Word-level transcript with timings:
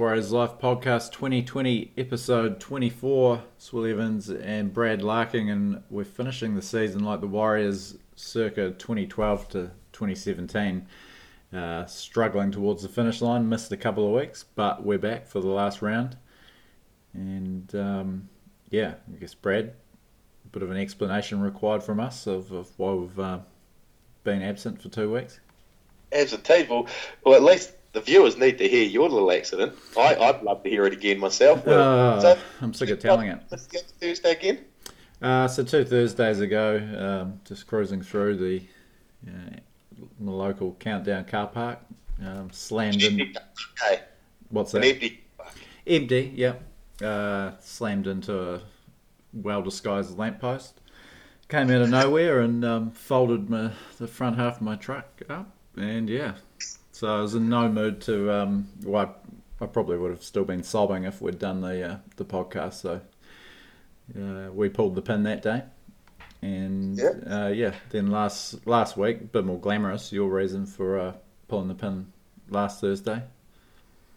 Warriors 0.00 0.32
Life 0.32 0.52
podcast 0.52 1.12
2020, 1.12 1.92
episode 1.98 2.58
24. 2.58 3.42
Swill 3.58 3.84
Evans 3.84 4.30
and 4.30 4.72
Brad 4.72 5.02
Larking, 5.02 5.50
and 5.50 5.82
we're 5.90 6.04
finishing 6.04 6.54
the 6.54 6.62
season 6.62 7.04
like 7.04 7.20
the 7.20 7.26
Warriors 7.26 7.98
circa 8.16 8.70
2012 8.70 9.48
to 9.50 9.70
2017. 9.92 10.86
Uh, 11.52 11.84
struggling 11.84 12.50
towards 12.50 12.82
the 12.82 12.88
finish 12.88 13.20
line, 13.20 13.46
missed 13.46 13.70
a 13.72 13.76
couple 13.76 14.06
of 14.06 14.18
weeks, 14.18 14.42
but 14.54 14.82
we're 14.82 14.96
back 14.96 15.26
for 15.26 15.40
the 15.40 15.48
last 15.48 15.82
round. 15.82 16.16
And 17.12 17.74
um, 17.74 18.30
yeah, 18.70 18.94
I 19.06 19.18
guess 19.18 19.34
Brad, 19.34 19.66
a 19.66 20.48
bit 20.50 20.62
of 20.62 20.70
an 20.70 20.78
explanation 20.78 21.42
required 21.42 21.82
from 21.82 22.00
us 22.00 22.26
of, 22.26 22.50
of 22.52 22.70
why 22.78 22.94
we've 22.94 23.20
uh, 23.20 23.40
been 24.24 24.40
absent 24.40 24.80
for 24.80 24.88
two 24.88 25.12
weeks. 25.12 25.40
Absent, 26.10 26.48
well, 26.70 26.86
well, 27.22 27.34
at 27.34 27.42
least 27.42 27.72
the 27.92 28.00
viewers 28.00 28.36
need 28.36 28.58
to 28.58 28.68
hear 28.68 28.84
your 28.84 29.08
little 29.08 29.30
accident. 29.32 29.72
I, 29.96 30.16
I'd 30.16 30.42
love 30.42 30.62
to 30.62 30.70
hear 30.70 30.86
it 30.86 30.92
again 30.92 31.18
myself. 31.18 31.66
Uh, 31.66 32.20
so, 32.20 32.38
I'm 32.60 32.72
sick 32.72 32.90
of 32.90 32.98
telling 32.98 33.28
it. 33.28 33.40
Thursday 33.48 34.32
again? 34.32 34.64
Uh, 35.20 35.46
so 35.48 35.62
two 35.62 35.84
Thursdays 35.84 36.40
ago, 36.40 36.76
um, 36.98 37.40
just 37.44 37.66
cruising 37.66 38.02
through 38.02 38.36
the, 38.36 38.62
uh, 39.26 39.56
the 40.18 40.30
local 40.30 40.76
countdown 40.80 41.24
car 41.24 41.46
park, 41.46 41.78
um, 42.24 42.48
slammed 42.52 43.02
in. 43.02 43.20
Okay. 43.20 44.02
What's 44.48 44.72
that? 44.72 44.84
An 44.84 44.90
empty. 44.90 45.24
Empty. 45.86 46.32
Yep. 46.36 46.62
Uh, 47.02 47.52
slammed 47.60 48.06
into 48.06 48.54
a 48.54 48.60
well 49.32 49.62
disguised 49.62 50.16
lamppost. 50.18 50.80
Came 51.48 51.70
out 51.70 51.82
of 51.82 51.90
nowhere 51.90 52.40
and 52.40 52.64
um, 52.64 52.90
folded 52.92 53.50
my, 53.50 53.72
the 53.98 54.06
front 54.06 54.36
half 54.36 54.56
of 54.56 54.62
my 54.62 54.76
truck 54.76 55.20
up, 55.28 55.50
and 55.76 56.08
yeah, 56.08 56.34
so 57.00 57.16
I 57.16 57.22
was 57.22 57.34
in 57.34 57.48
no 57.48 57.66
mood 57.66 58.02
to. 58.02 58.30
Um, 58.30 58.68
well, 58.84 59.16
I, 59.58 59.64
I, 59.64 59.66
probably 59.66 59.96
would 59.96 60.10
have 60.10 60.22
still 60.22 60.44
been 60.44 60.62
sobbing 60.62 61.04
if 61.04 61.22
we'd 61.22 61.38
done 61.38 61.62
the 61.62 61.92
uh, 61.92 61.96
the 62.16 62.26
podcast. 62.26 62.74
So 62.74 63.00
uh, 64.14 64.52
we 64.52 64.68
pulled 64.68 64.94
the 64.96 65.00
pin 65.00 65.22
that 65.22 65.40
day, 65.40 65.62
and 66.42 66.98
yeah. 66.98 67.12
Uh, 67.26 67.48
yeah. 67.48 67.72
Then 67.88 68.08
last 68.08 68.66
last 68.66 68.98
week, 68.98 69.22
a 69.22 69.24
bit 69.24 69.46
more 69.46 69.58
glamorous. 69.58 70.12
Your 70.12 70.28
reason 70.28 70.66
for 70.66 70.98
uh, 70.98 71.12
pulling 71.48 71.68
the 71.68 71.74
pin 71.74 72.12
last 72.50 72.82
Thursday? 72.82 73.22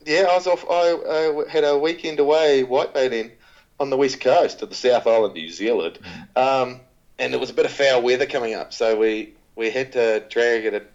Yeah, 0.06 0.26
I 0.30 0.36
was 0.36 0.48
off. 0.48 0.66
I 0.70 1.46
had 1.50 1.64
a 1.64 1.78
weekend 1.78 2.20
away 2.20 2.66
whitebaiting 2.68 3.32
on 3.80 3.92
the 3.92 3.98
west 3.98 4.20
coast 4.20 4.62
of 4.62 4.68
the 4.68 4.76
South 4.76 5.08
Island, 5.08 5.36
New 5.36 5.50
Zealand, 5.50 6.00
mm. 6.04 6.38
um, 6.38 6.82
and 7.18 7.34
it 7.34 7.40
was 7.40 7.50
a 7.50 7.54
bit 7.54 7.66
of 7.66 7.72
foul 7.72 8.02
weather 8.02 8.26
coming 8.26 8.56
up, 8.56 8.74
so 8.74 9.00
we 9.00 9.36
we 9.56 9.70
had 9.70 9.94
to 9.94 10.26
drag 10.28 10.66
it 10.66 10.93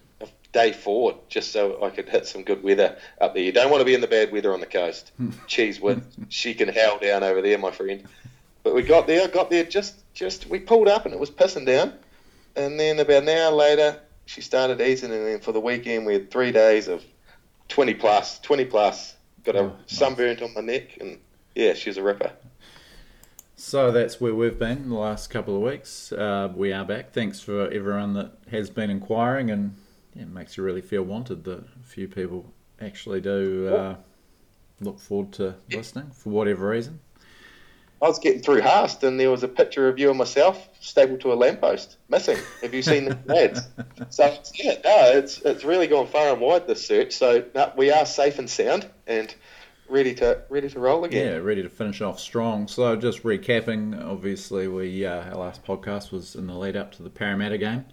day 0.58 0.72
forward 0.72 1.14
just 1.28 1.52
so 1.52 1.84
I 1.84 1.90
could 1.90 2.08
hit 2.08 2.26
some 2.26 2.42
good 2.42 2.64
weather 2.64 2.96
up 3.20 3.34
there. 3.34 3.44
You 3.44 3.52
don't 3.52 3.70
want 3.70 3.80
to 3.80 3.84
be 3.84 3.94
in 3.94 4.00
the 4.00 4.08
bad 4.08 4.32
weather 4.32 4.52
on 4.52 4.58
the 4.58 4.66
coast. 4.66 5.12
Cheese 5.46 5.80
she 6.28 6.54
can 6.54 6.68
howl 6.68 6.98
down 6.98 7.22
over 7.22 7.40
there, 7.40 7.58
my 7.58 7.70
friend. 7.70 8.04
But 8.64 8.74
we 8.74 8.82
got 8.82 9.06
there, 9.06 9.28
got 9.28 9.50
there 9.50 9.64
just 9.64 9.94
just 10.14 10.48
we 10.48 10.58
pulled 10.58 10.88
up 10.88 11.04
and 11.04 11.14
it 11.14 11.20
was 11.20 11.30
pissing 11.30 11.64
down. 11.64 11.92
And 12.56 12.78
then 12.78 12.98
about 12.98 13.22
an 13.22 13.28
hour 13.28 13.52
later, 13.52 14.00
she 14.26 14.40
started 14.40 14.80
easing, 14.80 15.12
and 15.12 15.26
then 15.26 15.40
for 15.40 15.52
the 15.52 15.60
weekend 15.60 16.06
we 16.06 16.14
had 16.14 16.30
three 16.30 16.50
days 16.50 16.88
of 16.88 17.04
twenty 17.68 17.94
plus, 17.94 18.40
twenty 18.40 18.64
plus. 18.64 19.14
Got 19.44 19.54
a 19.54 19.60
oh, 19.60 19.76
sunburnt 19.86 20.42
on 20.42 20.52
my 20.54 20.60
neck, 20.60 20.98
and 21.00 21.18
yeah, 21.54 21.74
she's 21.74 21.96
a 21.98 22.02
ripper. 22.02 22.32
So 23.54 23.92
that's 23.92 24.20
where 24.20 24.34
we've 24.34 24.58
been 24.58 24.88
the 24.88 24.96
last 24.96 25.30
couple 25.30 25.54
of 25.54 25.62
weeks. 25.62 26.10
Uh, 26.10 26.52
we 26.54 26.72
are 26.72 26.84
back. 26.84 27.12
Thanks 27.12 27.40
for 27.40 27.70
everyone 27.70 28.14
that 28.14 28.32
has 28.50 28.70
been 28.70 28.90
inquiring 28.90 29.50
and 29.50 29.76
it 30.20 30.28
makes 30.28 30.56
you 30.56 30.62
really 30.62 30.80
feel 30.80 31.02
wanted 31.02 31.44
that 31.44 31.60
a 31.60 31.84
few 31.84 32.08
people 32.08 32.52
actually 32.80 33.20
do 33.20 33.68
uh, 33.68 33.96
look 34.80 34.98
forward 34.98 35.32
to 35.32 35.54
listening 35.70 36.10
for 36.10 36.30
whatever 36.30 36.68
reason. 36.68 37.00
I 38.00 38.06
was 38.06 38.20
getting 38.20 38.40
through 38.40 38.60
Haast 38.60 39.02
and 39.02 39.18
there 39.18 39.30
was 39.30 39.42
a 39.42 39.48
picture 39.48 39.88
of 39.88 39.98
you 39.98 40.08
and 40.08 40.18
myself 40.18 40.68
stapled 40.80 41.20
to 41.22 41.32
a 41.32 41.34
lamppost, 41.34 41.96
missing. 42.08 42.38
Have 42.62 42.72
you 42.72 42.82
seen 42.82 43.06
the 43.06 43.18
ads? 43.36 43.68
so 44.10 44.36
yeah, 44.54 44.74
no, 44.84 45.18
it's 45.18 45.40
it's 45.42 45.64
really 45.64 45.88
gone 45.88 46.06
far 46.06 46.32
and 46.32 46.40
wide 46.40 46.68
this 46.68 46.86
search. 46.86 47.12
So 47.12 47.44
no, 47.56 47.72
we 47.76 47.90
are 47.90 48.06
safe 48.06 48.38
and 48.38 48.48
sound 48.48 48.88
and 49.08 49.34
ready 49.88 50.14
to 50.14 50.42
ready 50.48 50.68
to 50.68 50.78
roll 50.78 51.04
again. 51.04 51.26
Yeah, 51.26 51.38
ready 51.38 51.62
to 51.62 51.68
finish 51.68 52.00
off 52.00 52.20
strong. 52.20 52.68
So 52.68 52.94
just 52.94 53.24
recapping, 53.24 54.00
obviously 54.00 54.68
we 54.68 55.04
uh, 55.04 55.30
our 55.30 55.34
last 55.34 55.64
podcast 55.64 56.12
was 56.12 56.36
in 56.36 56.46
the 56.46 56.54
lead 56.54 56.76
up 56.76 56.92
to 56.92 57.02
the 57.02 57.10
Parramatta 57.10 57.58
game 57.58 57.84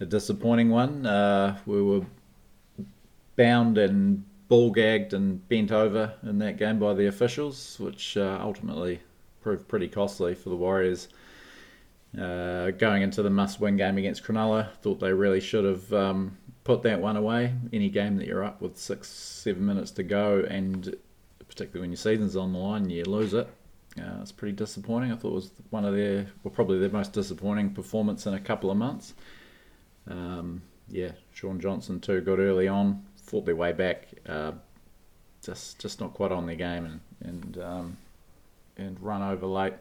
a 0.00 0.06
disappointing 0.06 0.70
one. 0.70 1.06
Uh, 1.06 1.58
we 1.66 1.82
were 1.82 2.02
bound 3.36 3.78
and 3.78 4.24
ball 4.48 4.70
gagged 4.70 5.12
and 5.12 5.46
bent 5.48 5.72
over 5.72 6.14
in 6.22 6.38
that 6.38 6.56
game 6.56 6.78
by 6.78 6.94
the 6.94 7.06
officials, 7.06 7.78
which 7.80 8.16
uh, 8.16 8.38
ultimately 8.40 9.00
proved 9.42 9.66
pretty 9.68 9.88
costly 9.88 10.34
for 10.34 10.50
the 10.50 10.56
Warriors. 10.56 11.08
Uh, 12.18 12.70
going 12.70 13.02
into 13.02 13.22
the 13.22 13.30
must-win 13.30 13.76
game 13.76 13.98
against 13.98 14.24
Cronulla, 14.24 14.72
thought 14.80 15.00
they 15.00 15.12
really 15.12 15.40
should 15.40 15.64
have 15.64 15.92
um, 15.92 16.36
put 16.64 16.82
that 16.82 17.00
one 17.00 17.16
away. 17.16 17.52
Any 17.72 17.90
game 17.90 18.16
that 18.16 18.26
you're 18.26 18.44
up 18.44 18.62
with 18.62 18.78
six, 18.78 19.08
seven 19.08 19.66
minutes 19.66 19.90
to 19.92 20.02
go, 20.02 20.46
and 20.48 20.94
particularly 21.46 21.80
when 21.80 21.90
your 21.90 21.98
season's 21.98 22.36
on 22.36 22.52
the 22.52 22.58
line, 22.58 22.88
you 22.88 23.04
lose 23.04 23.34
it. 23.34 23.48
Uh, 23.98 24.18
it's 24.20 24.32
pretty 24.32 24.54
disappointing. 24.54 25.12
I 25.12 25.16
thought 25.16 25.28
it 25.28 25.34
was 25.34 25.50
one 25.70 25.84
of 25.84 25.94
their, 25.94 26.26
well, 26.42 26.52
probably 26.52 26.78
their 26.78 26.90
most 26.90 27.12
disappointing 27.12 27.70
performance 27.70 28.26
in 28.26 28.34
a 28.34 28.40
couple 28.40 28.70
of 28.70 28.76
months. 28.76 29.14
Um, 30.08 30.62
yeah, 30.88 31.12
Shaun 31.32 31.60
Johnson 31.60 32.00
too 32.00 32.20
got 32.20 32.38
early 32.38 32.68
on, 32.68 33.04
fought 33.16 33.44
their 33.44 33.56
way 33.56 33.72
back, 33.72 34.08
uh, 34.28 34.52
just 35.42 35.78
just 35.78 36.00
not 36.00 36.14
quite 36.14 36.32
on 36.32 36.46
their 36.46 36.56
game 36.56 36.84
and 36.84 37.00
and 37.20 37.58
um, 37.62 37.96
and 38.76 39.00
run 39.00 39.22
over 39.22 39.46
late. 39.46 39.74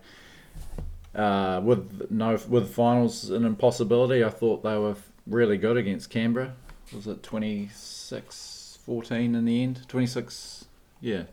Uh, 1.13 1.61
with 1.63 2.07
no 2.09 2.37
with 2.49 2.73
finals 2.73 3.29
an 3.29 3.45
impossibility, 3.45 4.23
I 4.23 4.29
thought 4.29 4.63
they 4.63 4.77
were 4.77 4.95
really 5.27 5.57
good 5.57 5.77
against 5.77 6.09
Canberra. 6.09 6.53
Was 6.93 7.07
it 7.07 7.23
26-14 7.23 9.11
in 9.11 9.45
the 9.45 9.63
end? 9.63 9.87
26, 9.87 10.65
yeah, 11.01 11.23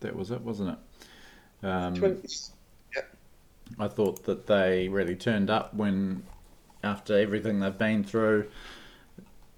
that 0.00 0.14
was 0.14 0.30
it, 0.30 0.42
wasn't 0.42 0.70
it? 0.70 0.78
Um, 1.66 1.94
20, 1.94 2.28
yeah. 2.94 3.02
I 3.78 3.88
thought 3.88 4.24
that 4.24 4.46
they 4.46 4.88
really 4.88 5.16
turned 5.16 5.48
up 5.48 5.72
when 5.72 6.22
after 6.82 7.18
everything 7.18 7.60
they've 7.60 7.76
been 7.76 8.04
through. 8.04 8.48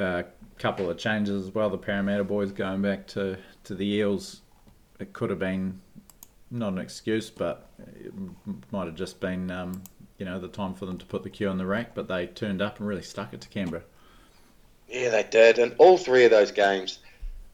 A 0.00 0.24
couple 0.58 0.90
of 0.90 0.98
changes 0.98 1.46
as 1.46 1.54
well. 1.54 1.70
The 1.70 1.78
Parramatta 1.78 2.24
boys 2.24 2.52
going 2.52 2.82
back 2.82 3.06
to, 3.08 3.38
to 3.64 3.74
the 3.74 3.86
Eels. 3.86 4.42
It 4.98 5.12
could 5.12 5.30
have 5.30 5.38
been 5.38 5.80
not 6.50 6.72
an 6.72 6.78
excuse, 6.78 7.30
but 7.30 7.68
it 8.04 8.12
might 8.70 8.86
have 8.86 8.94
just 8.94 9.20
been 9.20 9.50
um, 9.50 9.82
you 10.18 10.24
know 10.24 10.38
the 10.38 10.48
time 10.48 10.74
for 10.74 10.86
them 10.86 10.98
to 10.98 11.06
put 11.06 11.22
the 11.22 11.30
cue 11.30 11.48
on 11.48 11.58
the 11.58 11.66
rack. 11.66 11.94
But 11.94 12.08
they 12.08 12.26
turned 12.26 12.62
up 12.62 12.78
and 12.78 12.88
really 12.88 13.02
stuck 13.02 13.34
it 13.34 13.40
to 13.42 13.48
Canberra. 13.48 13.82
Yeah, 14.88 15.10
they 15.10 15.26
did, 15.28 15.58
and 15.58 15.74
all 15.78 15.96
three 15.96 16.24
of 16.24 16.30
those 16.30 16.52
games, 16.52 16.98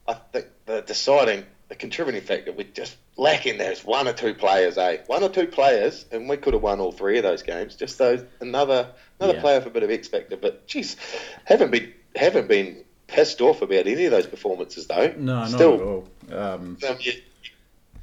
I 0.07 0.13
think 0.13 0.47
the 0.65 0.81
deciding, 0.81 1.45
the 1.71 1.75
contributing 1.77 2.21
factor, 2.21 2.51
we're 2.51 2.67
just 2.73 2.97
lacking 3.15 3.57
there's 3.57 3.85
one 3.85 4.05
or 4.05 4.11
two 4.11 4.33
players, 4.33 4.77
eh? 4.77 4.97
One 5.07 5.23
or 5.23 5.29
two 5.29 5.47
players, 5.47 6.05
and 6.11 6.27
we 6.27 6.35
could 6.35 6.53
have 6.53 6.61
won 6.61 6.81
all 6.81 6.91
three 6.91 7.15
of 7.15 7.23
those 7.23 7.43
games. 7.43 7.75
Just 7.75 7.97
those 7.97 8.25
another 8.41 8.89
another 9.21 9.35
yeah. 9.35 9.41
player 9.41 9.61
for 9.61 9.69
a 9.69 9.71
bit 9.71 9.83
of 9.83 9.89
X 9.89 10.09
factor. 10.09 10.35
But 10.35 10.67
geez, 10.67 10.97
haven't 11.45 11.71
been 11.71 11.93
haven't 12.13 12.49
been 12.49 12.83
pissed 13.07 13.39
off 13.39 13.61
about 13.61 13.87
any 13.87 14.03
of 14.03 14.11
those 14.11 14.27
performances 14.27 14.87
though. 14.87 15.13
No, 15.17 15.45
Still, 15.45 15.77
not 15.77 15.79
at 15.79 15.87
all. 15.87 16.07
Um, 16.29 16.77
um, 16.89 16.97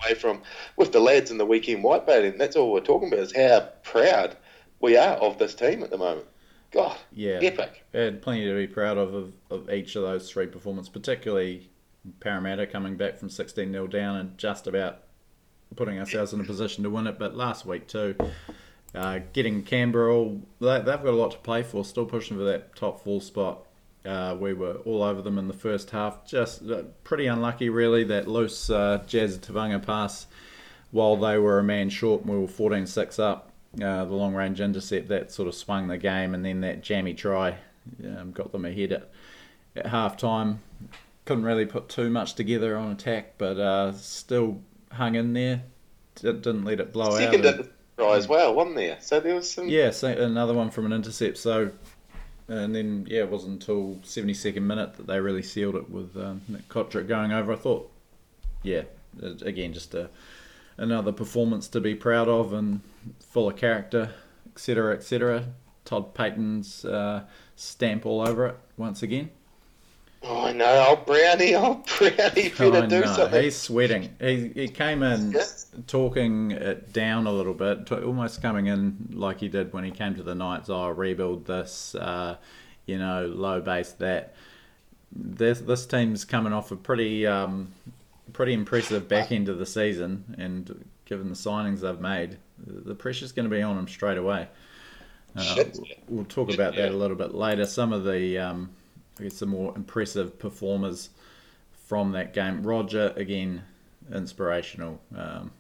away 0.03 0.15
from 0.15 0.41
with 0.77 0.93
the 0.93 1.01
lads 1.01 1.31
in 1.31 1.37
the 1.37 1.45
weekend 1.45 1.85
white 1.85 2.07
whitebaiting. 2.07 2.39
That's 2.39 2.57
all 2.57 2.73
we're 2.73 2.81
talking 2.81 3.09
about 3.09 3.21
is 3.21 3.37
how 3.37 3.69
proud 3.83 4.35
we 4.81 4.97
are 4.97 5.17
of 5.17 5.37
this 5.37 5.55
team 5.55 5.83
at 5.83 5.91
the 5.91 5.99
moment. 5.99 6.25
God, 6.71 6.97
yeah, 7.13 7.41
epic. 7.43 7.85
And 7.93 8.23
plenty 8.23 8.47
to 8.47 8.55
be 8.55 8.67
proud 8.67 8.97
of, 8.97 9.13
of, 9.13 9.33
of 9.51 9.71
each 9.71 9.95
of 9.95 10.05
those 10.05 10.31
three 10.31 10.47
performances, 10.47 10.89
particularly 10.89 11.69
Parramatta 12.21 12.67
coming 12.67 12.97
back 12.97 13.19
from 13.19 13.29
16 13.29 13.73
0 13.73 13.87
down 13.87 14.17
and 14.17 14.39
just 14.39 14.67
about 14.67 15.03
putting 15.77 15.99
ourselves 15.99 16.33
in 16.33 16.41
a 16.41 16.45
position 16.45 16.85
to 16.85 16.91
win 16.91 17.07
it. 17.07 17.19
But 17.19 17.37
last 17.37 17.67
week 17.67 17.87
too, 17.87 18.15
uh, 18.95 19.21
getting 19.33 19.63
Canberra 19.63 20.15
all 20.15 20.43
they, 20.61 20.73
have 20.73 20.85
got 20.85 21.07
a 21.07 21.13
lot 21.13 21.33
to 21.33 21.39
play 21.39 21.63
for. 21.63 21.85
Still 21.85 22.07
pushing 22.07 22.37
for 22.37 22.45
that 22.45 22.75
top 22.75 23.03
four 23.03 23.21
spot. 23.21 23.65
Uh, 24.05 24.37
we 24.39 24.55
were 24.55 24.75
all 24.85 25.03
over 25.03 25.21
them 25.21 25.39
in 25.39 25.49
the 25.49 25.55
first 25.55 25.91
half. 25.91 26.27
Just 26.27 26.69
uh, 26.69 26.83
pretty 27.05 27.27
unlucky, 27.27 27.69
really. 27.69 28.05
That 28.05 28.29
loose 28.29 28.71
uh, 28.71 29.03
Jazz 29.07 29.39
Tevaga 29.39 29.85
pass 29.85 30.27
while 30.91 31.17
they 31.17 31.37
were 31.37 31.59
a 31.59 31.65
man 31.65 31.91
short 31.91 32.23
and 32.23 32.31
we 32.31 32.39
were 32.39 32.49
14 32.49 32.87
6 32.87 33.19
up. 33.19 33.53
Uh, 33.75 34.05
the 34.05 34.15
long 34.15 34.35
range 34.35 34.61
intercept 34.61 35.09
that 35.09 35.31
sort 35.31 35.47
of 35.47 35.55
swung 35.55 35.89
the 35.89 35.99
game, 35.99 36.35
and 36.35 36.45
then 36.45 36.63
that 36.63 36.83
jammy 36.83 37.13
try 37.13 37.55
um, 38.05 38.33
got 38.33 38.51
them 38.51 38.65
ahead 38.65 38.93
at, 38.93 39.11
at 39.77 39.87
half 39.87 40.17
time. 40.17 40.61
Couldn't 41.29 41.45
really 41.45 41.67
put 41.67 41.91
too 41.91 42.09
much 42.09 42.35
together 42.35 42.75
on 42.79 42.93
attack, 42.93 43.35
but 43.37 43.59
uh, 43.59 43.93
still 43.93 44.63
hung 44.91 45.15
in 45.15 45.35
there. 45.35 45.63
Didn't 46.15 46.65
let 46.65 46.81
it 46.81 46.91
blow 46.91 47.19
Second 47.19 47.45
out. 47.45 47.57
Second 47.57 47.71
try 47.99 48.17
as 48.17 48.27
well, 48.27 48.55
wasn't 48.55 48.77
there? 48.77 48.97
So 49.01 49.21
there 49.21 49.35
was 49.35 49.51
some. 49.51 49.69
Yeah, 49.69 49.91
so 49.91 50.09
another 50.09 50.55
one 50.55 50.71
from 50.71 50.87
an 50.87 50.95
intercept. 50.95 51.37
So, 51.37 51.71
and 52.49 52.75
then 52.75 53.07
yeah, 53.11 53.21
it 53.21 53.31
wasn't 53.31 53.53
until 53.53 53.97
72nd 54.05 54.63
minute 54.63 54.95
that 54.95 55.07
they 55.07 55.21
really 55.21 55.43
sealed 55.43 55.75
it 55.75 55.91
with 55.91 56.17
um, 56.17 56.41
Nick 56.49 56.67
Cotric 56.71 57.07
going 57.07 57.31
over. 57.31 57.53
I 57.53 57.57
thought 57.57 57.91
yeah, 58.63 58.85
again, 59.43 59.75
just 59.75 59.95
a 59.95 60.09
another 60.79 61.13
performance 61.13 61.69
to 61.69 61.81
be 61.81 61.95
proud 61.95 62.29
of 62.29 62.55
and 62.55 62.81
full 63.21 63.49
of 63.49 63.57
character, 63.57 64.15
etc., 64.47 64.95
etc. 64.95 65.45
Todd 65.85 66.15
Payten's 66.15 66.87
uh, 66.87 67.25
stamp 67.55 68.07
all 68.07 68.27
over 68.27 68.47
it 68.47 68.57
once 68.79 69.03
again. 69.03 69.31
Oh, 70.23 70.47
I 70.47 70.53
know. 70.53 70.85
Oh, 70.89 70.97
Brownie. 71.07 71.55
Oh, 71.57 71.83
Brownie. 71.99 72.49
Better 72.51 72.87
do 72.87 73.07
something. 73.07 73.43
He's 73.43 73.57
sweating. 73.57 74.11
He, 74.21 74.49
he 74.49 74.69
came 74.69 75.03
in 75.03 75.37
talking 75.87 76.51
it 76.51 76.93
down 76.93 77.27
a 77.27 77.33
little 77.33 77.55
bit, 77.55 77.91
almost 77.93 78.43
coming 78.43 78.67
in 78.67 79.11
like 79.13 79.41
he 79.41 79.49
did 79.49 79.73
when 79.73 79.85
he 79.85 79.91
came 79.91 80.15
to 80.17 80.23
the 80.23 80.35
Knights. 80.35 80.69
Oh, 80.71 80.89
rebuild 80.89 81.47
this, 81.47 81.95
uh, 81.95 82.37
you 82.87 82.99
know, 82.99 83.27
low 83.27 83.61
base 83.61 83.93
that. 83.93 84.35
This, 85.11 85.61
this 85.61 85.87
team's 85.87 86.27
coming 86.27 86.53
off 86.53 86.71
a 86.71 86.77
pretty 86.77 87.27
um, 87.27 87.73
pretty 88.33 88.53
impressive 88.53 89.09
back 89.09 89.33
end 89.33 89.49
of 89.49 89.59
the 89.59 89.67
season, 89.67 90.35
and 90.39 90.85
given 91.07 91.29
the 91.29 91.35
signings 91.35 91.81
they've 91.81 92.01
made, 92.01 92.37
the 92.59 92.95
pressure's 92.95 93.33
going 93.33 93.49
to 93.49 93.55
be 93.55 93.63
on 93.63 93.77
them 93.77 93.89
straight 93.89 94.19
away. 94.19 94.49
Uh, 95.37 95.65
we'll 96.09 96.25
talk 96.25 96.53
about 96.53 96.75
that 96.77 96.91
a 96.91 96.97
little 96.97 97.17
bit 97.17 97.35
later. 97.35 97.65
Some 97.65 97.93
of 97.93 98.05
the, 98.05 98.39
um, 98.39 98.71
I 99.19 99.25
guess, 99.25 99.39
the 99.39 99.47
more 99.47 99.75
impressive 99.77 100.39
performers 100.39 101.11
from 101.87 102.13
that 102.13 102.35
game. 102.35 102.63
Roger 102.63 103.13
again, 103.17 103.63
inspirational. 104.13 105.01
Um, 105.17 105.53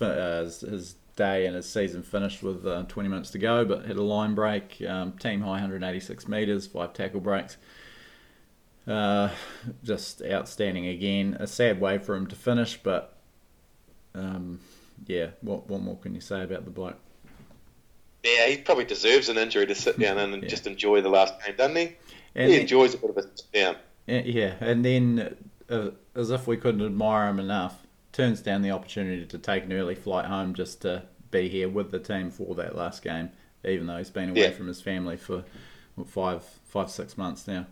uh, 0.00 0.42
his 0.42 0.96
day 1.14 1.46
and 1.46 1.54
his 1.54 1.68
season 1.68 2.02
finished 2.02 2.42
with 2.42 2.66
uh, 2.66 2.82
20 2.84 3.08
minutes 3.08 3.30
to 3.30 3.38
go, 3.38 3.64
but 3.64 3.86
hit 3.86 3.96
a 3.96 4.02
line 4.02 4.34
break, 4.34 4.82
um, 4.88 5.12
team 5.12 5.42
high 5.42 5.50
186 5.50 6.26
meters, 6.28 6.66
five 6.66 6.92
tackle 6.92 7.20
breaks. 7.20 7.56
Uh, 8.86 9.28
just 9.84 10.22
outstanding 10.22 10.86
again. 10.86 11.36
A 11.38 11.46
sad 11.46 11.80
way 11.80 11.98
for 11.98 12.16
him 12.16 12.26
to 12.26 12.34
finish, 12.34 12.76
but 12.82 13.16
um, 14.14 14.58
yeah, 15.06 15.28
what 15.40 15.68
what 15.68 15.80
more 15.80 15.96
can 15.96 16.14
you 16.14 16.20
say 16.20 16.42
about 16.42 16.64
the 16.64 16.70
bloke? 16.70 16.98
Yeah, 18.22 18.46
he 18.46 18.58
probably 18.58 18.84
deserves 18.84 19.28
an 19.28 19.36
injury 19.36 19.66
to 19.66 19.74
sit 19.74 19.98
down 19.98 20.18
and 20.18 20.42
yeah. 20.42 20.48
just 20.48 20.66
enjoy 20.66 21.00
the 21.00 21.08
last 21.08 21.34
game, 21.44 21.56
doesn't 21.56 21.76
he? 21.76 21.96
And 22.34 22.48
he 22.48 22.52
then, 22.54 22.60
enjoys 22.62 22.94
a 22.94 22.98
bit 22.98 23.10
of 23.10 23.16
a 23.16 23.22
sit 23.22 23.52
down. 23.52 23.76
Yeah, 24.06 24.54
and 24.60 24.84
then 24.84 25.36
uh, 25.68 25.90
as 26.14 26.30
if 26.30 26.46
we 26.46 26.56
couldn't 26.56 26.84
admire 26.84 27.28
him 27.28 27.38
enough, 27.38 27.86
turns 28.12 28.40
down 28.40 28.62
the 28.62 28.70
opportunity 28.70 29.26
to 29.26 29.38
take 29.38 29.64
an 29.64 29.72
early 29.72 29.94
flight 29.94 30.26
home 30.26 30.54
just 30.54 30.82
to 30.82 31.02
be 31.30 31.48
here 31.48 31.68
with 31.68 31.90
the 31.90 31.98
team 31.98 32.30
for 32.30 32.54
that 32.54 32.76
last 32.76 33.02
game, 33.02 33.30
even 33.64 33.86
though 33.86 33.96
he's 33.96 34.10
been 34.10 34.30
away 34.30 34.42
yeah. 34.42 34.50
from 34.50 34.68
his 34.68 34.80
family 34.80 35.16
for 35.16 35.44
what, 35.94 36.08
five, 36.08 36.44
five, 36.64 36.90
six 36.90 37.16
months 37.16 37.46
now. 37.46 37.66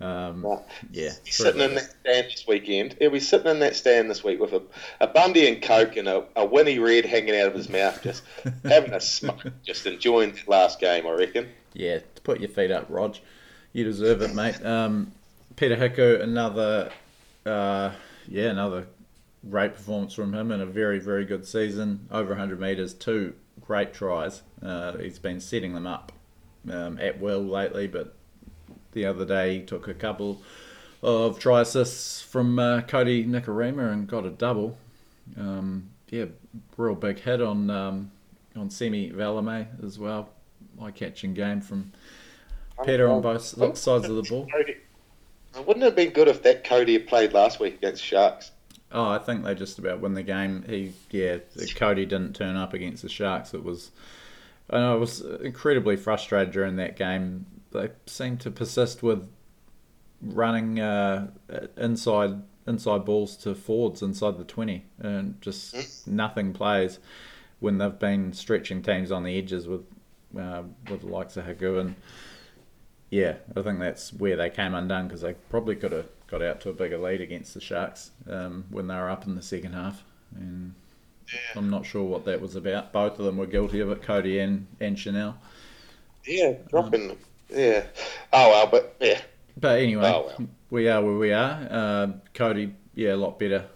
Um, 0.00 0.46
right. 0.46 0.62
Yeah, 0.92 1.10
he's 1.24 1.36
sitting 1.36 1.60
in 1.60 1.74
that 1.74 1.90
stand 2.00 2.26
this 2.26 2.46
weekend. 2.46 2.94
He'll 2.98 3.10
be 3.10 3.20
sitting 3.20 3.48
in 3.48 3.58
that 3.60 3.74
stand 3.74 4.08
this 4.08 4.22
week 4.22 4.40
with 4.40 4.52
a, 4.52 4.62
a 5.00 5.08
Bundy 5.08 5.48
and 5.48 5.60
Coke 5.60 5.96
and 5.96 6.06
a, 6.06 6.24
a 6.36 6.44
Winnie 6.44 6.78
Red 6.78 7.04
hanging 7.04 7.38
out 7.38 7.48
of 7.48 7.54
his 7.54 7.68
mouth, 7.68 8.00
just 8.02 8.22
having 8.64 8.92
a 8.92 9.00
smoke, 9.00 9.46
just 9.64 9.86
enjoying 9.86 10.32
the 10.32 10.42
last 10.46 10.78
game, 10.78 11.06
I 11.06 11.10
reckon. 11.10 11.48
Yeah, 11.74 11.98
put 12.22 12.40
your 12.40 12.48
feet 12.48 12.70
up, 12.70 12.86
Rog. 12.88 13.16
You 13.72 13.84
deserve 13.84 14.22
it, 14.22 14.34
mate. 14.34 14.64
Um, 14.64 15.12
Peta 15.56 15.76
Hiku, 15.76 16.22
another, 16.22 16.90
uh, 17.44 17.90
yeah, 18.28 18.50
another 18.50 18.86
great 19.48 19.74
performance 19.74 20.14
from 20.14 20.32
him 20.32 20.52
in 20.52 20.60
a 20.60 20.66
very, 20.66 20.98
very 21.00 21.24
good 21.24 21.46
season. 21.46 22.06
Over 22.10 22.30
100 22.30 22.60
metres, 22.60 22.94
two 22.94 23.34
great 23.60 23.92
tries. 23.92 24.42
Uh, 24.62 24.96
he's 24.96 25.18
been 25.18 25.40
setting 25.40 25.74
them 25.74 25.86
up 25.86 26.12
um, 26.70 26.98
at 27.00 27.20
will 27.20 27.42
lately, 27.42 27.86
but 27.86 28.14
the 28.98 29.06
other 29.06 29.24
day. 29.24 29.58
He 29.58 29.62
took 29.62 29.88
a 29.88 29.94
couple 29.94 30.42
of 31.02 31.38
try 31.38 31.60
assists 31.60 32.20
from 32.20 32.58
uh, 32.58 32.80
Kodi 32.82 33.26
Nikorima 33.26 33.92
and 33.92 34.06
got 34.08 34.26
a 34.26 34.30
double. 34.30 34.76
Um, 35.36 35.90
yeah, 36.08 36.26
real 36.76 36.94
big 36.94 37.20
hit 37.20 37.40
on 37.40 37.70
um, 37.70 38.10
on 38.56 38.70
Semi 38.70 39.10
Valemei 39.12 39.66
as 39.84 39.98
well. 39.98 40.30
Eye 40.80 40.90
catching 40.90 41.34
game 41.34 41.60
from 41.60 41.92
Peta 42.84 43.06
on 43.08 43.22
both 43.22 43.42
sides 43.42 44.08
of 44.08 44.16
the 44.16 44.22
ball. 44.28 44.48
Wouldn't 45.56 45.82
it 45.82 45.86
have 45.86 45.96
been 45.96 46.10
good 46.10 46.28
if 46.28 46.42
that 46.42 46.64
Kodi 46.64 46.92
had 46.94 47.06
played 47.06 47.32
last 47.32 47.60
week 47.60 47.74
against 47.74 48.02
Sharks? 48.02 48.52
Oh, 48.90 49.08
I 49.08 49.18
think 49.18 49.44
they 49.44 49.54
just 49.54 49.78
about 49.78 50.00
win 50.00 50.14
the 50.14 50.22
game. 50.22 50.64
He, 50.66 50.92
yeah, 51.10 51.38
Kodi 51.56 52.08
didn't 52.08 52.34
turn 52.34 52.56
up 52.56 52.74
against 52.74 53.02
the 53.02 53.08
Sharks. 53.08 53.54
It 53.54 53.64
was, 53.64 53.90
know, 54.72 54.92
I 54.92 54.96
was 54.96 55.20
incredibly 55.20 55.96
frustrated 55.96 56.52
during 56.52 56.76
that 56.76 56.96
game 56.96 57.44
they 57.72 57.90
seem 58.06 58.36
to 58.38 58.50
persist 58.50 59.02
with 59.02 59.28
running 60.20 60.80
uh, 60.80 61.28
inside 61.76 62.42
inside 62.66 63.04
balls 63.04 63.36
to 63.36 63.54
forwards 63.54 64.02
inside 64.02 64.36
the 64.36 64.44
20 64.44 64.84
and 64.98 65.40
just 65.40 65.74
mm. 65.74 66.06
nothing 66.06 66.52
plays 66.52 66.98
when 67.60 67.78
they've 67.78 67.98
been 67.98 68.32
stretching 68.32 68.82
teams 68.82 69.10
on 69.10 69.24
the 69.24 69.38
edges 69.38 69.66
with 69.66 69.86
uh, 70.38 70.62
with 70.90 71.00
the 71.00 71.06
likes 71.06 71.36
of 71.36 71.46
Hagu 71.46 71.80
and 71.80 71.94
yeah 73.10 73.36
I 73.56 73.62
think 73.62 73.78
that's 73.78 74.12
where 74.12 74.36
they 74.36 74.50
came 74.50 74.74
undone 74.74 75.08
because 75.08 75.22
they 75.22 75.34
probably 75.48 75.76
could 75.76 75.92
have 75.92 76.08
got 76.26 76.42
out 76.42 76.60
to 76.60 76.68
a 76.68 76.74
bigger 76.74 76.98
lead 76.98 77.22
against 77.22 77.54
the 77.54 77.60
Sharks 77.60 78.10
um, 78.28 78.66
when 78.68 78.86
they 78.86 78.94
were 78.94 79.08
up 79.08 79.26
in 79.26 79.34
the 79.34 79.42
second 79.42 79.72
half 79.72 80.04
and 80.36 80.74
yeah. 81.32 81.38
I'm 81.56 81.70
not 81.70 81.86
sure 81.86 82.04
what 82.04 82.26
that 82.26 82.40
was 82.40 82.54
about 82.54 82.92
both 82.92 83.18
of 83.18 83.24
them 83.24 83.38
were 83.38 83.46
guilty 83.46 83.80
of 83.80 83.90
it 83.90 84.02
Kodi 84.02 84.42
and, 84.44 84.66
and 84.78 84.98
Chanel 84.98 85.38
yeah 86.26 86.52
dropping 86.68 87.12
um, 87.12 87.16
yeah. 87.50 87.84
Oh 88.32 88.50
well, 88.50 88.66
but 88.66 88.96
yeah. 89.00 89.20
But 89.56 89.80
anyway, 89.80 90.12
oh, 90.14 90.26
well. 90.26 90.48
we 90.70 90.88
are 90.88 91.02
where 91.02 91.14
we 91.14 91.32
are. 91.32 91.66
Uh, 91.70 92.06
Kodi, 92.34 92.72
yeah, 92.94 93.14
a 93.14 93.16
lot 93.16 93.38
better 93.38 93.66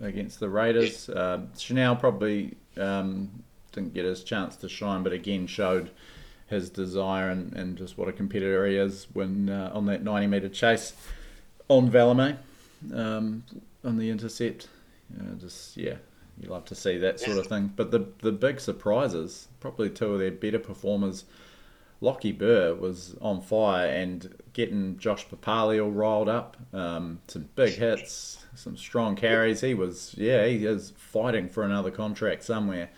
against 0.00 0.40
the 0.40 0.48
Raiders. 0.48 1.08
Yeah. 1.08 1.20
Uh, 1.20 1.40
Chanel 1.56 1.96
probably 1.96 2.56
um, 2.76 3.30
didn't 3.72 3.94
get 3.94 4.04
his 4.04 4.24
chance 4.24 4.56
to 4.56 4.68
shine, 4.68 5.02
but 5.02 5.12
again 5.12 5.46
showed 5.46 5.90
his 6.48 6.70
desire 6.70 7.28
and, 7.28 7.52
and 7.54 7.76
just 7.76 7.98
what 7.98 8.08
a 8.08 8.12
competitor 8.12 8.66
he 8.66 8.76
is 8.76 9.06
when 9.12 9.50
uh, 9.50 9.70
on 9.74 9.84
that 9.86 10.02
90 10.02 10.26
metre 10.28 10.48
chase 10.48 10.94
on 11.68 11.90
Valemei 11.90 12.36
um, 12.94 13.44
on 13.84 13.98
the 13.98 14.10
intercept. 14.10 14.68
just 15.38 15.76
yeah, 15.76 15.96
you 16.40 16.48
love 16.48 16.64
to 16.66 16.74
see 16.74 16.96
that 16.98 17.20
sort 17.20 17.38
of 17.38 17.46
thing. 17.46 17.72
But 17.76 17.90
the 17.90 18.06
the 18.22 18.32
big 18.32 18.60
surprises, 18.60 19.48
probably 19.60 19.90
two 19.90 20.14
of 20.14 20.18
their 20.18 20.30
better 20.30 20.58
performers 20.58 21.24
Lockie 22.00 22.32
Burr 22.32 22.74
was 22.74 23.16
on 23.20 23.40
fire 23.40 23.88
and 23.88 24.34
getting 24.52 24.98
Josh 24.98 25.26
Papalii 25.26 25.82
all 25.82 25.90
riled 25.90 26.28
up. 26.28 26.56
Um, 26.72 27.20
some 27.26 27.48
big 27.56 27.74
hits, 27.74 28.44
some 28.54 28.76
strong 28.76 29.16
carries. 29.16 29.60
He 29.60 29.74
was, 29.74 30.14
yeah, 30.16 30.46
he 30.46 30.64
is 30.64 30.92
fighting 30.96 31.48
for 31.48 31.64
another 31.64 31.90
contract 31.90 32.44
somewhere. 32.44 32.90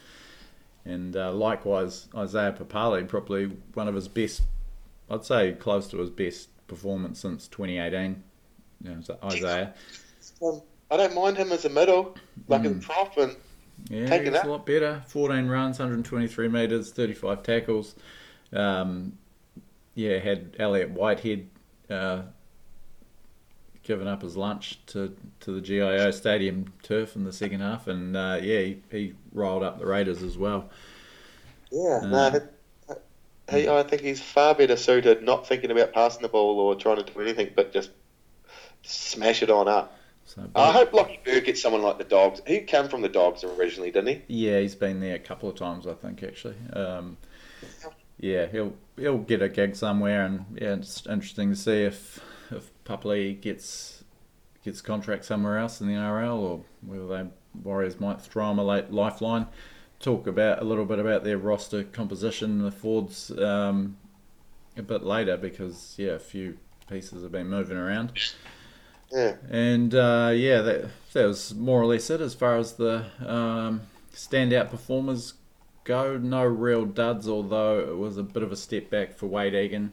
And 0.84 1.16
uh, 1.16 1.32
likewise, 1.32 2.08
Isaiah 2.14 2.52
Papalii, 2.52 3.08
probably 3.08 3.46
one 3.74 3.88
of 3.88 3.94
his 3.94 4.08
best, 4.08 4.42
I'd 5.10 5.24
say 5.24 5.52
close 5.52 5.88
to 5.88 5.98
his 5.98 6.10
best 6.10 6.48
performance 6.66 7.20
since 7.20 7.48
2018. 7.48 8.22
You 8.82 8.90
know, 8.90 9.02
Isaiah. 9.24 9.74
Um, 10.42 10.62
I 10.90 10.96
don't 10.96 11.14
mind 11.14 11.36
him 11.36 11.52
as 11.52 11.64
a 11.64 11.68
middle, 11.68 12.16
like 12.48 12.62
mm. 12.62 12.66
in 12.66 12.80
prop, 12.80 13.16
and 13.16 13.36
yeah, 13.88 14.18
he's 14.18 14.28
a 14.28 14.46
lot 14.46 14.66
better. 14.66 15.02
14 15.06 15.46
runs, 15.46 15.78
123 15.78 16.48
metres, 16.48 16.90
35 16.92 17.42
tackles. 17.42 17.94
Um, 18.52 19.18
yeah, 19.94 20.18
had 20.18 20.56
Elliott 20.58 20.90
Whitehead 20.90 21.48
uh, 21.88 22.22
given 23.82 24.06
up 24.06 24.22
his 24.22 24.36
lunch 24.36 24.78
to, 24.86 25.16
to 25.40 25.52
the 25.52 25.60
GIO 25.60 26.10
Stadium 26.10 26.72
turf 26.82 27.16
in 27.16 27.24
the 27.24 27.32
second 27.32 27.60
half, 27.60 27.88
and 27.88 28.16
uh, 28.16 28.38
yeah, 28.40 28.60
he, 28.60 28.82
he 28.90 29.14
rolled 29.32 29.62
up 29.62 29.78
the 29.78 29.86
Raiders 29.86 30.22
as 30.22 30.38
well. 30.38 30.70
Yeah, 31.70 32.00
uh, 32.02 32.08
no, 32.08 32.96
he, 33.50 33.68
I 33.68 33.82
think 33.82 34.02
he's 34.02 34.20
far 34.20 34.54
better 34.54 34.76
suited 34.76 35.22
not 35.22 35.46
thinking 35.46 35.70
about 35.70 35.92
passing 35.92 36.22
the 36.22 36.28
ball 36.28 36.58
or 36.60 36.74
trying 36.74 36.96
to 36.96 37.02
do 37.02 37.20
anything, 37.20 37.50
but 37.54 37.72
just 37.72 37.90
smash 38.82 39.42
it 39.42 39.50
on 39.50 39.68
up. 39.68 39.96
So, 40.24 40.48
I 40.54 40.70
hope 40.70 40.92
Lockie 40.92 41.18
Burr 41.24 41.40
gets 41.40 41.60
someone 41.60 41.82
like 41.82 41.98
the 41.98 42.04
Dogs. 42.04 42.40
He 42.46 42.60
came 42.60 42.88
from 42.88 43.02
the 43.02 43.08
Dogs 43.08 43.42
originally, 43.42 43.90
didn't 43.90 44.08
he? 44.28 44.46
Yeah, 44.46 44.60
he's 44.60 44.76
been 44.76 45.00
there 45.00 45.16
a 45.16 45.18
couple 45.18 45.48
of 45.48 45.56
times, 45.56 45.88
I 45.88 45.94
think, 45.94 46.22
actually. 46.22 46.54
Um, 46.72 47.16
yeah, 48.20 48.46
he'll 48.46 48.74
he'll 48.96 49.18
get 49.18 49.42
a 49.42 49.48
gig 49.48 49.74
somewhere, 49.74 50.24
and 50.24 50.44
yeah, 50.54 50.74
it's 50.74 51.06
interesting 51.06 51.50
to 51.50 51.56
see 51.56 51.82
if 51.84 52.20
if 52.50 52.70
Papalii 52.84 53.40
gets 53.40 54.04
gets 54.64 54.80
contract 54.82 55.24
somewhere 55.24 55.58
else 55.58 55.80
in 55.80 55.88
the 55.88 55.94
NRL, 55.94 56.38
or 56.38 56.64
whether 56.82 57.06
they 57.06 57.30
Warriors 57.62 57.98
might 57.98 58.20
throw 58.20 58.50
him 58.50 58.58
a 58.58 58.64
late 58.64 58.92
lifeline. 58.92 59.46
Talk 59.98 60.26
about 60.26 60.62
a 60.62 60.64
little 60.64 60.84
bit 60.84 60.98
about 60.98 61.24
their 61.24 61.38
roster 61.38 61.82
composition, 61.84 62.62
the 62.62 62.70
Fords, 62.70 63.30
um, 63.38 63.96
a 64.76 64.82
bit 64.82 65.02
later 65.02 65.36
because 65.36 65.94
yeah, 65.98 66.12
a 66.12 66.18
few 66.18 66.56
pieces 66.88 67.22
have 67.22 67.32
been 67.32 67.48
moving 67.48 67.76
around. 67.76 68.12
Yeah. 69.10 69.34
And 69.50 69.94
uh, 69.94 70.32
yeah, 70.34 70.60
that 70.62 70.90
that 71.12 71.26
was 71.26 71.54
more 71.54 71.80
or 71.80 71.86
less 71.86 72.10
it 72.10 72.20
as 72.20 72.34
far 72.34 72.56
as 72.56 72.74
the 72.74 73.06
um, 73.26 73.82
standout 74.14 74.70
performers 74.70 75.34
go. 75.84 76.16
No 76.16 76.44
real 76.44 76.84
duds, 76.84 77.28
although 77.28 77.80
it 77.80 77.96
was 77.96 78.16
a 78.16 78.22
bit 78.22 78.42
of 78.42 78.52
a 78.52 78.56
step 78.56 78.90
back 78.90 79.14
for 79.14 79.26
Wade 79.26 79.54
Egan. 79.54 79.92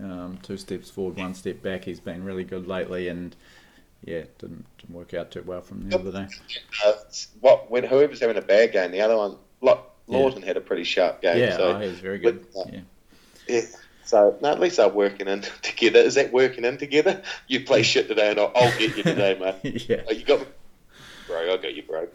Um, 0.00 0.38
two 0.42 0.56
steps 0.56 0.90
forward, 0.90 1.16
one 1.16 1.34
step 1.34 1.62
back. 1.62 1.84
He's 1.84 2.00
been 2.00 2.24
really 2.24 2.44
good 2.44 2.66
lately, 2.66 3.08
and 3.08 3.34
yeah, 4.04 4.24
didn't, 4.38 4.66
didn't 4.78 4.94
work 4.94 5.14
out 5.14 5.30
too 5.30 5.42
well 5.46 5.62
from 5.62 5.88
the 5.88 5.98
other 5.98 6.12
day. 6.12 6.28
Uh, 6.84 6.92
what 7.40 7.70
when 7.70 7.84
whoever's 7.84 8.20
having 8.20 8.36
a 8.36 8.42
bad 8.42 8.72
game, 8.72 8.90
the 8.90 9.00
other 9.00 9.16
one, 9.16 9.36
Look, 9.60 9.90
Lawton 10.06 10.42
had 10.42 10.56
a 10.56 10.60
pretty 10.60 10.84
sharp 10.84 11.22
game. 11.22 11.38
Yeah, 11.38 11.56
so 11.56 11.76
oh, 11.76 11.80
he 11.80 11.88
was 11.88 11.98
very 11.98 12.18
good. 12.18 12.46
with, 12.54 12.56
uh, 12.56 12.70
yeah. 12.72 12.80
Yeah. 13.48 13.60
So 14.04 14.38
no, 14.40 14.52
at 14.52 14.60
least 14.60 14.76
they're 14.76 14.88
working 14.88 15.28
in 15.28 15.40
together. 15.62 15.98
Is 15.98 16.14
that 16.14 16.32
working 16.32 16.64
in 16.64 16.78
together? 16.78 17.22
You 17.48 17.64
play 17.64 17.82
shit 17.82 18.08
today, 18.08 18.30
and 18.30 18.38
I'll, 18.38 18.52
I'll 18.54 18.78
get 18.78 18.96
you 18.96 19.02
today, 19.02 19.36
mate. 19.64 19.88
yeah. 19.88 20.02
Oh, 20.08 20.12
you 20.12 20.24
got 20.24 20.40
me, 20.40 20.46
bro. 21.26 21.54
I 21.54 21.56
got 21.56 21.74
you, 21.74 21.82
bro. 21.82 22.06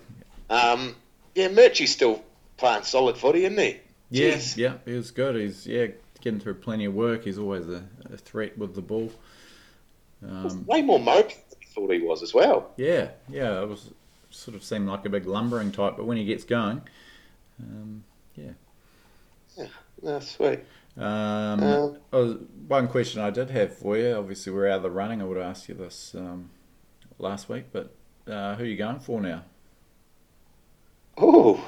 Um, 0.49 0.95
yeah, 1.35 1.49
Murchie's 1.49 1.91
still 1.91 2.23
playing 2.61 2.83
solid 2.83 3.17
footy, 3.17 3.43
isn't 3.45 3.57
he? 3.59 3.79
Yeah, 4.09 4.35
Jeez. 4.35 4.55
yeah, 4.57 4.73
he 4.85 4.93
was 4.93 5.11
good. 5.11 5.35
He's 5.35 5.67
yeah 5.67 5.87
getting 6.21 6.39
through 6.39 6.55
plenty 6.55 6.85
of 6.85 6.93
work. 6.93 7.23
He's 7.25 7.37
always 7.37 7.67
a, 7.67 7.83
a 8.13 8.17
threat 8.17 8.57
with 8.57 8.75
the 8.75 8.81
ball. 8.81 9.11
Um, 10.25 10.65
Way 10.67 10.81
more 10.83 10.99
mobile 10.99 11.29
than 11.49 11.59
he 11.59 11.65
thought 11.65 11.91
he 11.91 11.99
was 11.99 12.21
as 12.23 12.33
well. 12.33 12.71
yeah, 12.77 13.09
yeah, 13.27 13.61
it 13.61 13.67
was 13.67 13.89
sort 14.29 14.55
of 14.55 14.63
seemed 14.63 14.87
like 14.87 15.05
a 15.05 15.09
big 15.09 15.25
lumbering 15.25 15.71
type, 15.71 15.95
but 15.97 16.05
when 16.05 16.15
he 16.17 16.23
gets 16.25 16.43
going, 16.45 16.81
um, 17.59 18.03
yeah. 18.35 19.65
No, 20.03 20.19
sweet. 20.19 20.59
Um, 20.97 21.97
Um, 22.13 22.47
one 22.67 22.87
question 22.87 23.21
I 23.21 23.29
did 23.29 23.49
have 23.49 23.75
for 23.77 23.97
you. 23.97 24.13
Obviously, 24.13 24.51
we're 24.53 24.67
out 24.67 24.77
of 24.77 24.83
the 24.83 24.91
running. 24.91 25.21
I 25.21 25.25
would 25.25 25.37
ask 25.37 25.67
you 25.69 25.75
this 25.75 26.13
um, 26.15 26.49
last 27.19 27.49
week, 27.49 27.65
but 27.71 27.93
uh, 28.27 28.55
who 28.55 28.63
are 28.63 28.67
you 28.67 28.77
going 28.77 28.99
for 28.99 29.21
now? 29.21 29.43
Oh, 31.17 31.63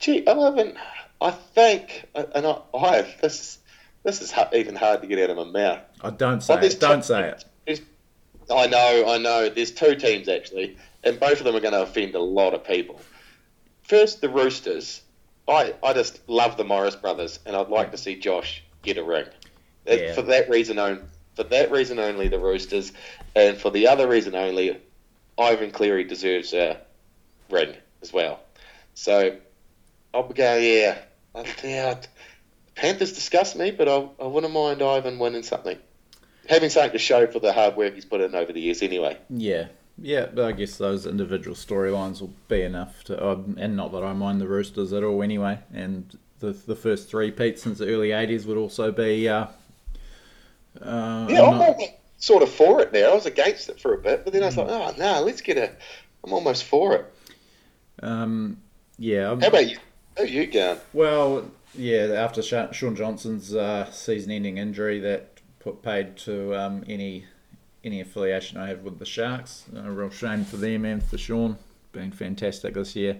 gee, 0.00 0.26
I 0.26 0.34
haven't. 0.34 0.76
I 1.20 1.30
think, 1.30 2.06
and 2.14 2.46
I, 2.46 2.58
I 2.74 2.96
have 2.96 3.20
this. 3.20 3.40
Is, 3.40 3.58
this 4.02 4.22
is 4.22 4.34
even 4.54 4.74
hard 4.74 5.02
to 5.02 5.06
get 5.06 5.18
out 5.18 5.30
of 5.30 5.36
my 5.36 5.44
mouth. 5.44 5.80
Oh, 6.02 6.08
I 6.08 6.10
don't 6.10 6.42
say 6.42 6.54
it. 6.66 6.80
Don't 6.80 7.04
say 7.04 7.34
it. 7.66 7.82
I 8.50 8.66
know, 8.66 9.04
I 9.06 9.18
know. 9.18 9.48
There's 9.48 9.70
two 9.70 9.94
teams 9.94 10.28
actually, 10.28 10.76
and 11.04 11.20
both 11.20 11.38
of 11.38 11.44
them 11.44 11.54
are 11.54 11.60
going 11.60 11.74
to 11.74 11.82
offend 11.82 12.14
a 12.14 12.20
lot 12.20 12.54
of 12.54 12.64
people. 12.64 13.00
First, 13.82 14.20
the 14.20 14.28
Roosters. 14.28 15.02
I, 15.46 15.74
I 15.82 15.92
just 15.92 16.28
love 16.28 16.56
the 16.56 16.64
Morris 16.64 16.96
brothers, 16.96 17.40
and 17.44 17.56
I'd 17.56 17.68
like 17.68 17.90
to 17.90 17.96
see 17.96 18.16
Josh 18.16 18.62
get 18.82 18.98
a 18.98 19.04
ring. 19.04 19.26
Yeah. 19.86 20.14
For 20.14 20.22
that 20.22 20.48
reason 20.48 20.78
only, 20.78 21.02
for 21.34 21.42
that 21.44 21.70
reason 21.70 21.98
only, 21.98 22.28
the 22.28 22.38
Roosters, 22.38 22.92
and 23.34 23.56
for 23.56 23.70
the 23.70 23.88
other 23.88 24.06
reason 24.06 24.34
only, 24.34 24.80
Ivan 25.38 25.72
Cleary 25.72 26.04
deserves 26.04 26.54
a 26.54 26.80
ring 27.50 27.74
as 28.02 28.12
well. 28.12 28.40
So 28.94 29.36
I'll 30.14 30.28
going, 30.28 30.64
yeah, 30.64 30.98
I- 31.34 31.44
yeah. 31.64 32.00
Panthers 32.74 33.12
disgust 33.12 33.56
me, 33.56 33.70
but 33.70 33.88
I, 33.88 34.08
I 34.20 34.26
wouldn't 34.26 34.52
mind 34.52 34.80
Ivan 34.82 35.18
winning 35.18 35.42
something 35.42 35.78
having 36.48 36.70
something 36.70 36.92
to 36.92 36.98
show 36.98 37.26
for 37.28 37.38
the 37.38 37.52
hard 37.52 37.76
work 37.76 37.94
he's 37.94 38.04
put 38.06 38.20
in 38.20 38.34
over 38.34 38.52
the 38.52 38.60
years 38.60 38.82
anyway. 38.82 39.16
Yeah, 39.28 39.66
yeah, 40.00 40.26
but 40.32 40.46
I 40.46 40.52
guess 40.52 40.76
those 40.78 41.06
individual 41.06 41.54
storylines 41.54 42.20
will 42.20 42.32
be 42.48 42.62
enough 42.62 43.04
to, 43.04 43.22
uh, 43.22 43.38
and 43.58 43.76
not 43.76 43.92
that 43.92 44.02
I 44.02 44.12
mind 44.14 44.40
the 44.40 44.48
Roosters 44.48 44.92
at 44.92 45.04
all 45.04 45.22
anyway. 45.22 45.58
And 45.74 46.16
the 46.40 46.52
the 46.52 46.74
first 46.74 47.08
three-peat 47.10 47.58
since 47.58 47.78
the 47.78 47.86
early 47.92 48.08
'80s 48.08 48.46
would 48.46 48.56
also 48.56 48.90
be. 48.90 49.28
Uh, 49.28 49.46
uh, 50.80 51.26
Yeah, 51.28 51.42
I'm 51.42 51.52
I'm 51.54 51.58
not- 51.58 51.78
sort 52.18 52.42
of 52.42 52.50
for 52.50 52.80
it 52.80 52.92
now. 52.92 53.10
I 53.10 53.14
was 53.14 53.26
against 53.26 53.68
it 53.68 53.80
for 53.80 53.94
a 53.94 53.98
bit, 53.98 54.24
but 54.24 54.32
then 54.32 54.42
I 54.42 54.46
was 54.46 54.56
like, 54.56 54.68
oh, 54.68 54.94
no, 54.98 55.22
let's 55.22 55.40
get 55.42 55.56
a. 55.58 55.70
I'm 56.24 56.32
almost 56.32 56.64
for 56.64 56.94
it. 56.96 57.12
um, 58.02 58.56
yeah, 58.98 59.28
I'm- 59.28 59.40
How 59.40 59.48
about 59.48 59.68
you? 59.68 59.76
How 60.20 60.26
you? 60.26 60.76
Well, 60.92 61.50
yeah, 61.74 62.08
after 62.14 62.42
Shaun 62.42 62.94
Johnson's 62.94 63.54
uh, 63.54 63.90
season-ending 63.90 64.58
injury, 64.58 65.00
that 65.00 65.40
put 65.60 65.82
paid 65.82 66.18
to 66.18 66.54
um, 66.54 66.84
any 66.86 67.24
any 67.82 68.02
affiliation 68.02 68.58
I 68.58 68.68
have 68.68 68.82
with 68.82 68.98
the 68.98 69.06
Sharks. 69.06 69.64
A 69.74 69.90
real 69.90 70.10
shame 70.10 70.44
for 70.44 70.58
them 70.58 70.84
and 70.84 71.02
for 71.02 71.16
Shaun. 71.16 71.56
Been 71.92 72.12
fantastic 72.12 72.74
this 72.74 72.94
year. 72.94 73.18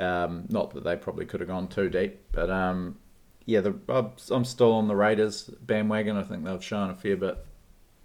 Um, 0.00 0.46
not 0.48 0.74
that 0.74 0.82
they 0.82 0.96
probably 0.96 1.24
could 1.24 1.38
have 1.38 1.48
gone 1.48 1.68
too 1.68 1.88
deep, 1.88 2.18
but 2.32 2.50
um, 2.50 2.98
yeah, 3.46 3.60
the, 3.60 3.78
I'm- 3.88 4.10
I'm 4.32 4.44
still 4.44 4.72
on 4.72 4.88
the 4.88 4.96
Raiders 4.96 5.44
bandwagon. 5.60 6.16
I 6.16 6.24
think 6.24 6.44
they've 6.44 6.64
shown 6.64 6.90
a 6.90 6.96
fair 6.96 7.16
bit 7.16 7.38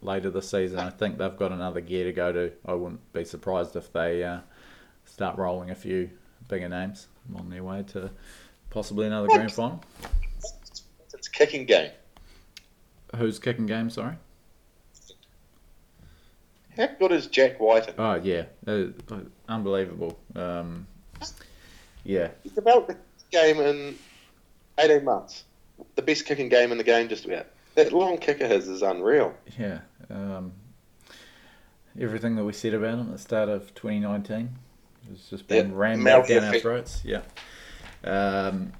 later 0.04 0.30
this 0.30 0.52
season. 0.52 0.78
I 0.78 0.92
think 0.92 1.18
they've 1.18 1.36
got 1.36 1.52
another 1.52 1.82
gear 1.82 2.04
to 2.04 2.14
go 2.14 2.32
to. 2.32 2.52
I 2.64 2.74
wouldn't 2.76 3.12
be 3.12 3.26
surprised 3.26 3.76
if 3.76 3.92
they 3.92 4.24
uh, 4.24 4.42
start 5.06 5.40
rolling 5.40 5.72
a 5.72 5.76
few 5.76 6.12
bigger 6.48 6.70
names 6.70 7.08
on 7.36 7.50
their 7.50 7.64
way 7.64 7.84
to 7.94 8.10
possibly 8.70 9.08
another 9.08 9.28
grand 9.28 9.52
final. 9.52 9.84
It's 11.14 11.28
a 11.28 11.32
kicking 11.32 11.66
game. 11.66 11.92
Who's 13.16 13.40
kicking 13.40 13.66
game? 13.66 13.90
Sorry. 13.90 14.16
How 16.78 16.88
good 17.00 17.12
is 17.12 17.28
Jack 17.28 17.60
Wighton? 17.60 17.96
Oh 17.98 18.16
yeah, 18.16 18.44
uh, 18.68 18.86
unbelievable. 19.50 20.18
Um, 20.36 20.88
yeah, 22.04 22.30
He 22.44 22.50
developed 22.50 22.88
the 22.88 22.98
game 23.32 23.60
in 23.60 23.98
18 24.78 25.04
months. 25.04 25.44
The 25.96 26.02
best 26.02 26.26
kicking 26.26 26.48
game 26.50 26.72
in 26.72 26.78
the 26.78 26.84
game, 26.84 27.10
just 27.10 27.26
about. 27.26 27.48
That 27.76 27.92
long 27.92 28.18
kick 28.18 28.40
of 28.42 28.50
his 28.50 28.68
is 28.68 28.82
unreal. 28.82 29.34
yeah. 29.58 29.80
Um, 30.10 30.54
everything 32.00 32.36
that 32.36 32.46
we 32.46 32.54
said 32.54 32.74
about 32.74 32.94
him 32.96 33.00
at 33.02 33.12
the 33.12 33.18
start 33.18 33.50
of 33.50 33.74
2019 33.76 34.50
has 35.10 35.22
just 35.30 35.48
been 35.48 35.70
Yeah, 35.70 35.76
rammed 35.78 36.04
back 36.04 36.28
down 36.28 36.44
our 36.44 36.60
throats. 36.60 37.02
Yeah. 37.06 37.22
Um, 38.04 38.74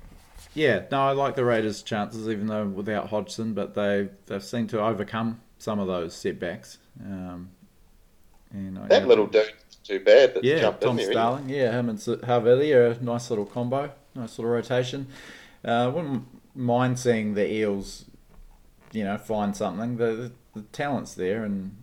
yeah, 0.54 0.84
no, 0.92 1.02
I 1.02 1.12
like 1.12 1.36
the 1.36 1.46
Raiders' 1.46 1.84
chances, 1.84 2.28
even 2.28 2.48
though 2.48 2.66
without 2.66 3.10
Hodgson, 3.10 3.54
but 3.54 3.76
they 3.76 4.10
they've 4.26 4.44
seemed 4.44 4.70
to 4.72 4.82
overcome 4.82 5.42
some 5.60 5.80
of 5.80 5.88
those 5.88 6.14
setbacks. 6.16 6.80
Um, 7.04 7.52
and 8.52 8.80
I- 8.80 8.88
That 8.88 9.08
little 9.08 9.28
dude 9.28 9.54
too 9.84 10.00
bad 10.00 10.34
that's 10.34 10.46
Yeah, 10.46 10.60
jumped 10.60 10.82
Tom 10.82 10.98
there. 10.98 11.12
Starling. 11.12 11.50
Yeah, 11.50 11.72
him 11.72 11.90
and 11.90 12.24
Harvey 12.26 12.74
are 12.74 12.88
a 12.88 13.04
nice 13.04 13.30
little 13.30 13.46
combo, 13.46 13.92
nice 14.16 14.38
little 14.38 14.52
rotation. 14.52 15.08
Uh, 15.64 15.92
wouldn't 15.94 16.26
mind 16.56 16.98
seeing 17.00 17.34
the 17.36 17.52
Eels, 17.52 18.06
you 18.92 19.04
know, 19.04 19.18
find 19.18 19.56
something. 19.56 19.98
The, 19.98 20.06
the, 20.06 20.32
the 20.56 20.62
talent's 20.72 21.14
there, 21.14 21.44
and 21.44 21.76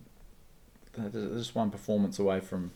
they're 0.97 1.11
just 1.11 1.55
one 1.55 1.71
performance 1.71 2.19
away 2.19 2.41
from 2.41 2.73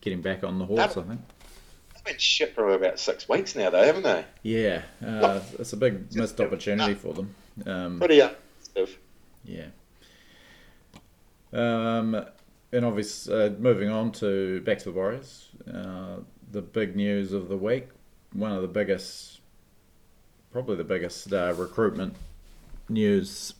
getting 0.00 0.20
back 0.20 0.44
on 0.44 0.58
the 0.58 0.66
horse. 0.66 0.96
I 0.96 1.02
think. 1.02 1.20
They've 1.94 2.04
been 2.04 2.18
shit 2.18 2.54
for 2.54 2.70
about 2.70 2.98
six 2.98 3.28
weeks 3.28 3.54
now, 3.54 3.70
though, 3.70 3.84
haven't 3.84 4.04
they? 4.04 4.24
Yeah, 4.42 4.82
uh, 5.04 5.40
it's 5.58 5.72
a 5.72 5.76
big 5.76 6.14
missed 6.14 6.40
opportunity 6.40 6.94
for 6.94 7.12
them. 7.12 7.34
Um, 7.66 7.98
Pretty 7.98 8.22
unimpressive. 8.22 8.98
Yeah. 9.44 9.66
Um, 11.52 12.24
and 12.72 12.84
obviously, 12.84 13.34
uh, 13.34 13.50
moving 13.50 13.90
on 13.90 14.12
to 14.12 14.60
back 14.62 14.78
to 14.78 14.84
the 14.86 14.92
Warriors, 14.92 15.48
uh, 15.72 16.16
the 16.52 16.62
big 16.62 16.96
news 16.96 17.32
of 17.32 17.48
the 17.48 17.56
week, 17.56 17.88
one 18.32 18.52
of 18.52 18.62
the 18.62 18.68
biggest, 18.68 19.40
probably 20.52 20.76
the 20.76 20.84
biggest 20.84 21.32
uh, 21.32 21.52
recruitment 21.56 22.14
news, 22.88 23.54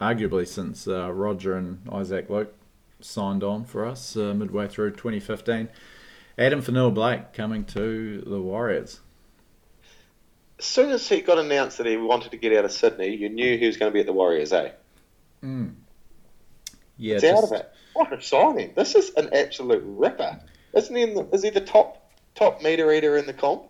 arguably 0.00 0.46
since 0.46 0.86
uh, 0.88 1.10
Roger 1.12 1.56
and 1.56 1.80
Isaac 1.90 2.28
Luke 2.28 2.52
signed 3.00 3.42
on 3.44 3.64
for 3.64 3.84
us 3.84 4.16
uh, 4.16 4.34
midway 4.34 4.68
through 4.68 4.92
2015. 4.92 5.68
Adam 6.36 6.62
Fonua 6.62 6.92
Blake 6.92 7.32
coming 7.32 7.64
to 7.64 8.22
the 8.22 8.40
Warriors. 8.40 9.00
As 10.58 10.64
soon 10.64 10.90
as 10.90 11.08
he 11.08 11.20
got 11.20 11.38
announced 11.38 11.78
that 11.78 11.86
he 11.86 11.96
wanted 11.96 12.30
to 12.32 12.36
get 12.36 12.56
out 12.56 12.64
of 12.64 12.72
Sydney, 12.72 13.14
you 13.16 13.28
knew 13.28 13.58
he 13.58 13.66
was 13.66 13.76
going 13.76 13.90
to 13.90 13.94
be 13.94 14.00
at 14.00 14.06
the 14.06 14.12
Warriors, 14.12 14.52
eh? 14.52 14.72
Mm. 15.42 15.74
Yeah, 16.96 17.16
It's 17.16 17.24
out 17.24 17.44
of 17.44 17.52
it. 17.52 17.72
What 17.94 18.12
a 18.12 18.20
signing! 18.20 18.72
This 18.76 18.94
is 18.94 19.12
an 19.16 19.30
absolute 19.32 19.82
ripper. 19.84 20.40
Isn't 20.74 20.94
he? 20.94 21.02
In 21.02 21.14
the, 21.14 21.28
is 21.32 21.42
he 21.42 21.50
the 21.50 21.60
top 21.60 22.10
top 22.34 22.62
meter 22.62 22.92
eater 22.92 23.16
in 23.16 23.26
the 23.26 23.32
comp? 23.32 23.64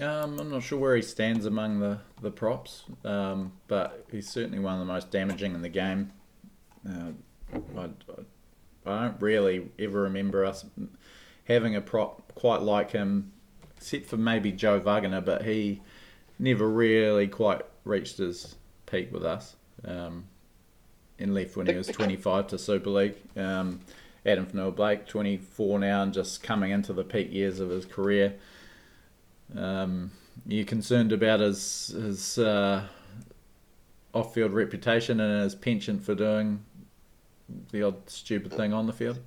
Um, 0.00 0.38
I'm 0.38 0.50
not 0.50 0.62
sure 0.62 0.78
where 0.78 0.96
he 0.96 1.02
stands 1.02 1.46
among 1.46 1.78
the, 1.78 2.00
the 2.20 2.30
props, 2.30 2.84
um, 3.04 3.52
but 3.68 4.04
he's 4.10 4.28
certainly 4.28 4.58
one 4.58 4.74
of 4.74 4.80
the 4.80 4.92
most 4.92 5.10
damaging 5.10 5.54
in 5.54 5.62
the 5.62 5.68
game. 5.68 6.12
Uh, 6.88 7.12
I, 7.54 7.58
I, 7.78 7.88
I 8.86 9.02
don't 9.04 9.20
really 9.20 9.68
ever 9.78 10.02
remember 10.02 10.44
us 10.44 10.64
having 11.44 11.76
a 11.76 11.80
prop 11.80 12.34
quite 12.34 12.62
like 12.62 12.90
him, 12.90 13.32
except 13.76 14.06
for 14.06 14.16
maybe 14.16 14.52
Joe 14.52 14.80
Vagana, 14.80 15.24
but 15.24 15.44
he 15.44 15.82
never 16.38 16.68
really 16.68 17.28
quite 17.28 17.62
reached 17.84 18.18
his 18.18 18.56
peak 18.86 19.12
with 19.12 19.24
us. 19.24 19.56
Um, 19.84 20.24
and 21.18 21.34
left 21.34 21.56
when 21.56 21.66
he 21.66 21.74
was 21.74 21.86
25 21.86 22.48
to 22.48 22.58
Super 22.58 22.90
League. 22.90 23.14
Um, 23.36 23.80
Adam 24.26 24.44
Fonua 24.44 24.74
Blake, 24.74 25.06
24 25.06 25.78
now, 25.78 26.02
and 26.02 26.12
just 26.12 26.42
coming 26.42 26.72
into 26.72 26.92
the 26.92 27.04
peak 27.04 27.32
years 27.32 27.60
of 27.60 27.70
his 27.70 27.86
career. 27.86 28.34
Um, 29.56 30.10
you 30.46 30.64
concerned 30.64 31.12
about 31.12 31.40
his 31.40 31.88
his 31.88 32.38
uh, 32.38 32.86
off-field 34.12 34.52
reputation 34.52 35.20
and 35.20 35.42
his 35.42 35.54
penchant 35.54 36.02
for 36.02 36.14
doing 36.14 36.64
the 37.70 37.82
odd 37.82 38.08
stupid 38.10 38.52
thing 38.52 38.72
on 38.72 38.86
the 38.86 38.92
field? 38.92 39.18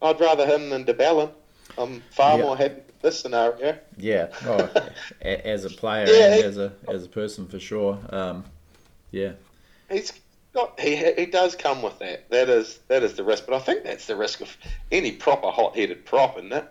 I'd 0.00 0.20
rather 0.20 0.46
him 0.46 0.70
than 0.70 0.84
DeBellin. 0.84 1.30
I'm 1.76 2.00
far 2.10 2.38
Yeah. 2.38 2.44
more 2.44 2.56
happy 2.56 2.76
with 2.86 3.02
this 3.02 3.20
scenario. 3.20 3.78
Yeah, 3.96 4.28
oh, 4.44 4.70
a- 5.22 5.46
as 5.46 5.64
a 5.64 5.70
player 5.70 6.06
Yeah, 6.08 6.24
and 6.26 6.34
he- 6.34 6.42
as 6.42 6.56
a 6.58 6.72
as 6.88 7.04
a 7.04 7.08
person 7.08 7.46
for 7.46 7.58
sure. 7.58 7.98
Um, 8.10 8.44
yeah, 9.10 9.32
He's 9.90 10.12
got 10.54 10.78
he 10.80 10.96
he 11.14 11.26
does 11.26 11.54
come 11.56 11.82
with 11.82 11.98
that. 11.98 12.28
That 12.30 12.48
is 12.48 12.78
that 12.88 13.02
is 13.02 13.14
the 13.14 13.24
risk. 13.24 13.46
But 13.46 13.54
I 13.56 13.58
think 13.60 13.84
that's 13.84 14.06
the 14.06 14.16
risk 14.16 14.40
of 14.40 14.56
any 14.92 15.12
proper 15.12 15.50
hot-headed 15.50 16.04
prop, 16.04 16.38
isn't 16.38 16.52
it? 16.52 16.64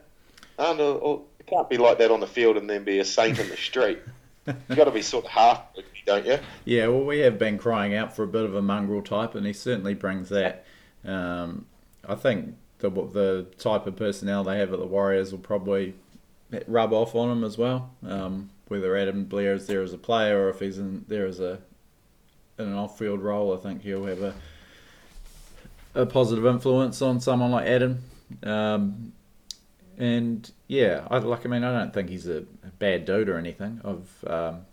And 0.60 0.80
it 0.80 1.20
can't 1.48 1.70
be 1.70 1.78
like 1.78 1.98
that 2.00 2.12
on 2.12 2.20
the 2.20 2.28
field 2.28 2.58
and 2.58 2.70
then 2.70 2.84
be 2.84 3.00
a 3.00 3.06
saint 3.06 3.38
in 3.40 3.50
the 3.50 3.58
street. 3.58 4.00
You've 4.48 4.78
got 4.78 4.86
to 4.86 4.92
be 4.92 5.02
sort 5.02 5.26
of 5.26 5.32
half, 5.32 5.62
don't 6.06 6.26
you? 6.26 6.40
Yeah, 6.66 6.88
well, 6.88 7.04
we 7.04 7.20
have 7.20 7.38
been 7.38 7.58
crying 7.58 7.94
out 7.94 8.16
for 8.16 8.24
a 8.24 8.28
bit 8.28 8.44
of 8.44 8.56
a 8.56 8.62
mongrel 8.62 9.02
type, 9.02 9.36
and 9.36 9.46
he 9.46 9.54
certainly 9.54 9.94
brings 9.94 10.30
that. 10.30 10.66
Um, 11.06 11.66
I 12.08 12.16
think 12.16 12.56
the 12.80 12.90
the 12.90 13.48
type 13.58 13.88
of 13.88 13.96
personnel 13.96 14.44
they 14.44 14.60
have 14.60 14.72
at 14.72 14.80
the 14.80 14.86
Warriors 14.86 15.32
will 15.32 15.40
probably 15.40 15.96
rub 16.68 16.94
off 16.94 17.16
on 17.16 17.30
him 17.30 17.44
as 17.44 17.58
well. 17.58 17.92
Um, 18.06 18.50
whether 18.68 18.96
Adam 18.96 19.26
Blair 19.26 19.54
is 19.54 19.68
there 19.68 19.82
as 19.82 19.94
a 19.94 19.98
player 19.98 20.46
or 20.46 20.50
if 20.50 20.60
he's 20.60 20.78
in 20.78 21.06
there 21.08 21.26
as 21.26 21.40
a 21.40 21.60
in 22.58 22.68
an 22.68 22.74
off-field 22.74 23.22
role, 23.22 23.56
I 23.56 23.58
think 23.58 23.84
he'll 23.84 24.06
have 24.06 24.22
a 24.22 24.34
a 25.96 26.06
positive 26.06 26.46
influence 26.46 27.02
on 27.02 27.20
someone 27.20 27.52
like 27.52 27.68
Adam. 27.68 28.04
Um, 28.44 29.14
and 29.98 30.50
yeah, 30.68 31.08
I 31.10 31.18
like. 31.18 31.46
I 31.46 31.50
mean, 31.50 31.64
I 31.64 31.78
don't 31.78 31.94
think 31.94 32.10
he's 32.10 32.28
a, 32.28 32.44
bad 32.80 33.06
dude 33.06 33.30
or 33.30 33.38
anything. 33.38 33.82
I've 33.84 34.30
um, 34.30 34.66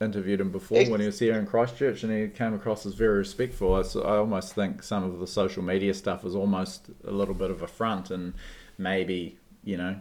interviewed 0.00 0.40
him 0.40 0.50
before 0.50 0.84
when 0.84 1.00
he 1.00 1.06
was 1.06 1.18
here 1.18 1.38
in 1.38 1.46
Christchurch, 1.46 2.02
and 2.02 2.12
he 2.12 2.28
came 2.28 2.52
across 2.54 2.84
as 2.84 2.94
very 2.94 3.18
respectful. 3.18 3.74
I, 3.74 3.80
I 4.00 4.16
almost 4.18 4.54
think 4.54 4.82
some 4.82 5.04
of 5.04 5.18
the 5.18 5.26
social 5.26 5.62
media 5.62 5.94
stuff 5.94 6.24
is 6.24 6.34
almost 6.34 6.90
a 7.04 7.10
little 7.10 7.34
bit 7.34 7.50
of 7.50 7.62
a 7.62 7.66
front, 7.66 8.10
and 8.10 8.34
maybe 8.76 9.38
you 9.64 9.76
know, 9.76 9.96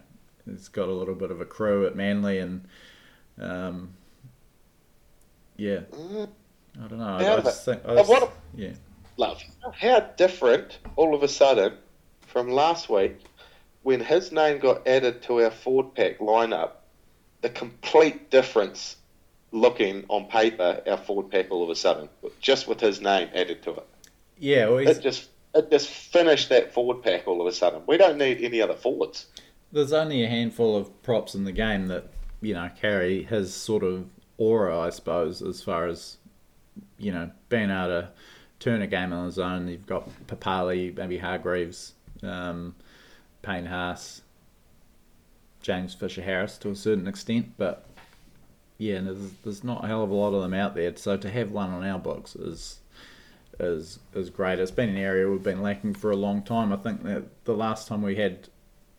he's 0.45 0.67
got 0.67 0.87
a 0.87 0.93
little 0.93 1.15
bit 1.15 1.31
of 1.31 1.41
a 1.41 1.45
crew 1.45 1.85
at 1.85 1.95
Manly, 1.95 2.39
and 2.39 2.67
um, 3.39 3.93
yeah. 5.57 5.81
I 6.81 6.87
don't 6.87 6.99
know. 6.99 7.05
I, 7.05 7.37
I 7.37 7.41
just 7.41 7.65
think, 7.65 7.81
I 7.85 7.95
just, 7.95 8.31
yeah, 8.55 8.71
love. 9.17 9.41
How 9.73 9.99
different 10.17 10.79
all 10.95 11.13
of 11.13 11.23
a 11.23 11.27
sudden 11.27 11.73
from 12.21 12.49
last 12.49 12.89
week 12.89 13.17
when 13.83 13.99
his 13.99 14.31
name 14.31 14.59
got 14.59 14.87
added 14.87 15.23
to 15.23 15.41
our 15.43 15.51
Ford 15.51 15.93
pack 15.95 16.19
lineup, 16.19 16.71
the 17.41 17.49
complete 17.49 18.29
difference 18.29 18.97
looking 19.51 20.05
on 20.09 20.25
paper 20.25 20.81
our 20.87 20.97
Ford 20.97 21.31
pack 21.31 21.47
all 21.49 21.63
of 21.63 21.69
a 21.69 21.75
sudden, 21.75 22.09
just 22.39 22.67
with 22.67 22.79
his 22.79 23.01
name 23.01 23.29
added 23.33 23.63
to 23.63 23.71
it. 23.71 23.87
Yeah, 24.37 24.67
well, 24.67 24.79
it 24.79 25.01
just 25.01 25.29
it 25.55 25.71
just 25.71 25.87
finished 25.87 26.49
that 26.49 26.73
Ford 26.73 27.01
pack 27.01 27.27
all 27.27 27.41
of 27.41 27.47
a 27.47 27.51
sudden. 27.51 27.81
We 27.87 27.97
don't 27.97 28.17
need 28.17 28.41
any 28.41 28.61
other 28.61 28.75
forwards. 28.75 29.27
There's 29.71 29.93
only 29.93 30.23
a 30.23 30.27
handful 30.29 30.75
of 30.75 31.01
props 31.03 31.35
in 31.35 31.45
the 31.45 31.51
game 31.51 31.87
that 31.87 32.05
you 32.41 32.53
know 32.53 32.69
carry 32.79 33.23
his 33.23 33.53
sort 33.53 33.83
of 33.83 34.07
aura, 34.37 34.79
I 34.79 34.89
suppose, 34.89 35.41
as 35.41 35.61
far 35.61 35.87
as 35.87 36.17
you 36.97 37.11
know 37.11 37.31
being 37.49 37.69
able 37.69 37.87
to 37.87 38.09
turn 38.59 38.81
a 38.81 38.87
game 38.87 39.13
on 39.13 39.25
his 39.25 39.39
own. 39.39 39.67
You've 39.67 39.87
got 39.87 40.09
Papalii, 40.27 40.95
maybe 40.95 41.17
Hargreaves. 41.17 41.93
Um, 42.21 42.75
Payne 43.41 43.65
Haas, 43.65 44.21
James 45.61 45.93
Fisher 45.93 46.21
Harris 46.21 46.57
to 46.59 46.69
a 46.69 46.75
certain 46.75 47.07
extent, 47.07 47.53
but 47.57 47.85
yeah, 48.77 49.01
there's, 49.01 49.31
there's 49.43 49.63
not 49.63 49.83
a 49.83 49.87
hell 49.87 50.03
of 50.03 50.09
a 50.09 50.13
lot 50.13 50.33
of 50.33 50.41
them 50.41 50.53
out 50.53 50.75
there. 50.75 50.95
So 50.95 51.17
to 51.17 51.29
have 51.29 51.51
one 51.51 51.69
on 51.71 51.85
our 51.85 51.99
books 51.99 52.35
is 52.35 52.79
is 53.59 53.99
is 54.13 54.29
great. 54.29 54.59
It's 54.59 54.71
been 54.71 54.89
an 54.89 54.97
area 54.97 55.29
we've 55.29 55.43
been 55.43 55.61
lacking 55.61 55.93
for 55.95 56.11
a 56.11 56.15
long 56.15 56.41
time. 56.41 56.71
I 56.71 56.77
think 56.77 57.03
that 57.03 57.43
the 57.43 57.53
last 57.53 57.87
time 57.87 58.01
we 58.01 58.15
had, 58.15 58.47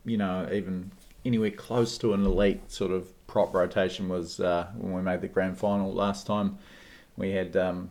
you 0.05 0.19
know, 0.19 0.49
even 0.53 0.93
anywhere 1.25 1.51
close 1.51 1.97
to 1.99 2.13
an 2.13 2.25
elite 2.25 2.71
sort 2.71 2.91
of 2.91 3.09
prop 3.27 3.55
rotation 3.55 4.09
was 4.09 4.39
uh, 4.39 4.69
when 4.77 4.93
we 4.93 5.03
made 5.03 5.23
the 5.23 5.29
grand 5.29 5.59
final 5.59 5.93
last 5.93 6.27
time. 6.27 6.59
We 7.17 7.31
had 7.31 7.57
um, 7.57 7.91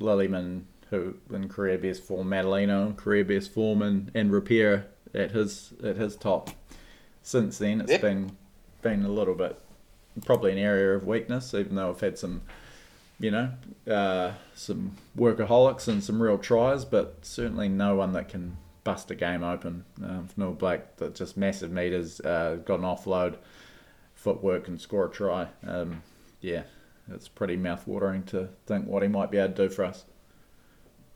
who 0.00 1.14
in 1.32 1.48
career 1.48 1.78
best 1.78 2.02
form, 2.02 2.28
Matulino 2.28 2.88
in 2.88 2.94
career 2.94 3.24
best 3.24 3.52
form, 3.52 3.82
and, 3.82 4.10
and 4.14 4.30
Rapira 4.30 4.84
at 5.14 5.30
his 5.32 5.72
at 5.84 5.96
his 5.96 6.16
top. 6.16 6.50
Since 7.22 7.58
then, 7.58 7.80
it's 7.80 7.98
been 7.98 8.36
been 8.82 9.04
a 9.04 9.08
little 9.08 9.34
bit 9.34 9.60
probably 10.24 10.52
an 10.52 10.58
area 10.58 10.96
of 10.96 11.06
weakness, 11.06 11.54
even 11.54 11.76
though 11.76 11.90
I've 11.90 12.00
had 12.00 12.18
some, 12.18 12.42
you 13.18 13.30
know, 13.30 13.50
uh, 13.90 14.32
some 14.54 14.96
workaholics 15.16 15.88
and 15.88 16.02
some 16.02 16.20
real 16.20 16.38
tries, 16.38 16.84
but 16.84 17.18
certainly 17.22 17.68
no 17.68 17.94
one 17.94 18.12
that 18.12 18.28
can 18.28 18.56
bust 18.84 19.10
a 19.10 19.14
game 19.14 19.42
open. 19.42 19.84
Um, 20.02 20.28
Noel 20.36 20.52
Blake, 20.52 20.96
that 20.96 21.14
just 21.14 21.36
massive 21.36 21.70
meters, 21.70 22.20
uh, 22.20 22.58
got 22.64 22.80
an 22.80 22.84
offload, 22.84 23.36
footwork, 24.14 24.68
and 24.68 24.80
score 24.80 25.06
a 25.06 25.10
try. 25.10 25.48
Um, 25.66 26.02
yeah, 26.40 26.62
it's 27.12 27.28
pretty 27.28 27.56
mouthwatering 27.56 28.26
to 28.26 28.48
think 28.66 28.86
what 28.86 29.02
he 29.02 29.08
might 29.08 29.30
be 29.30 29.38
able 29.38 29.54
to 29.54 29.68
do 29.68 29.74
for 29.74 29.84
us. 29.84 30.04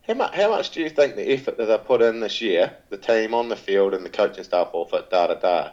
How 0.07 0.15
much, 0.15 0.35
how 0.35 0.51
much 0.51 0.71
do 0.71 0.81
you 0.81 0.91
think 0.91 1.17
the 1.17 1.33
effort 1.33 1.57
that 1.57 1.67
they 1.67 1.79
put 1.79 2.03
in 2.03 2.21
this 2.21 2.41
year, 2.41 2.77
the 2.91 2.99
team 2.99 3.33
on 3.33 3.49
the 3.49 3.57
field 3.57 3.95
and 3.95 4.05
the 4.05 4.11
coaching 4.11 4.45
staff 4.45 4.69
off 4.73 4.93
it, 4.93 5.11
da 5.11 5.29
da 5.29 5.35
da, 5.35 5.71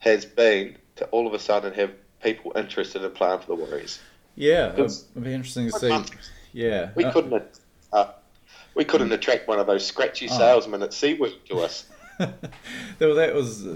has 0.00 0.24
been 0.24 0.76
to 0.96 1.04
all 1.06 1.26
of 1.26 1.34
a 1.34 1.38
sudden 1.38 1.72
have 1.74 1.92
people 2.22 2.52
interested 2.56 3.02
in 3.02 3.10
playing 3.12 3.40
for 3.40 3.46
the 3.46 3.54
Warriors? 3.54 4.00
Yeah, 4.34 4.72
it'd 4.72 5.22
be 5.22 5.32
interesting 5.32 5.70
to 5.70 5.78
see. 5.78 6.04
Yeah, 6.52 6.90
we 6.94 7.04
uh, 7.04 7.12
couldn't. 7.12 7.60
Uh, 7.92 8.06
we 8.74 8.84
couldn't 8.84 9.12
attract 9.12 9.46
one 9.46 9.60
of 9.60 9.68
those 9.68 9.86
scratchy 9.86 10.28
oh. 10.28 10.36
salesmen 10.36 10.82
at 10.82 10.90
SeaWorld 10.90 11.44
to 11.48 11.60
us. 11.60 11.86
well, 12.18 13.14
that 13.14 13.34
was 13.34 13.66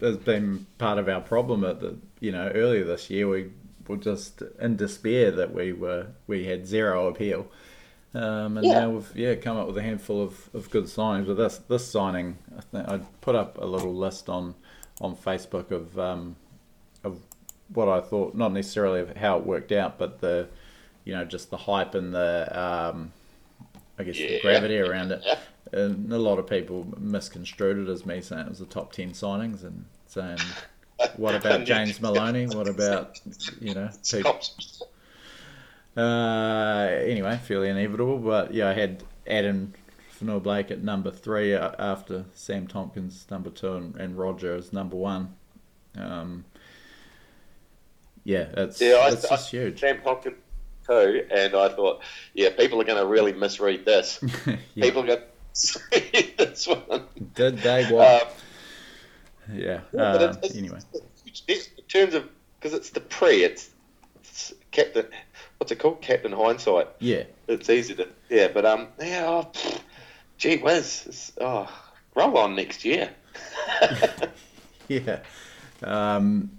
has 0.00 0.16
been 0.18 0.66
part 0.78 0.98
of 0.98 1.08
our 1.08 1.20
problem 1.20 1.64
at 1.64 1.80
the 1.80 1.96
you 2.20 2.32
know 2.32 2.50
earlier 2.54 2.84
this 2.84 3.08
year. 3.08 3.28
We 3.28 3.50
were 3.88 3.96
just 3.96 4.42
in 4.60 4.76
despair 4.76 5.30
that 5.30 5.54
we 5.54 5.72
were 5.72 6.08
we 6.26 6.44
had 6.44 6.66
zero 6.66 7.08
appeal. 7.08 7.46
Um, 8.14 8.58
and 8.58 8.66
yeah. 8.66 8.80
now 8.80 8.90
we've 8.90 9.16
yeah 9.16 9.34
come 9.36 9.56
up 9.56 9.66
with 9.66 9.78
a 9.78 9.82
handful 9.82 10.22
of, 10.22 10.50
of 10.52 10.68
good 10.70 10.84
signings. 10.84 11.26
But 11.26 11.36
this 11.36 11.58
this 11.68 11.90
signing, 11.90 12.36
I 12.56 12.60
think 12.60 12.88
I 12.88 13.00
put 13.20 13.34
up 13.34 13.58
a 13.58 13.64
little 13.64 13.94
list 13.94 14.28
on 14.28 14.54
on 15.00 15.16
Facebook 15.16 15.70
of 15.70 15.98
um, 15.98 16.36
of 17.04 17.18
what 17.72 17.88
I 17.88 18.00
thought, 18.00 18.34
not 18.34 18.52
necessarily 18.52 19.00
of 19.00 19.16
how 19.16 19.38
it 19.38 19.46
worked 19.46 19.72
out, 19.72 19.98
but 19.98 20.20
the 20.20 20.48
you 21.04 21.14
know 21.14 21.24
just 21.24 21.50
the 21.50 21.56
hype 21.56 21.94
and 21.94 22.14
the 22.14 22.60
um, 22.60 23.12
I 23.98 24.04
guess 24.04 24.18
yeah. 24.18 24.28
the 24.28 24.40
gravity 24.40 24.78
around 24.78 25.12
it. 25.12 25.24
And 25.72 26.12
a 26.12 26.18
lot 26.18 26.38
of 26.38 26.46
people 26.46 26.86
misconstrued 26.98 27.88
it 27.88 27.90
as 27.90 28.04
me 28.04 28.20
saying 28.20 28.42
it 28.42 28.48
was 28.50 28.58
the 28.58 28.66
top 28.66 28.92
ten 28.92 29.12
signings 29.12 29.64
and 29.64 29.86
saying, 30.06 30.38
"What 31.16 31.34
about 31.34 31.64
James 31.64 32.00
Maloney? 32.00 32.46
What 32.46 32.68
about 32.68 33.18
you 33.58 33.72
know?" 33.72 33.88
People, 34.10 34.38
uh, 35.96 36.88
anyway, 37.02 37.38
fairly 37.44 37.68
inevitable. 37.68 38.18
But 38.18 38.54
yeah, 38.54 38.68
I 38.68 38.72
had 38.72 39.02
Adam 39.26 39.74
Fonua 40.18 40.42
Blake 40.42 40.70
at 40.70 40.82
number 40.82 41.10
three 41.10 41.54
uh, 41.54 41.72
after 41.78 42.24
Sam 42.34 42.66
Tomkins 42.66 43.26
number 43.30 43.50
two 43.50 43.74
and, 43.74 43.96
and 43.96 44.18
Roger 44.18 44.54
as 44.54 44.72
number 44.72 44.96
one. 44.96 45.34
Um, 45.96 46.44
yeah, 48.24 48.46
it's 48.56 48.80
yeah, 48.80 49.08
it's 49.08 49.24
I, 49.24 49.36
just 49.36 49.50
huge. 49.50 49.80
Sam 49.80 50.00
Tomkins 50.02 50.36
too, 50.86 51.26
and 51.30 51.54
I 51.54 51.68
thought, 51.68 52.02
yeah, 52.34 52.50
people 52.50 52.80
are 52.80 52.84
going 52.84 52.98
to 52.98 53.06
really 53.06 53.32
misread 53.32 53.84
this. 53.84 54.20
yeah. 54.46 54.56
People 54.74 55.02
are 55.02 55.06
going 55.06 55.20
to 55.54 56.36
this 56.38 56.66
one. 56.66 57.02
Did 57.34 57.58
they? 57.58 57.84
What? 57.86 58.22
Um, 58.22 58.28
yeah. 59.54 59.80
Uh, 59.96 60.34
it's, 60.42 60.56
anyway, 60.56 60.78
in 61.48 61.84
terms 61.88 62.14
of 62.14 62.28
because 62.58 62.74
it's 62.76 62.90
the 62.90 63.00
pre, 63.00 63.42
it's, 63.42 63.70
it's 64.20 64.54
Captain 64.72 65.06
what's 65.58 65.70
it 65.70 65.78
called? 65.78 66.00
Captain 66.00 66.32
Hindsight. 66.32 66.88
Yeah. 66.98 67.24
It's 67.46 67.70
easy 67.70 67.94
to 67.94 68.08
yeah, 68.28 68.48
but 68.48 68.66
um 68.66 68.88
yeah, 69.00 69.24
oh, 69.26 69.48
pff, 69.52 69.80
gee 70.38 70.56
whiz, 70.56 71.04
it's, 71.06 71.32
oh, 71.40 71.72
roll 72.14 72.36
on 72.38 72.56
next 72.56 72.84
year. 72.84 73.10
yeah. 74.88 75.20
Um, 75.82 76.50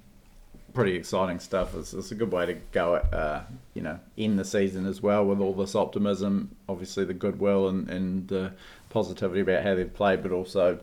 pretty 0.73 0.95
exciting 0.95 1.39
stuff. 1.39 1.75
It's, 1.75 1.93
it's, 1.93 2.11
a 2.11 2.15
good 2.15 2.31
way 2.31 2.45
to 2.45 2.53
go, 2.71 2.95
uh, 2.95 3.43
you 3.73 3.81
know, 3.81 3.99
in 4.17 4.37
the 4.37 4.45
season 4.45 4.85
as 4.85 5.01
well 5.01 5.25
with 5.25 5.39
all 5.39 5.53
this 5.53 5.75
optimism. 5.75 6.55
Obviously, 6.67 7.05
the 7.05 7.13
goodwill 7.13 7.69
and, 7.69 7.89
and 7.89 8.27
the 8.27 8.53
positivity 8.89 9.41
about 9.41 9.63
how 9.63 9.75
they've 9.75 9.93
played, 9.93 10.23
but 10.23 10.31
also 10.31 10.79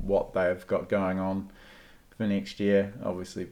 what 0.00 0.32
they've 0.34 0.66
got 0.66 0.88
going 0.88 1.18
on 1.18 1.50
for 2.16 2.26
next 2.26 2.60
year. 2.60 2.92
Obviously, 3.04 3.48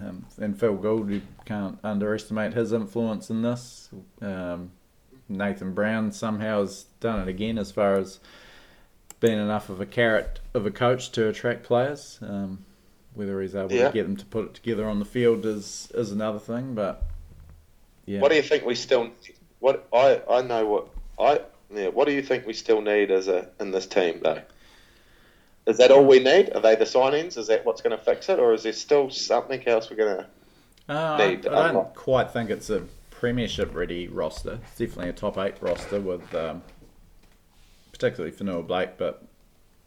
um, 0.00 0.26
and 0.38 0.58
Phil 0.58 0.74
Gould, 0.76 1.10
you 1.10 1.22
can't 1.44 1.78
underestimate 1.82 2.54
his 2.54 2.72
influence 2.72 3.30
in 3.30 3.42
this. 3.42 3.90
Um, 4.20 4.72
Nathan 5.28 5.72
Brown 5.72 6.12
somehow 6.12 6.60
has 6.60 6.84
done 7.00 7.20
it 7.20 7.28
again 7.28 7.58
as 7.58 7.70
far 7.70 7.94
as 7.94 8.20
being 9.20 9.38
enough 9.38 9.70
of 9.70 9.80
a 9.80 9.86
carrot 9.86 10.40
of 10.52 10.66
a 10.66 10.70
coach 10.70 11.10
to 11.12 11.28
attract 11.28 11.62
players. 11.62 12.18
Um, 12.22 12.64
whether 13.14 13.40
he's 13.40 13.54
able 13.54 13.72
yeah. 13.72 13.86
to 13.86 13.92
get 13.92 14.02
them 14.02 14.16
to 14.16 14.24
put 14.26 14.46
it 14.46 14.54
together 14.54 14.88
on 14.88 14.98
the 14.98 15.04
field 15.04 15.46
is 15.46 15.90
is 15.94 16.10
another 16.10 16.38
thing. 16.38 16.74
But 16.74 17.04
yeah, 18.06 18.20
what 18.20 18.30
do 18.30 18.36
you 18.36 18.42
think 18.42 18.64
we 18.64 18.74
still? 18.74 19.10
What 19.60 19.88
I 19.92 20.20
I 20.28 20.42
know 20.42 20.66
what 20.66 20.88
I 21.18 21.40
yeah. 21.70 21.88
What 21.88 22.06
do 22.06 22.12
you 22.12 22.22
think 22.22 22.46
we 22.46 22.52
still 22.52 22.80
need 22.80 23.10
as 23.10 23.28
a 23.28 23.50
in 23.60 23.70
this 23.70 23.86
team 23.86 24.20
though? 24.22 24.42
Is 25.66 25.78
that 25.78 25.90
all 25.90 26.04
we 26.04 26.18
need? 26.18 26.52
Are 26.54 26.60
they 26.60 26.76
the 26.76 26.84
signings? 26.84 27.38
Is 27.38 27.46
that 27.46 27.64
what's 27.64 27.80
going 27.80 27.96
to 27.96 28.02
fix 28.02 28.28
it, 28.28 28.38
or 28.38 28.52
is 28.52 28.64
there 28.64 28.72
still 28.72 29.08
something 29.10 29.66
else 29.66 29.90
we're 29.90 29.96
going 29.96 30.18
to 30.18 30.94
uh, 30.94 31.16
need? 31.16 31.46
I, 31.46 31.70
I 31.70 31.72
don't 31.72 31.94
quite 31.94 32.30
think 32.30 32.50
it's 32.50 32.68
a 32.68 32.84
premiership 33.10 33.74
ready 33.74 34.08
roster. 34.08 34.58
It's 34.62 34.78
definitely 34.78 35.10
a 35.10 35.14
top 35.14 35.38
eight 35.38 35.54
roster 35.60 36.00
with 36.00 36.34
um, 36.34 36.62
particularly 37.92 38.36
Fonua 38.36 38.66
Blake, 38.66 38.98
but 38.98 39.24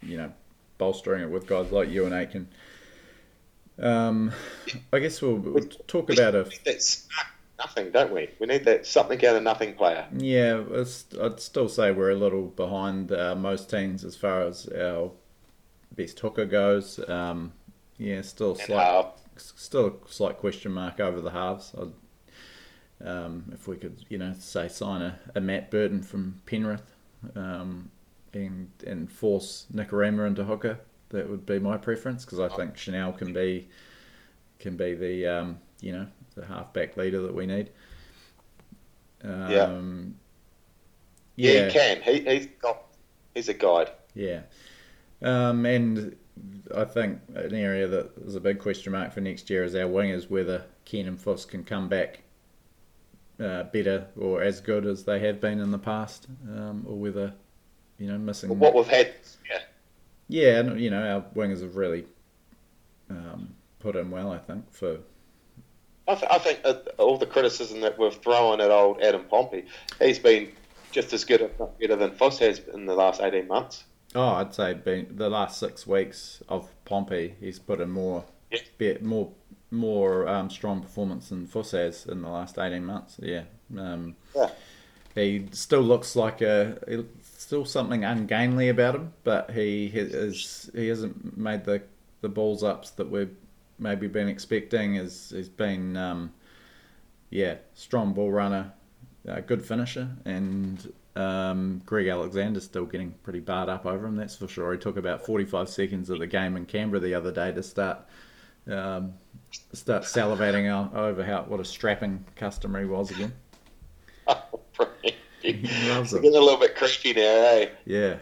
you 0.02 0.18
know, 0.18 0.32
bolstering 0.80 1.22
it 1.22 1.30
with 1.30 1.46
guys 1.46 1.72
like 1.72 1.90
Euan 1.90 2.12
Aitken. 2.12 2.48
Um, 3.80 4.32
I 4.92 4.98
guess 4.98 5.22
we'll, 5.22 5.36
we'll 5.36 5.64
talk 5.86 6.10
about 6.10 6.34
a. 6.34 6.50
That's 6.66 7.08
nothing, 7.60 7.92
don't 7.92 8.12
we? 8.12 8.30
We 8.40 8.48
need 8.48 8.66
that 8.66 8.88
something 8.88 9.24
out 9.26 9.36
of 9.36 9.44
nothing 9.44 9.76
player. 9.76 10.08
Yeah, 10.18 10.64
I'd 11.22 11.40
still 11.40 11.70
say 11.70 11.92
we're 11.92 12.12
a 12.12 12.16
little 12.16 12.48
behind 12.48 13.12
uh, 13.12 13.36
most 13.36 13.70
teams 13.70 14.04
as 14.04 14.16
far 14.16 14.42
as 14.42 14.68
our 14.70 15.12
best 15.98 16.20
hooker 16.20 16.46
goes. 16.46 17.00
Um, 17.10 17.52
yeah, 17.98 18.22
still 18.22 18.56
slight, 18.56 19.08
still 19.36 19.88
a 19.88 20.12
slight 20.12 20.38
question 20.38 20.72
mark 20.72 21.00
over 21.02 21.20
the 21.20 21.32
halves. 21.32 21.76
Um, 23.04 23.52
if 23.54 23.68
we 23.68 23.76
could, 23.76 24.06
you 24.08 24.18
know, 24.18 24.34
say 24.40 24.68
sign 24.70 25.02
a, 25.02 25.20
a 25.36 25.42
Matt 25.42 25.70
Burton 25.70 26.02
from 26.02 26.42
Penrith 26.46 26.96
um, 27.36 27.92
and 28.34 28.70
and 28.86 29.12
force 29.12 29.66
Nikorima 29.74 30.26
into 30.28 30.46
hooker, 30.46 30.80
that 31.10 31.30
would 31.30 31.46
be 31.46 31.60
my 31.60 31.78
preference 31.78 32.24
because 32.24 32.40
I 32.40 32.48
think 32.50 32.78
Chanel 32.78 33.12
can 33.12 33.34
be 33.34 33.68
can 34.60 34.78
be 34.78 34.94
the 34.94 35.28
um, 35.28 35.60
you 35.82 35.92
know 35.92 36.08
the 36.36 36.46
halfback 36.46 36.98
leader 36.98 37.22
that 37.22 37.34
we 37.34 37.46
need. 37.46 37.72
Um, 39.24 40.16
yeah. 41.36 41.52
yeah. 41.52 41.52
yeah, 41.52 41.66
he 41.68 41.74
can. 41.74 42.02
He, 42.02 42.20
he's 42.22 42.48
got. 42.62 42.84
He's 43.34 43.50
a 43.50 43.54
guide. 43.54 43.92
Yeah, 44.16 44.42
um, 45.22 45.66
and 45.66 46.16
I 46.76 46.86
think 46.86 47.20
an 47.36 47.56
area 47.56 47.88
that 47.88 48.12
is 48.26 48.36
a 48.36 48.40
big 48.40 48.60
question 48.60 48.92
mark 48.92 49.12
for 49.14 49.22
next 49.22 49.50
year 49.50 49.64
is 49.64 49.76
our 49.76 49.84
wingers, 49.84 50.30
whether 50.30 50.66
Ken 50.86 51.08
and 51.08 51.20
Foss 51.20 51.46
can 51.46 51.64
come 51.64 51.88
back 51.88 52.22
uh, 53.40 53.64
better 53.64 54.08
or 54.18 54.42
as 54.42 54.62
good 54.62 54.86
as 54.86 55.04
they 55.04 55.20
have 55.20 55.40
been 55.40 55.60
in 55.60 55.72
the 55.72 55.78
past, 55.78 56.28
um, 56.50 56.86
or 56.88 56.96
whether 56.96 57.34
you 57.98 58.08
know 58.08 58.18
missing 58.18 58.50
well, 58.50 58.58
what 58.58 58.76
we've 58.76 58.88
had. 58.88 59.14
Yeah, 59.50 59.60
yeah, 60.28 60.60
and 60.60 60.80
you 60.80 60.90
know 60.90 61.02
our 61.02 61.22
wingers 61.36 61.62
have 61.62 61.76
really 61.76 62.06
um, 63.10 63.56
put 63.80 63.96
in 63.96 64.12
well. 64.12 64.32
I 64.32 64.40
think 64.40 64.72
for. 64.72 65.00
I, 66.10 66.16
th- 66.16 66.32
I 66.32 66.38
think 66.38 66.62
all 66.98 67.18
the 67.18 67.26
criticism 67.26 67.82
that 67.82 68.00
we've 68.00 68.16
thrown 68.16 68.62
at 68.62 68.72
old 68.72 69.02
Adam 69.02 69.26
Pompey, 69.26 69.66
he's 70.00 70.20
been 70.20 70.50
just 70.90 71.12
as 71.12 71.26
good, 71.26 71.42
if 71.42 71.60
not 71.60 71.78
better, 71.78 71.98
than 71.98 72.12
Foss 72.12 72.40
has 72.40 72.62
in 72.74 72.86
the 72.86 72.96
last 72.96 73.22
eighteen 73.22 73.48
months. 73.48 73.84
Oh, 74.16 74.30
I'd 74.30 74.54
say 74.54 74.74
been 74.74 75.16
the 75.18 75.30
last 75.30 75.60
six 75.60 75.86
weeks 75.86 76.42
of 76.48 76.70
Pompey, 76.86 77.36
he's 77.40 77.60
put 77.60 77.82
in 77.82 77.92
more, 77.92 78.24
yeah. 78.52 78.94
more, 79.02 79.32
more 79.70 80.28
um, 80.28 80.50
strong 80.50 80.82
performance 80.82 81.30
than 81.30 81.46
Fuss 81.46 81.72
has 81.72 82.06
in 82.06 82.22
the 82.22 82.30
last 82.30 82.58
eighteen 82.58 82.86
months. 82.86 83.20
Yeah. 83.22 83.44
Um, 83.78 84.16
yeah. 84.36 84.50
He 85.14 85.48
still 85.52 85.82
looks 85.82 86.16
like 86.16 86.42
a 86.42 86.78
still 87.22 87.66
something 87.66 88.04
ungainly 88.04 88.70
about 88.70 88.96
him, 88.96 89.14
but 89.24 89.52
he 89.52 89.88
is 89.88 90.70
he 90.74 90.88
hasn't 90.88 91.38
made 91.38 91.66
the 91.66 91.82
the 92.22 92.30
balls 92.30 92.64
ups 92.64 92.92
that 92.92 93.10
we've 93.10 93.36
maybe 93.80 94.08
been 94.08 94.28
expecting. 94.28 94.96
Has 94.96 95.32
he's 95.36 95.50
been 95.50 95.98
um, 95.98 96.34
yeah 97.30 97.56
strong 97.74 98.14
ball 98.14 98.32
runner, 98.32 98.72
a 99.26 99.42
good 99.42 99.66
finisher, 99.66 100.10
and 100.26 100.94
um, 101.18 101.82
Greg 101.86 102.08
Alexander's 102.08 102.64
still 102.64 102.86
getting 102.86 103.12
pretty 103.24 103.40
barred 103.40 103.70
up 103.70 103.86
over 103.86 104.06
him, 104.06 104.16
that's 104.16 104.36
for 104.36 104.48
sure. 104.48 104.74
He 104.74 104.80
took 104.80 104.98
about 104.98 105.26
45 105.26 105.68
seconds 105.68 106.10
of 106.10 106.20
the 106.20 106.28
game 106.28 106.56
in 106.56 106.66
Canberra 106.66 107.00
the 107.00 107.16
other 107.16 107.32
day 107.32 107.52
to 107.52 107.64
start 107.64 108.00
um, 108.70 109.14
start 109.74 110.04
salivating 110.04 110.94
over 110.94 111.24
how 111.24 111.44
what 111.44 111.60
a 111.60 111.66
strapping 111.66 112.26
customer 112.36 112.80
he 112.80 112.86
was 112.86 113.12
again. 113.12 113.34
Oh, 114.30 114.60
loves. 115.88 116.12
Getting 116.12 116.36
a 116.36 116.40
little 116.40 116.60
bit 116.60 116.76
creepy 116.76 117.14
now, 117.14 117.22
eh? 117.22 117.70
Yeah. 117.86 118.18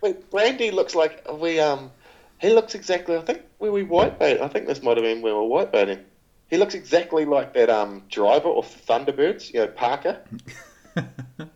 wait, 0.00 0.28
Brandy 0.30 0.72
looks 0.72 0.96
like 0.96 1.24
we 1.32 1.60
um. 1.60 1.92
He 2.40 2.50
looks 2.52 2.74
exactly. 2.74 3.16
I 3.16 3.20
think 3.20 3.42
where 3.58 3.70
we 3.70 3.84
whitebait. 3.84 4.40
I 4.40 4.48
think 4.48 4.66
this 4.66 4.82
might 4.82 4.96
have 4.96 5.04
been 5.04 5.22
where 5.22 5.36
we 5.36 5.40
are 5.40 5.66
whitebaiting. 5.66 6.02
He 6.48 6.56
looks 6.56 6.74
exactly 6.74 7.24
like 7.24 7.54
that 7.54 7.70
um 7.70 8.02
driver 8.10 8.48
the 8.48 8.62
Thunderbirds. 8.62 9.52
You 9.52 9.60
know, 9.60 9.66
Parker. 9.68 10.20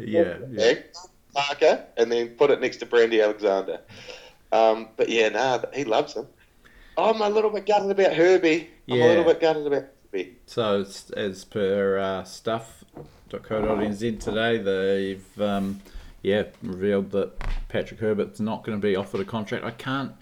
yeah, 0.00 0.38
yeah. 0.50 0.74
Parker, 1.34 1.84
and 1.96 2.10
then 2.10 2.30
put 2.30 2.50
it 2.50 2.60
next 2.60 2.78
to 2.78 2.86
Brandy 2.86 3.20
Alexander. 3.20 3.80
Um, 4.52 4.88
but 4.96 5.08
yeah, 5.08 5.28
nah, 5.28 5.62
he 5.72 5.84
loves 5.84 6.14
him. 6.14 6.26
I'm 6.98 7.20
a 7.22 7.28
little 7.28 7.50
bit 7.50 7.66
gutted 7.66 7.90
about 7.90 8.14
Herbie. 8.14 8.68
I'm 8.88 8.96
yeah. 8.96 9.04
a 9.04 9.08
little 9.08 9.24
bit 9.24 9.40
gutted 9.40 9.66
about 9.66 9.84
Herbie. 10.12 10.36
So, 10.46 10.84
as 11.16 11.44
per 11.44 11.98
uh, 11.98 12.24
stuff.co.nz 12.24 14.20
today, 14.20 14.58
they've 14.58 15.40
um, 15.40 15.80
yeah 16.22 16.44
revealed 16.62 17.12
that 17.12 17.38
Patrick 17.68 18.00
Herbert's 18.00 18.40
not 18.40 18.64
going 18.64 18.78
to 18.78 18.82
be 18.82 18.96
offered 18.96 19.20
a 19.20 19.24
contract. 19.24 19.64
I 19.64 19.70
can't 19.70 20.12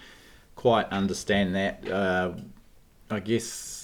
quite 0.54 0.88
understand 0.90 1.54
that. 1.54 1.88
Uh, 1.88 2.32
I 3.10 3.20
guess 3.20 3.77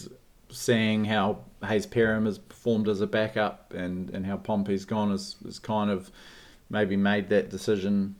seeing 0.54 1.04
how 1.04 1.38
Hayze 1.62 1.86
Perham 1.86 2.26
has 2.26 2.38
performed 2.38 2.88
as 2.88 3.00
a 3.00 3.06
backup 3.06 3.74
and, 3.74 4.10
and 4.10 4.24
how 4.24 4.36
Pompey's 4.36 4.84
gone 4.84 5.10
has, 5.10 5.36
has 5.44 5.58
kind 5.58 5.90
of 5.90 6.10
maybe 6.70 6.96
made 6.96 7.28
that 7.28 7.50
decision 7.50 8.14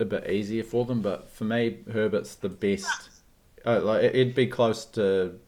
a 0.00 0.04
bit 0.04 0.28
easier 0.28 0.64
for 0.64 0.84
them. 0.84 1.02
But 1.02 1.30
for 1.30 1.44
me, 1.44 1.78
Herbert's 1.92 2.34
the 2.34 2.48
best. 2.48 3.10
Uh, 3.64 3.80
like 3.80 4.04
it'd 4.04 4.34
be 4.34 4.46
close 4.46 4.84
to 4.84 5.38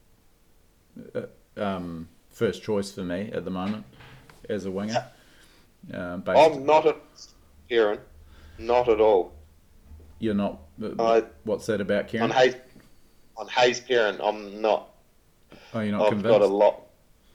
uh, 1.15 1.23
um, 1.57 2.09
first 2.31 2.63
choice 2.63 2.93
for 2.93 3.03
me 3.03 3.31
at 3.33 3.45
the 3.45 3.51
moment 3.51 3.85
as 4.49 4.67
a 4.67 4.71
winger. 4.71 5.07
Uh, 5.93 6.19
I'm 6.27 6.67
not 6.67 6.87
a 6.87 6.97
Kieran, 7.69 8.01
not 8.59 8.89
at 8.89 9.01
all. 9.01 9.33
You're 10.19 10.35
not. 10.35 10.61
Uh, 10.99 11.23
what's 11.45 11.67
that 11.67 11.81
about, 11.81 12.09
Kieran? 12.09 12.31
On 12.31 12.37
Hayze, 12.37 12.57
on 13.37 13.49
Hayze 13.49 13.81
Perham, 13.81 14.21
I'm 14.23 14.61
not. 14.61 14.90
Oh, 15.73 15.81
you're 15.81 15.93
not 15.93 16.03
I've 16.03 16.09
convinced? 16.11 16.39
got 16.39 16.43
a 16.43 16.47
lot 16.47 16.91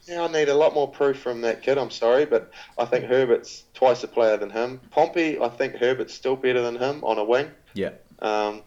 yeah, 0.08 0.24
I 0.24 0.28
need 0.28 0.50
a 0.50 0.56
lot 0.56 0.74
more 0.74 0.88
proof 0.88 1.20
from 1.20 1.42
that 1.42 1.64
kid. 1.64 1.78
I'm 1.78 1.90
sorry, 1.90 2.26
but 2.26 2.52
I 2.78 2.86
think 2.86 3.06
Herbert's 3.06 3.64
twice 3.74 4.04
a 4.04 4.08
player 4.08 4.38
than 4.38 4.52
him. 4.52 4.80
Pompey, 4.92 5.40
I 5.40 5.50
think 5.50 5.76
Herbert's 5.76 6.14
still 6.14 6.36
better 6.36 6.62
than 6.62 6.78
him 6.78 7.04
on 7.04 7.18
a 7.18 7.24
wing. 7.24 7.50
Yeah. 7.74 7.92
Um, 8.20 8.62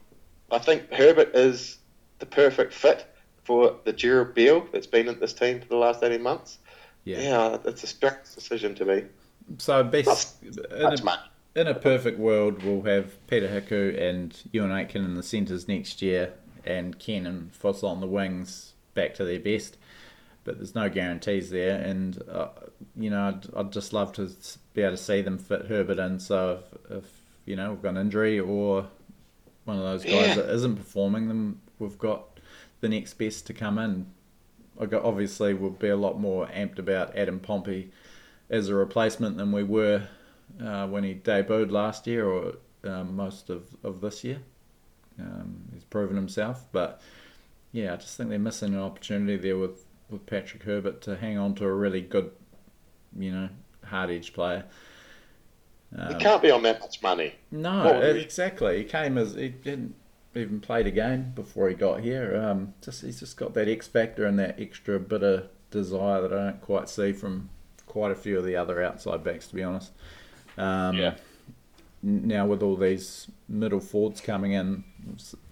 I 0.50 0.58
think 0.58 0.92
Herbert 0.92 1.34
is 1.34 1.78
the 2.18 2.26
perfect 2.26 2.72
fit 2.72 3.06
for 3.44 3.76
the 3.84 3.92
Gerard 3.92 4.34
Beale 4.34 4.66
that's 4.72 4.86
been 4.86 5.08
at 5.08 5.20
this 5.20 5.32
team 5.32 5.60
for 5.60 5.68
the 5.68 5.76
last 5.76 6.02
18 6.02 6.22
months. 6.22 6.58
Yeah, 7.04 7.20
yeah 7.20 7.58
it's 7.64 7.84
a 7.84 7.86
strict 7.86 8.34
decision 8.34 8.74
to 8.76 8.84
me. 8.84 9.04
So, 9.58 9.82
best 9.84 10.42
in, 10.42 10.58
a, 10.70 11.28
in 11.54 11.66
a 11.68 11.74
perfect 11.74 12.18
world, 12.18 12.62
we'll 12.62 12.82
have 12.82 13.26
Peta 13.28 13.46
Hiku 13.46 13.98
and 13.98 14.32
Euan 14.52 14.70
Aitken 14.70 15.04
in 15.04 15.14
the 15.14 15.22
centres 15.22 15.68
next 15.68 16.02
year, 16.02 16.34
and 16.66 16.98
Ken 16.98 17.26
and 17.26 17.54
Fossil 17.54 17.88
on 17.88 18.00
the 18.00 18.06
wings 18.06 18.74
back 18.94 19.14
to 19.14 19.24
their 19.24 19.40
best 19.40 19.76
but 20.48 20.56
there's 20.56 20.74
no 20.74 20.88
guarantees 20.88 21.50
there. 21.50 21.78
And 21.78 22.22
uh, 22.26 22.48
you 22.96 23.10
know, 23.10 23.28
I'd, 23.28 23.54
I'd, 23.54 23.70
just 23.70 23.92
love 23.92 24.14
to 24.14 24.30
be 24.72 24.80
able 24.80 24.96
to 24.96 24.96
see 24.96 25.20
them 25.20 25.36
fit 25.36 25.66
Herbert 25.66 25.98
in. 25.98 26.18
So 26.18 26.62
if, 26.86 26.90
if 26.90 27.04
you 27.44 27.54
know 27.54 27.72
we've 27.72 27.82
got 27.82 27.90
an 27.90 27.98
injury 27.98 28.40
or 28.40 28.86
one 29.66 29.76
of 29.76 29.82
those 29.82 30.04
guys 30.04 30.28
yeah. 30.28 30.34
that 30.36 30.48
isn't 30.48 30.76
performing, 30.76 31.28
then 31.28 31.60
we've 31.78 31.98
got 31.98 32.40
the 32.80 32.88
next 32.88 33.14
best 33.14 33.46
to 33.48 33.52
come 33.52 33.78
in. 33.78 34.06
I 34.80 34.86
got, 34.86 35.04
obviously, 35.04 35.52
we'll 35.52 35.70
be 35.70 35.88
a 35.88 35.96
lot 35.96 36.18
more 36.18 36.46
amped 36.46 36.78
about 36.78 37.14
Adam 37.14 37.40
Pompey 37.40 37.90
as 38.48 38.70
a 38.70 38.74
replacement 38.74 39.36
than 39.36 39.52
we 39.52 39.64
were 39.64 40.02
uh, 40.64 40.86
when 40.86 41.04
he 41.04 41.14
debuted 41.14 41.70
last 41.70 42.06
year 42.06 42.26
or 42.26 42.54
um, 42.84 43.14
most 43.14 43.50
of, 43.50 43.66
of 43.84 44.00
this 44.00 44.24
year. 44.24 44.38
Um, 45.20 45.64
he's 45.74 45.84
proven 45.84 46.16
himself, 46.16 46.64
but 46.72 47.02
yeah, 47.72 47.92
I 47.92 47.96
just 47.96 48.16
think 48.16 48.30
they're 48.30 48.38
missing 48.38 48.74
an 48.74 48.80
opportunity 48.80 49.36
there 49.36 49.58
with 49.58 49.84
with 50.08 50.24
Patrick 50.26 50.62
Herbert 50.62 51.02
to 51.02 51.16
hang 51.16 51.36
on 51.36 51.54
to 51.56 51.64
a 51.66 51.72
really 51.72 52.00
good, 52.00 52.30
you 53.16 53.30
know, 53.30 53.48
hard 53.84 54.10
edge 54.10 54.32
player. 54.32 54.64
Um, 55.96 56.14
he 56.14 56.20
can't 56.20 56.42
be 56.42 56.50
on 56.50 56.62
that 56.62 56.80
much 56.80 57.02
money. 57.02 57.34
No, 57.50 58.00
exactly. 58.00 58.78
He 58.78 58.84
came 58.84 59.18
as 59.18 59.34
he 59.34 59.48
didn't 59.48 59.94
even 60.34 60.60
played 60.60 60.86
a 60.86 60.90
game 60.90 61.32
before 61.34 61.68
he 61.68 61.74
got 61.74 62.00
here. 62.00 62.36
Um, 62.36 62.74
just 62.82 63.02
he's 63.02 63.20
just 63.20 63.36
got 63.36 63.54
that 63.54 63.68
X 63.68 63.86
factor 63.86 64.24
and 64.24 64.38
that 64.38 64.58
extra 64.60 64.98
bit 64.98 65.22
of 65.22 65.48
desire 65.70 66.22
that 66.22 66.32
I 66.32 66.44
don't 66.44 66.60
quite 66.60 66.88
see 66.88 67.12
from 67.12 67.50
quite 67.86 68.12
a 68.12 68.14
few 68.14 68.38
of 68.38 68.44
the 68.44 68.56
other 68.56 68.82
outside 68.82 69.24
backs, 69.24 69.48
to 69.48 69.54
be 69.54 69.62
honest. 69.62 69.92
Um, 70.56 70.96
yeah. 70.96 71.14
Now 72.02 72.46
with 72.46 72.62
all 72.62 72.76
these 72.76 73.26
middle 73.48 73.80
forwards 73.80 74.20
coming 74.20 74.52
in, 74.52 74.84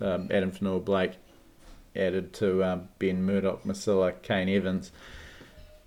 um, 0.00 0.28
Addin 0.30 0.52
Fonua-Blake, 0.52 1.14
added 1.96 2.32
to 2.34 2.62
um, 2.64 2.88
Ben 2.98 3.24
Murdoch, 3.24 3.64
Masila, 3.64 4.20
Kane 4.22 4.48
Evans. 4.48 4.92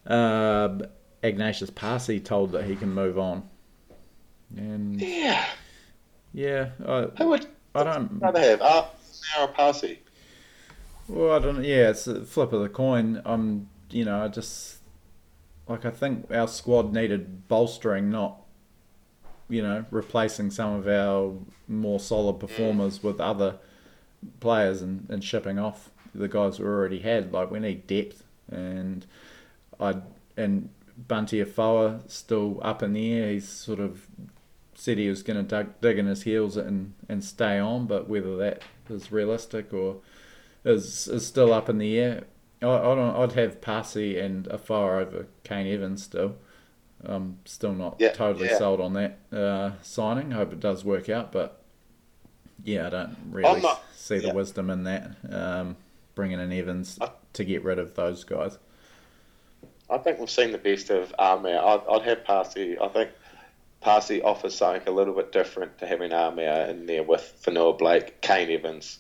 Uh, 0.06 0.80
Ignatius 1.22 1.70
Paasi 1.70 2.24
told 2.24 2.52
that 2.54 2.66
he 2.66 2.76
can 2.76 2.94
move 2.94 3.20
on. 3.20 3.48
And 4.56 5.00
yeah, 5.00 5.46
yeah, 6.34 6.70
I, 6.86 7.08
Who 7.18 7.30
would 7.30 7.48
I 7.76 7.84
don't 7.84 8.20
rather 8.20 8.40
have 8.40 8.62
uh, 8.62 8.86
now 9.38 9.48
Paasi. 9.48 10.00
Well, 11.08 11.36
I 11.36 11.40
don't. 11.40 11.64
Yeah, 11.64 11.90
it's 11.90 12.08
a 12.08 12.24
flip 12.24 12.54
of 12.54 12.62
the 12.62 12.70
coin. 12.70 13.22
I'm, 13.26 13.70
you 13.90 14.06
know, 14.06 14.24
I 14.24 14.28
just 14.28 14.78
like 15.68 15.86
I 15.86 15.92
think 15.92 16.32
our 16.32 16.48
squad 16.48 16.94
needed 16.94 17.48
bolstering, 17.48 18.10
not 18.10 18.42
you 19.50 19.62
know 19.62 19.86
replacing 19.92 20.52
some 20.52 20.74
of 20.74 20.88
our 20.88 21.34
more 21.68 22.00
solid 22.00 22.40
performers 22.40 23.04
with 23.04 23.20
other 23.20 23.58
players 24.40 24.82
and, 24.82 25.08
and 25.10 25.24
shipping 25.24 25.58
off 25.58 25.92
the 26.14 26.28
guys 26.28 26.60
we 26.60 26.66
already 26.66 27.00
had. 27.00 27.32
Like 27.32 27.52
we 27.52 27.60
need 27.60 27.88
depth, 27.88 28.24
and 28.52 29.06
I 29.80 29.98
and 30.38 30.70
Bunty 31.08 31.40
Afoa 31.42 32.02
still 32.08 32.60
up 32.64 32.82
in 32.84 32.94
the 32.94 33.14
air. 33.14 33.32
He's 33.32 33.48
sort 33.48 33.80
of 33.80 34.08
said 34.76 34.98
he 34.98 35.10
was 35.10 35.24
going 35.24 35.46
to 35.46 35.68
dig 35.82 35.98
in 36.00 36.06
his 36.06 36.24
heels 36.24 36.56
and, 36.56 36.94
and 37.10 37.22
stay 37.22 37.60
on, 37.60 37.86
but 37.86 38.08
whether 38.08 38.38
that 38.38 38.62
is 38.90 39.12
realistic 39.12 39.74
or 39.74 39.98
is 40.64 41.08
is 41.08 41.26
still 41.28 41.54
up 41.54 41.68
in 41.70 41.78
the 41.78 41.98
air. 42.00 42.24
I, 42.62 42.66
I 42.68 43.24
I'd 43.24 43.34
have 43.34 43.62
Paasi 43.62 44.22
and 44.22 44.48
Afoa 44.48 45.00
over 45.02 45.28
Kane 45.44 45.68
Evans 45.68 46.04
still. 46.04 46.36
I'm 47.04 47.40
still 47.46 47.74
not 47.74 47.96
Yeah, 48.00 48.12
totally 48.12 48.48
yeah. 48.50 48.58
sold 48.58 48.82
on 48.82 48.92
that 48.94 49.20
uh, 49.32 49.72
signing. 49.82 50.32
Hope 50.32 50.52
it 50.52 50.60
does 50.60 50.84
work 50.84 51.08
out, 51.08 51.32
but 51.32 51.62
yeah, 52.64 52.88
I 52.88 52.90
don't 52.90 53.18
really 53.32 53.62
not- 53.62 53.82
see 53.96 54.18
the 54.20 54.28
yeah. 54.28 54.34
wisdom 54.34 54.70
in 54.70 54.84
that. 54.84 55.12
Um, 55.30 55.78
bringing 56.20 56.42
in 56.42 56.52
Evans 56.52 56.98
I- 57.00 57.12
to 57.32 57.46
get 57.46 57.64
rid 57.64 57.80
of 57.80 57.96
those 57.96 58.26
guys. 58.26 58.58
I 59.90 59.98
think 60.00 60.20
we've 60.20 60.30
seen 60.30 60.52
the 60.52 60.58
best 60.58 60.90
of 60.90 61.16
Armour. 61.18 61.58
I'd, 61.58 61.82
I'd 61.90 62.02
have 62.02 62.26
Paasi. 62.26 62.76
I 62.80 62.90
think 62.90 63.12
Paasi 63.82 64.22
offers 64.22 64.54
something 64.54 64.86
a 64.86 64.92
little 64.92 65.14
bit 65.14 65.32
different 65.32 65.78
to 65.78 65.88
having 65.88 66.12
Armour 66.12 66.42
in 66.70 66.86
there 66.88 67.04
with 67.04 67.40
Fonua 67.42 67.78
Blake, 67.78 68.20
Kane 68.20 68.50
Evans. 68.52 69.00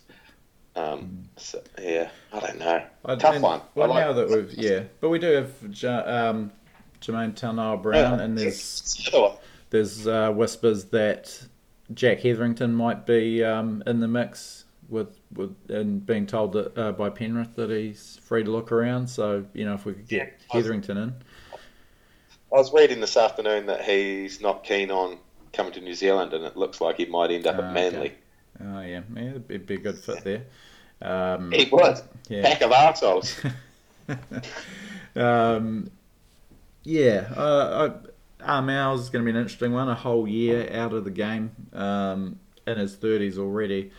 Um, 0.77 1.25
so, 1.35 1.61
yeah, 1.81 2.07
I 2.31 2.39
don't 2.39 2.57
know. 2.57 2.83
I- 3.03 3.15
Tough 3.15 3.33
and- 3.35 3.43
one. 3.43 3.61
Well, 3.75 3.89
like- 3.89 4.05
now 4.05 4.13
that 4.13 4.29
we've 4.29 4.53
yeah, 4.53 4.83
but 5.01 5.09
we 5.09 5.19
do 5.19 5.27
have 5.33 5.51
ja, 5.73 6.29
um, 6.29 6.53
Jamayne 7.01 7.33
Taunoa 7.33 7.81
Brown, 7.83 8.21
and 8.21 8.37
there's 8.37 9.09
one. 9.11 9.33
there's 9.71 10.07
uh, 10.07 10.31
whispers 10.31 10.85
that 10.85 11.37
Jack 11.93 12.19
Hetherington 12.21 12.73
might 12.73 13.05
be 13.05 13.43
um, 13.43 13.83
in 13.85 13.99
the 13.99 14.07
mix 14.07 14.58
with 14.89 15.19
with 15.33 15.55
and 15.69 16.05
being 16.05 16.25
told 16.25 16.53
that 16.53 16.77
uh, 16.77 16.91
by 16.91 17.09
Penrith 17.09 17.55
that 17.55 17.69
he's 17.69 18.19
free 18.23 18.43
to 18.43 18.51
look 18.51 18.71
around. 18.71 19.07
So 19.07 19.45
you 19.53 19.65
know 19.65 19.73
if 19.73 19.85
we 19.85 19.93
could 19.93 20.07
get 20.07 20.19
Yeah, 20.19 20.53
Hetherington 20.57 20.97
in, 20.97 21.13
I 22.51 22.55
was 22.55 22.73
reading 22.73 22.99
this 22.99 23.15
afternoon 23.17 23.67
that 23.67 23.83
he's 23.83 24.41
not 24.41 24.63
keen 24.63 24.89
on 24.91 25.17
coming 25.53 25.71
to 25.73 25.81
New 25.81 25.93
Zealand, 25.93 26.33
and 26.33 26.43
it 26.45 26.57
looks 26.57 26.81
like 26.81 26.97
he 26.97 27.05
might 27.05 27.31
end 27.31 27.47
up 27.47 27.55
Ah, 27.59 27.67
at 27.67 27.73
Manly. 27.73 27.99
okay. 27.99 28.15
oh 28.61 28.81
yeah, 28.81 29.01
yeah, 29.15 29.29
it'd 29.47 29.65
be, 29.67 29.75
a 29.75 29.77
good 29.77 29.97
fit 29.97 30.23
there. 30.23 30.43
Um, 31.01 31.51
He 31.51 31.65
would. 31.71 31.97
yeah. 32.27 32.41
Pack 32.43 32.61
of 32.61 32.71
arseholes. 32.71 33.53
um, 35.15 35.89
yeah, 36.83 37.31
uh, 37.35 37.99
is 38.93 39.09
going 39.09 39.23
to 39.25 39.31
be 39.31 39.31
an 39.31 39.37
interesting 39.37 39.73
one. 39.73 39.89
A 39.89 39.95
whole 39.95 40.27
year 40.27 40.69
out 40.73 40.93
of 40.93 41.03
the 41.03 41.11
game, 41.11 41.51
um, 41.73 42.39
in 42.65 42.77
his 42.77 42.95
thirties 42.95 43.37
already, 43.37 43.91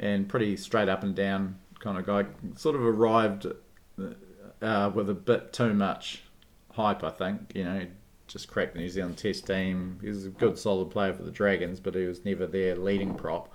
and 0.00 0.28
pretty 0.28 0.56
straight 0.56 0.88
up 0.88 1.04
and 1.04 1.14
down 1.14 1.56
kind 1.78 1.96
of 1.98 2.06
guy. 2.06 2.24
Sort 2.56 2.74
of 2.74 2.82
arrived 2.82 3.46
uh, 4.62 4.90
with 4.92 5.08
a 5.08 5.14
bit 5.14 5.52
too 5.52 5.72
much 5.74 6.22
hype, 6.72 7.04
I 7.04 7.10
think. 7.10 7.52
You 7.54 7.64
know, 7.64 7.86
just 8.26 8.48
cracked 8.48 8.74
the 8.74 8.80
New 8.80 8.88
Zealand 8.88 9.18
Test 9.18 9.46
team. 9.46 9.98
He 10.00 10.08
was 10.08 10.26
a 10.26 10.30
good, 10.30 10.58
solid 10.58 10.90
player 10.90 11.12
for 11.12 11.22
the 11.22 11.30
Dragons, 11.30 11.78
but 11.80 11.94
he 11.94 12.06
was 12.06 12.24
never 12.24 12.46
their 12.46 12.74
leading 12.76 13.14
prop. 13.14 13.52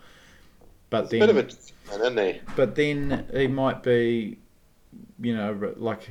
But 0.90 1.06
It's 1.06 1.14
a 1.14 1.18
then, 1.18 1.36
bit 1.36 1.56
of 1.92 2.02
a 2.02 2.12
man, 2.12 2.34
he? 2.36 2.42
but 2.56 2.76
then 2.76 3.28
he 3.34 3.48
might 3.48 3.82
be, 3.84 4.38
you 5.20 5.36
know, 5.36 5.74
like 5.78 6.10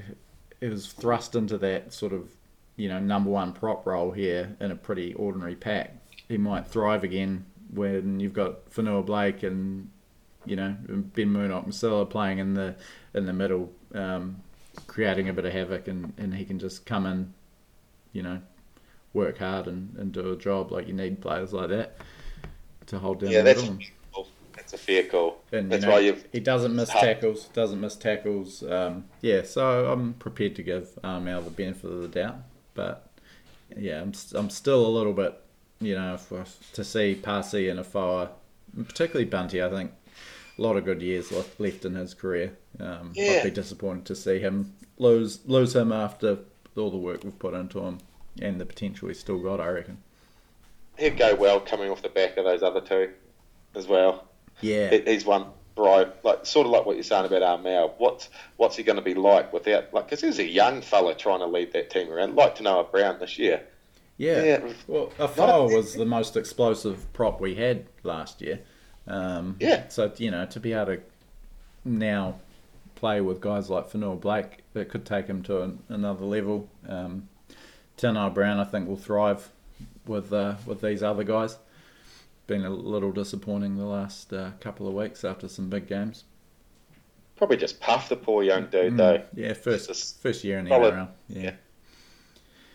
he 0.61 0.68
was 0.68 0.92
thrust 0.92 1.37
into 1.37 1.57
that 1.59 1.92
sort 1.92 2.12
of, 2.12 2.29
you 2.77 2.88
know, 2.88 2.99
number 2.99 3.31
one 3.31 3.53
prop 3.53 3.87
role 3.87 4.11
here 4.11 4.57
in 4.61 4.73
a 4.73 4.77
pretty 4.77 5.14
ordinary 5.14 5.55
pack. 5.55 5.97
He 6.29 6.38
might 6.38 6.66
thrive 6.66 7.05
again 7.05 7.47
when 7.73 8.18
you've 8.18 8.33
got 8.33 8.70
Fonua 8.70 9.05
Blake 9.07 9.42
and, 9.42 9.90
you 10.46 10.57
know, 10.57 10.76
Ben 10.88 11.30
Murdoch 11.30 11.66
Masila 11.66 12.09
playing 12.09 12.38
in 12.38 12.54
the 12.54 12.74
in 13.14 13.26
the 13.26 13.33
middle, 13.33 13.72
um, 13.94 14.37
creating 14.87 15.28
a 15.28 15.33
bit 15.33 15.44
of 15.44 15.52
havoc, 15.52 15.88
and, 15.88 16.12
and 16.18 16.35
he 16.35 16.44
can 16.44 16.59
just 16.59 16.85
come 16.87 17.07
in, 17.07 17.33
you 18.12 18.22
know, 18.22 18.40
work 19.12 19.38
hard 19.38 19.66
and, 19.68 19.94
and 19.96 20.12
do 20.12 20.33
a 20.33 20.37
job. 20.37 20.72
Like 20.72 20.87
you 20.88 20.92
need 20.94 21.20
players 21.20 21.52
like 21.52 21.68
that 21.70 21.96
to 22.87 22.98
hold 22.98 23.20
down 23.20 23.30
Yeah, 23.30 23.38
the 23.38 23.44
that's 23.44 23.62
middle. 23.62 23.76
a 23.76 23.78
fair 23.78 23.92
call. 24.12 24.28
That's 24.57 24.72
a 24.72 24.78
fair 24.78 25.02
call. 25.04 25.37
And, 25.52 25.64
you 25.64 25.68
That's 25.70 25.85
know, 25.85 25.90
why 25.92 25.98
you've 26.00 26.24
he 26.33 26.40
doesn't 26.40 26.74
miss 26.74 26.88
tackles, 26.90 27.46
doesn't 27.48 27.80
miss 27.80 27.96
tackles. 27.96 28.62
Um, 28.62 29.04
yeah, 29.20 29.42
so 29.42 29.90
I'm 29.92 30.14
prepared 30.14 30.57
to 30.57 30.62
give 30.62 30.98
um, 31.02 31.28
Al 31.28 31.42
the 31.42 31.50
benefit 31.50 31.90
of 31.90 32.02
the 32.02 32.09
doubt. 32.09 32.37
But 32.74 33.09
yeah, 33.76 34.00
I'm, 34.00 34.12
I'm 34.35 34.50
still 34.50 34.87
a 34.87 34.88
little 34.88 35.12
bit, 35.12 35.40
you 35.80 35.94
know, 35.94 36.16
for, 36.16 36.44
to 36.72 36.85
see 36.85 37.18
Paasi 37.20 37.70
and 37.70 37.80
Afoa, 37.80 38.30
particularly 38.87 39.24
Bunty, 39.28 39.62
I 39.62 39.68
think 39.70 39.92
a 40.58 40.62
lot 40.62 40.76
of 40.76 40.84
good 40.84 41.02
years 41.02 41.32
left, 41.32 41.58
left 41.60 41.84
in 41.84 41.94
his 41.96 42.14
career. 42.14 42.56
Um, 42.80 43.12
Yeah. 43.14 43.38
I'd 43.38 43.44
be 43.44 43.50
disappointed 43.50 44.04
to 44.06 44.16
see 44.16 44.38
him 44.38 44.74
lose 44.98 45.40
lose 45.46 45.74
him 45.74 45.90
after 45.92 46.38
all 46.76 46.90
the 46.90 46.96
work 46.96 47.24
we've 47.24 47.38
put 47.38 47.54
into 47.54 47.80
him 47.80 47.98
and 48.40 48.60
the 48.60 48.66
potential 48.66 49.08
he's 49.08 49.18
still 49.20 49.38
got, 49.38 49.60
I 49.60 49.68
reckon. 49.68 49.98
he'd 50.98 51.16
go 51.16 51.34
well 51.34 51.58
coming 51.60 51.90
off 51.90 52.02
the 52.02 52.08
back 52.08 52.36
of 52.36 52.44
those 52.44 52.62
other 52.62 52.80
two 52.80 53.10
as 53.74 53.86
well. 53.88 54.28
Yeah. 54.60 54.90
He- 54.90 55.02
He's 55.12 55.24
one 55.24 55.46
bro, 55.74 56.12
like 56.22 56.46
sort 56.46 56.66
of 56.66 56.72
like 56.72 56.86
what 56.86 56.94
you're 56.94 57.02
saying 57.02 57.26
about 57.26 57.42
Armau. 57.42 57.90
What's 57.98 58.28
what's 58.58 58.76
he 58.76 58.84
going 58.84 58.94
to 58.96 59.02
be 59.02 59.14
like 59.14 59.52
without 59.52 59.92
like? 59.92 60.04
Because 60.06 60.20
he's 60.20 60.38
a 60.38 60.46
young 60.48 60.80
fella 60.82 61.14
trying 61.16 61.40
to 61.40 61.46
lead 61.46 61.72
that 61.72 61.90
team 61.90 62.12
around. 62.12 62.36
Like 62.36 62.54
to 62.56 62.62
know 62.62 62.78
a 62.78 62.84
Brown 62.84 63.18
this 63.18 63.38
year. 63.38 63.62
Yeah. 64.16 64.42
Yeah. 64.44 64.72
Well, 64.86 65.12
Not 65.18 65.30
Afoa 65.30 65.66
a- 65.68 65.74
was 65.76 65.94
the 65.94 66.06
most 66.06 66.36
explosive 66.36 67.12
prop 67.12 67.40
we 67.40 67.56
had 67.56 67.86
last 68.04 68.40
year. 68.40 68.60
Um, 69.06 69.56
Yeah. 69.60 69.88
So 69.88 70.10
you 70.16 70.30
know 70.30 70.46
to 70.46 70.60
be 70.60 70.72
able 70.72 70.96
to 70.96 71.00
now 71.84 72.36
play 72.94 73.20
with 73.20 73.40
guys 73.40 73.68
like 73.68 73.90
Fonua 73.90 74.18
Blake, 74.20 74.62
that 74.72 74.88
could 74.88 75.04
take 75.04 75.26
him 75.26 75.42
to 75.44 75.62
an, 75.62 75.78
another 75.88 76.24
level. 76.24 76.68
Um, 76.88 77.28
Tino 77.96 78.30
Brown, 78.30 78.58
I 78.58 78.64
think, 78.64 78.88
will 78.88 78.96
thrive 78.96 79.50
with 80.06 80.32
uh, 80.32 80.54
with 80.66 80.80
these 80.80 81.02
other 81.02 81.24
guys. 81.24 81.58
Been 82.46 82.64
a 82.64 82.70
little 82.70 83.12
disappointing 83.12 83.76
the 83.76 83.84
last 83.86 84.32
uh, 84.32 84.50
couple 84.60 84.86
of 84.86 84.94
weeks 84.94 85.24
after 85.24 85.48
some 85.48 85.70
big 85.70 85.86
games. 85.86 86.24
Probably 87.36 87.56
just 87.56 87.80
puff 87.80 88.08
the 88.08 88.16
poor 88.16 88.42
young 88.42 88.66
dude 88.66 88.92
Mm, 88.94 88.96
though. 88.96 89.22
Yeah, 89.34 89.54
first 89.54 90.20
first 90.22 90.44
year 90.44 90.58
in 90.58 90.66
the. 90.66 90.70
NRL. 90.70 91.08
Yeah. 91.28 91.42
Yeah. 91.42 91.52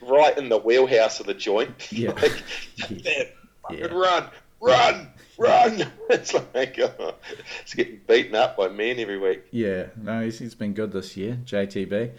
Right 0.01 0.37
in 0.37 0.49
the 0.49 0.57
wheelhouse 0.57 1.19
of 1.19 1.25
the 1.27 1.33
joint. 1.33 1.91
Yeah. 1.91 2.11
like, 2.21 2.43
Yeah. 2.89 2.97
"Damn, 3.03 3.25
fucking 3.63 3.79
Yeah. 3.79 3.85
run, 3.87 4.29
run, 4.61 5.07
run. 5.39 5.91
It's 6.09 6.33
like 6.33 6.79
oh, 6.79 7.13
it's 7.61 7.73
getting 7.75 8.01
beaten 8.07 8.33
up 8.35 8.57
by 8.57 8.67
men 8.67 8.97
every 8.99 9.19
week. 9.19 9.43
Yeah, 9.51 9.87
no, 9.95 10.23
he's, 10.23 10.39
he's 10.39 10.55
been 10.55 10.73
good 10.73 10.91
this 10.91 11.15
year, 11.15 11.37
JTB. 11.45 12.11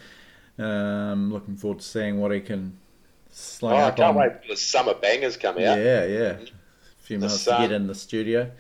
Um, 0.59 1.33
looking 1.33 1.56
forward 1.56 1.80
to 1.80 1.85
seeing 1.85 2.20
what 2.20 2.30
he 2.30 2.40
can 2.40 2.76
sling 3.30 3.72
Oh, 3.74 3.76
I 3.78 3.90
can't 3.90 4.11
on. 4.11 4.14
wait 4.16 4.42
till 4.42 4.54
the 4.54 4.56
summer 4.56 4.94
bangers 4.94 5.37
come 5.37 5.56
out. 5.56 5.61
Yeah, 5.78 6.04
yeah. 6.04 6.37
A 6.38 6.46
few 7.00 7.18
The 7.18 7.26
minutes 7.26 7.44
to 7.44 7.50
get 7.50 7.72
in 7.72 7.87
the 7.88 7.94
studio, 7.94 8.50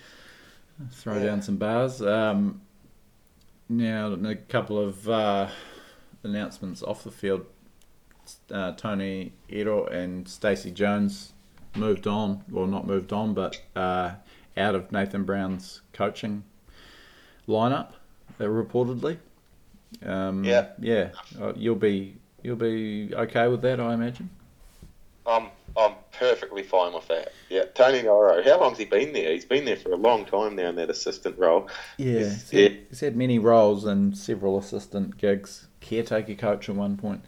throw 0.92 1.18
Yeah. 1.18 1.26
down 1.26 1.42
some 1.42 1.56
bars. 1.56 2.02
Um, 2.02 2.60
now, 3.68 4.12
a 4.12 4.34
couple 4.34 4.80
of 4.80 5.08
uh, 5.08 5.48
announcements 6.24 6.82
off 6.82 7.04
the 7.04 7.12
field. 7.12 7.46
Uh, 8.50 8.72
Tony 8.72 9.32
Iro 9.48 9.86
and 9.86 10.28
Stacey 10.28 10.70
Jones 10.72 11.32
moved 11.76 12.06
on, 12.08 12.44
well, 12.50 12.66
not 12.66 12.86
moved 12.86 13.12
on, 13.12 13.32
but 13.34 13.60
uh, 13.76 14.12
out 14.60 14.74
of 14.74 14.92
Nathan 14.92 15.24
Brown's 15.24 15.80
coaching 15.92 16.44
lineup, 17.48 17.92
uh, 18.38 18.44
reportedly. 18.44 19.16
Um, 20.04 20.44
Yeah. 20.44 20.68
yeah. 20.78 21.10
Uh, 21.40 21.52
you'll 21.56 21.74
be 21.74 22.16
you'll 22.42 22.56
be 22.56 23.10
okay 23.14 23.48
with 23.48 23.62
that, 23.62 23.80
I 23.80 23.94
imagine. 23.94 24.30
I'm 25.26 25.48
I'm 25.76 25.94
perfectly 26.12 26.62
fine 26.62 26.92
with 26.92 27.06
that. 27.08 27.32
Yeah, 27.48 27.64
Tony 27.74 28.00
Iro. 28.00 28.42
How 28.42 28.60
long's 28.60 28.78
he 28.78 28.84
been 28.84 29.12
there? 29.12 29.32
He's 29.32 29.44
been 29.44 29.64
there 29.64 29.76
for 29.76 29.92
a 29.92 29.96
long 29.96 30.24
time 30.24 30.56
now 30.56 30.68
in 30.68 30.76
that 30.76 30.90
assistant 30.90 31.38
role. 31.38 31.68
Yeah, 31.96 32.18
He's- 32.18 32.50
he's 32.50 32.60
had, 32.62 32.78
he's 32.88 33.00
had 33.00 33.16
many 33.16 33.38
roles 33.38 33.84
and 33.84 34.16
several 34.16 34.58
assistant 34.58 35.16
gigs. 35.18 35.68
Caretaker 35.80 36.34
coach 36.34 36.68
at 36.68 36.74
one 36.76 36.96
point. 36.96 37.24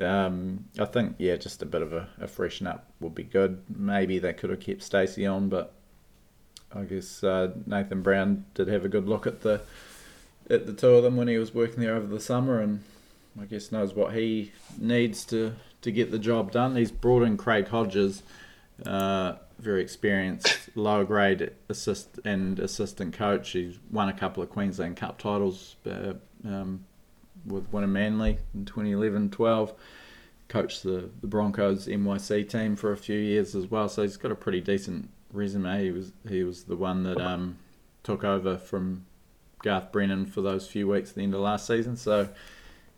Um, 0.00 0.64
I 0.78 0.84
think 0.86 1.16
yeah, 1.18 1.36
just 1.36 1.62
a 1.62 1.66
bit 1.66 1.82
of 1.82 1.92
a, 1.92 2.08
a 2.20 2.26
freshen 2.26 2.66
up 2.66 2.86
would 3.00 3.14
be 3.14 3.24
good. 3.24 3.62
Maybe 3.68 4.18
they 4.18 4.32
could 4.32 4.50
have 4.50 4.60
kept 4.60 4.82
Stacey 4.82 5.26
on, 5.26 5.48
but 5.48 5.72
I 6.74 6.82
guess 6.84 7.22
uh, 7.22 7.52
Nathan 7.66 8.02
Brown 8.02 8.44
did 8.54 8.68
have 8.68 8.84
a 8.84 8.88
good 8.88 9.08
look 9.08 9.26
at 9.26 9.42
the 9.42 9.60
at 10.50 10.66
the 10.66 10.72
two 10.72 10.88
of 10.88 11.02
them 11.02 11.16
when 11.16 11.28
he 11.28 11.38
was 11.38 11.54
working 11.54 11.80
there 11.80 11.94
over 11.94 12.06
the 12.06 12.20
summer, 12.20 12.60
and 12.60 12.82
I 13.40 13.44
guess 13.44 13.72
knows 13.72 13.94
what 13.94 14.14
he 14.14 14.52
needs 14.78 15.24
to 15.26 15.54
to 15.82 15.92
get 15.92 16.10
the 16.10 16.18
job 16.18 16.52
done. 16.52 16.76
He's 16.76 16.92
brought 16.92 17.22
in 17.22 17.36
Craig 17.36 17.68
Hodges, 17.68 18.22
uh, 18.86 19.34
very 19.58 19.82
experienced 19.82 20.70
lower 20.74 21.04
grade 21.04 21.52
assist 21.68 22.18
and 22.24 22.58
assistant 22.58 23.14
coach. 23.14 23.50
He's 23.50 23.78
won 23.90 24.08
a 24.08 24.12
couple 24.12 24.42
of 24.42 24.50
Queensland 24.50 24.96
Cup 24.96 25.18
titles 25.18 25.76
uh, 25.86 26.14
um, 26.44 26.84
with 27.46 27.70
Wynnum 27.72 27.90
Manly 27.90 28.38
in 28.54 28.64
2011 28.64 29.30
12. 29.30 29.74
coached 30.48 30.82
the, 30.82 31.10
the 31.20 31.26
Broncos 31.26 31.86
NYC 31.86 32.48
team 32.48 32.76
for 32.76 32.92
a 32.92 32.96
few 32.96 33.18
years 33.18 33.54
as 33.54 33.66
well, 33.66 33.88
so 33.88 34.02
he's 34.02 34.16
got 34.16 34.30
a 34.30 34.36
pretty 34.36 34.60
decent 34.60 35.08
resume. 35.32 35.82
He 35.82 35.90
was 35.90 36.12
he 36.28 36.44
was 36.44 36.64
the 36.64 36.76
one 36.76 37.02
that 37.04 37.20
um, 37.20 37.58
took 38.02 38.24
over 38.24 38.56
from 38.56 39.06
Garth 39.62 39.92
Brennan 39.92 40.26
for 40.26 40.40
those 40.40 40.66
few 40.66 40.88
weeks 40.88 41.10
at 41.10 41.16
the 41.16 41.22
end 41.22 41.34
of 41.34 41.40
last 41.40 41.66
season. 41.66 41.96
So 41.96 42.28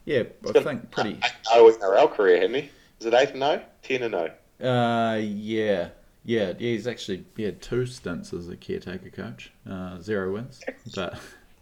yeah, 0.05 0.25
I 0.55 0.61
think 0.61 0.91
pretty. 0.91 1.21
Oh, 1.53 1.69
in 1.69 1.83
our 1.83 2.09
career, 2.09 2.41
hadn't 2.41 2.55
he? 2.55 2.71
Is 3.01 3.07
it 3.07 3.15
eight 3.15 3.31
and 3.31 3.41
no, 3.41 3.63
ten 3.83 4.03
and 4.03 4.13
no? 4.13 4.31
Uh, 4.61 5.17
yeah, 5.17 5.89
yeah, 6.25 6.49
yeah. 6.49 6.53
He's 6.59 6.87
actually 6.87 7.25
he 7.37 7.45
had 7.45 7.61
two 7.61 7.87
stints 7.87 8.33
as 8.33 8.49
a 8.49 8.57
caretaker 8.57 9.11
coach, 9.11 9.53
uh, 9.69 10.01
zero 10.01 10.33
wins, 10.33 10.63
but 10.95 11.19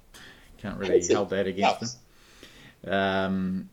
can't 0.58 0.78
really 0.78 1.04
hold 1.12 1.30
that 1.30 1.46
against 1.46 1.98
him. 2.84 2.92
Um, 2.92 3.70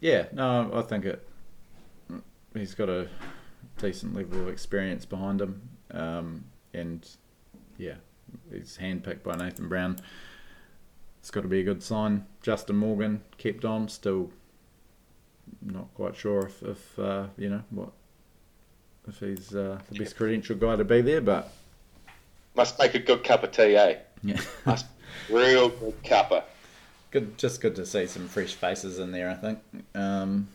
yeah, 0.00 0.26
no, 0.32 0.70
I 0.74 0.82
think 0.82 1.04
it. 1.04 1.26
He's 2.54 2.74
got 2.74 2.88
a 2.88 3.08
decent 3.78 4.14
level 4.14 4.42
of 4.42 4.48
experience 4.48 5.04
behind 5.04 5.40
him, 5.40 5.69
um, 5.92 6.44
and 6.74 7.06
yeah, 7.78 7.94
he's 8.52 8.78
handpicked 8.80 9.22
by 9.22 9.36
Nathan 9.36 9.68
Brown. 9.68 9.98
It's 11.20 11.30
got 11.30 11.42
to 11.42 11.48
be 11.48 11.60
a 11.60 11.64
good 11.64 11.82
sign. 11.82 12.26
Justin 12.42 12.76
Morgan 12.76 13.22
kept 13.38 13.64
on, 13.64 13.88
still 13.88 14.30
not 15.62 15.92
quite 15.94 16.16
sure 16.16 16.46
if, 16.46 16.62
if 16.62 16.98
uh, 16.98 17.26
you 17.36 17.50
know 17.50 17.62
what 17.70 17.90
if 19.08 19.18
he's 19.18 19.54
uh, 19.54 19.78
the 19.90 19.98
best 19.98 20.16
credential 20.16 20.56
guy 20.56 20.76
to 20.76 20.84
be 20.84 21.00
there, 21.00 21.20
but 21.20 21.52
must 22.54 22.78
make 22.78 22.94
a 22.94 22.98
good 22.98 23.24
cup 23.24 23.42
of 23.42 23.50
tea, 23.52 23.76
eh? 23.76 23.96
Yeah, 24.22 24.40
must 24.66 24.86
real 25.28 25.68
good 25.68 26.02
cuppa. 26.02 26.44
Good, 27.10 27.36
just 27.38 27.60
good 27.60 27.74
to 27.76 27.86
see 27.86 28.06
some 28.06 28.28
fresh 28.28 28.54
faces 28.54 28.98
in 28.98 29.10
there. 29.10 29.30
I 29.30 29.34
think. 29.34 29.58
Um, 29.94 30.48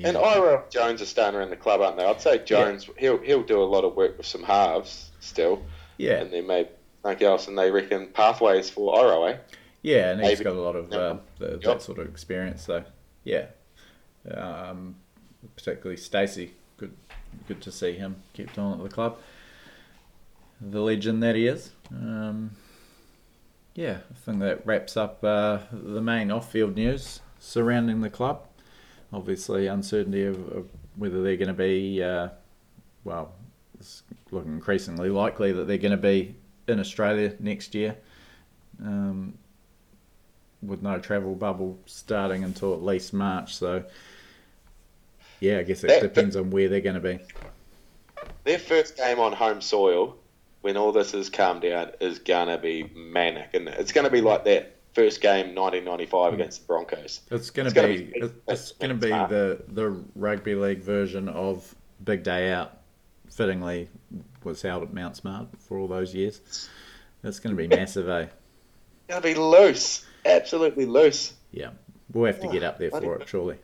yeah. 0.00 0.08
And 0.08 0.16
Ira 0.16 0.64
Jones 0.70 1.02
are 1.02 1.06
starting 1.06 1.38
around 1.38 1.50
the 1.50 1.56
club, 1.56 1.80
aren't 1.80 1.96
they? 1.96 2.04
I'd 2.04 2.20
say 2.20 2.38
Jones 2.38 2.86
yeah. 2.86 2.94
he'll 2.98 3.18
he'll 3.18 3.42
do 3.42 3.62
a 3.62 3.64
lot 3.64 3.84
of 3.84 3.94
work 3.94 4.16
with 4.16 4.26
some 4.26 4.42
halves 4.42 5.10
still. 5.20 5.62
Yeah, 5.96 6.20
and 6.20 6.32
then 6.32 6.46
maybe 6.46 6.68
something 7.02 7.26
else, 7.26 7.48
and 7.48 7.58
they 7.58 7.70
reckon 7.70 8.08
pathways 8.08 8.70
for 8.70 8.98
Iro, 8.98 9.24
eh? 9.24 9.36
Yeah, 9.82 10.10
and 10.10 10.20
he's 10.20 10.38
maybe. 10.38 10.44
got 10.44 10.56
a 10.56 10.60
lot 10.60 10.76
of 10.76 10.92
uh, 10.92 11.16
the, 11.38 11.50
yep. 11.50 11.62
that 11.62 11.82
sort 11.82 11.98
of 11.98 12.06
experience. 12.06 12.64
So 12.64 12.84
yeah, 13.24 13.46
um, 14.34 14.96
particularly 15.56 15.96
Stacey 15.96 16.52
good 17.46 17.60
to 17.62 17.72
see 17.72 17.92
him 17.92 18.16
kept 18.34 18.58
on 18.58 18.78
at 18.78 18.82
the 18.82 18.88
club. 18.88 19.18
The 20.60 20.80
legend 20.80 21.22
that 21.22 21.36
he 21.36 21.46
is. 21.46 21.70
Um, 21.90 22.52
yeah, 23.74 23.98
I 24.10 24.14
think 24.24 24.40
that 24.40 24.66
wraps 24.66 24.96
up 24.96 25.22
uh, 25.22 25.58
the 25.70 26.02
main 26.02 26.30
off-field 26.30 26.74
news 26.74 27.20
surrounding 27.38 28.00
the 28.00 28.10
club. 28.10 28.44
Obviously, 29.12 29.66
uncertainty 29.66 30.24
of, 30.24 30.36
of 30.52 30.68
whether 30.96 31.22
they're 31.22 31.36
going 31.36 31.48
to 31.48 31.54
be, 31.54 32.02
uh, 32.02 32.28
well, 33.04 33.32
it's 33.78 34.02
looking 34.30 34.52
increasingly 34.52 35.08
likely 35.08 35.52
that 35.52 35.66
they're 35.66 35.78
going 35.78 35.92
to 35.92 35.96
be 35.96 36.34
in 36.66 36.78
Australia 36.78 37.34
next 37.38 37.74
year, 37.74 37.96
um, 38.84 39.34
with 40.62 40.82
no 40.82 40.98
travel 40.98 41.34
bubble 41.34 41.78
starting 41.86 42.44
until 42.44 42.74
at 42.74 42.82
least 42.82 43.12
March. 43.12 43.56
So 43.56 43.84
yeah, 45.40 45.58
I 45.58 45.62
guess 45.62 45.84
it 45.84 45.88
that, 45.88 46.02
depends 46.02 46.36
on 46.36 46.50
where 46.50 46.68
they're 46.68 46.80
going 46.80 47.00
to 47.00 47.00
be. 47.00 47.18
Their 48.44 48.58
first 48.58 48.96
game 48.96 49.20
on 49.20 49.32
home 49.32 49.60
soil, 49.60 50.16
when 50.62 50.76
all 50.76 50.92
this 50.92 51.14
is 51.14 51.30
calmed 51.30 51.62
down, 51.62 51.92
is 52.00 52.18
going 52.18 52.48
to 52.48 52.58
be 52.58 52.90
manic, 52.94 53.54
and 53.54 53.68
it? 53.68 53.78
it's 53.78 53.92
going 53.92 54.04
to 54.04 54.10
be 54.10 54.20
like 54.20 54.44
that 54.44 54.77
first 54.98 55.20
game 55.20 55.54
1995 55.54 56.34
against 56.34 56.60
the 56.62 56.66
Broncos. 56.66 57.20
It's 57.30 57.50
going 57.50 57.72
to 57.72 57.86
be, 57.86 58.04
be 58.04 58.32
it's 58.48 58.72
going 58.72 58.90
to 58.90 58.96
be 58.96 59.10
the 59.10 59.62
the 59.68 60.02
rugby 60.16 60.56
league 60.56 60.82
version 60.82 61.28
of 61.28 61.72
Big 62.02 62.24
Day 62.24 62.50
Out. 62.50 62.74
Fittingly, 63.30 63.88
was 64.42 64.62
held 64.62 64.82
at 64.82 64.92
Mount 64.92 65.16
Smart 65.16 65.48
for 65.60 65.78
all 65.78 65.86
those 65.86 66.14
years. 66.14 66.40
It's 67.22 67.38
going 67.38 67.56
to 67.56 67.68
be 67.68 67.68
massive, 67.68 68.08
eh? 68.08 68.22
It's 68.22 68.32
Going 69.08 69.22
to 69.22 69.28
be 69.28 69.34
loose, 69.34 70.04
absolutely 70.24 70.86
loose. 70.86 71.34
Yeah, 71.52 71.70
we'll 72.12 72.26
have 72.26 72.40
to 72.40 72.48
get 72.48 72.64
up 72.64 72.78
there 72.78 72.90
for 72.90 73.20
it, 73.20 73.28
surely. 73.28 73.58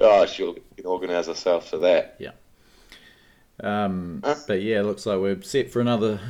Oh, 0.00 0.26
she'll 0.26 0.56
organise 0.84 1.26
herself 1.26 1.68
for 1.68 1.78
that. 1.78 2.16
Yeah. 2.20 2.32
Um, 3.60 4.20
huh? 4.24 4.36
But 4.46 4.62
yeah, 4.62 4.82
looks 4.82 5.06
like 5.06 5.18
we're 5.18 5.42
set 5.42 5.72
for 5.72 5.80
another 5.80 6.20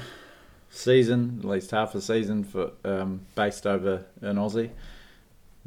season, 0.70 1.38
at 1.40 1.48
least 1.48 1.70
half 1.70 1.94
a 1.94 2.00
season 2.00 2.44
for 2.44 2.72
um, 2.84 3.22
based 3.34 3.66
over 3.66 4.04
in 4.22 4.36
Aussie. 4.36 4.70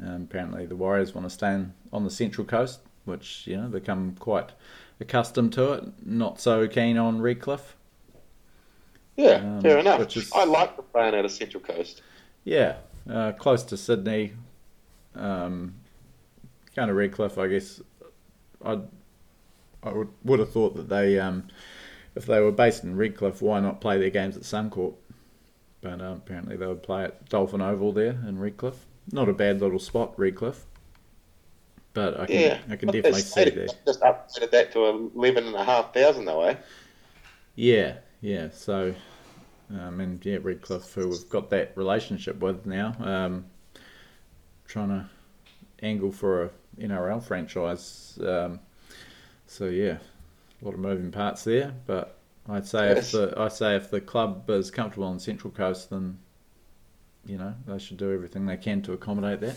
Um, 0.00 0.28
apparently, 0.28 0.66
the 0.66 0.76
Warriors 0.76 1.14
want 1.14 1.26
to 1.26 1.30
stay 1.30 1.52
in, 1.52 1.72
on 1.92 2.04
the 2.04 2.10
Central 2.10 2.46
Coast, 2.46 2.80
which 3.04 3.46
you 3.46 3.56
know 3.56 3.68
become 3.68 4.16
quite 4.18 4.50
accustomed 5.00 5.52
to 5.54 5.72
it. 5.72 5.84
Not 6.04 6.40
so 6.40 6.66
keen 6.66 6.96
on 6.96 7.20
Redcliffe. 7.20 7.76
Yeah, 9.16 9.36
um, 9.36 9.60
fair 9.60 9.78
enough. 9.78 10.16
Is, 10.16 10.32
I 10.34 10.44
like 10.44 10.76
the 10.76 10.82
playing 10.82 11.14
out 11.14 11.24
of 11.24 11.30
Central 11.30 11.62
Coast. 11.62 12.02
Yeah, 12.44 12.76
uh, 13.08 13.32
close 13.32 13.62
to 13.64 13.76
Sydney. 13.76 14.32
Um, 15.14 15.74
kind 16.74 16.90
of 16.90 16.96
Redcliffe, 16.96 17.38
I 17.38 17.48
guess. 17.48 17.80
I 18.64 18.80
I 19.82 19.92
would 19.92 20.08
would 20.24 20.40
have 20.40 20.52
thought 20.52 20.76
that 20.76 20.88
they, 20.88 21.18
um, 21.18 21.48
if 22.14 22.26
they 22.26 22.40
were 22.40 22.52
based 22.52 22.84
in 22.84 22.96
Redcliffe, 22.96 23.42
why 23.42 23.60
not 23.60 23.80
play 23.80 23.98
their 23.98 24.10
games 24.10 24.36
at 24.36 24.42
Suncorp? 24.42 24.94
But 25.80 26.00
uh, 26.00 26.14
apparently 26.16 26.56
they 26.56 26.66
would 26.66 26.82
play 26.82 27.04
at 27.04 27.28
Dolphin 27.28 27.60
Oval 27.60 27.92
there 27.92 28.20
in 28.26 28.38
Redcliffe. 28.38 28.86
Not 29.10 29.28
a 29.28 29.32
bad 29.32 29.60
little 29.60 29.78
spot, 29.78 30.18
Redcliffe. 30.18 30.64
But 31.94 32.20
I 32.20 32.26
can 32.26 32.40
yeah, 32.40 32.58
I 32.70 32.76
can 32.76 32.88
definitely 32.88 33.20
see 33.20 33.50
that. 33.50 33.84
Just 33.84 34.00
upgraded 34.00 34.50
that 34.52 34.72
to 34.72 35.10
eleven 35.14 35.46
and 35.46 35.54
a 35.54 35.64
half 35.64 35.92
thousand 35.92 36.24
though, 36.24 36.42
eh? 36.42 36.54
Yeah, 37.54 37.96
yeah. 38.22 38.48
So, 38.50 38.94
um, 39.70 40.00
and 40.00 40.24
yeah, 40.24 40.38
Redcliffe, 40.40 40.90
who 40.94 41.08
we've 41.08 41.28
got 41.28 41.50
that 41.50 41.76
relationship 41.76 42.40
with 42.40 42.64
now, 42.64 42.96
um, 43.00 43.44
trying 44.66 44.88
to 44.88 45.06
angle 45.82 46.12
for 46.12 46.44
a 46.44 46.50
NRL 46.78 47.22
franchise. 47.22 48.18
Um, 48.24 48.60
so 49.46 49.66
yeah, 49.66 49.98
a 50.62 50.64
lot 50.64 50.74
of 50.74 50.80
moving 50.80 51.10
parts 51.10 51.44
there. 51.44 51.74
But 51.86 52.18
I'd 52.48 52.66
say 52.66 52.94
yes. 52.94 53.06
if 53.06 53.12
the 53.12 53.40
I 53.40 53.48
say 53.48 53.76
if 53.76 53.90
the 53.90 54.00
club 54.00 54.48
is 54.48 54.70
comfortable 54.70 55.08
on 55.08 55.18
Central 55.18 55.52
Coast, 55.52 55.90
then 55.90 56.18
you 57.26 57.36
know 57.36 57.54
they 57.66 57.78
should 57.78 57.96
do 57.96 58.12
everything 58.12 58.46
they 58.46 58.56
can 58.56 58.82
to 58.82 58.92
accommodate 58.92 59.40
that. 59.40 59.56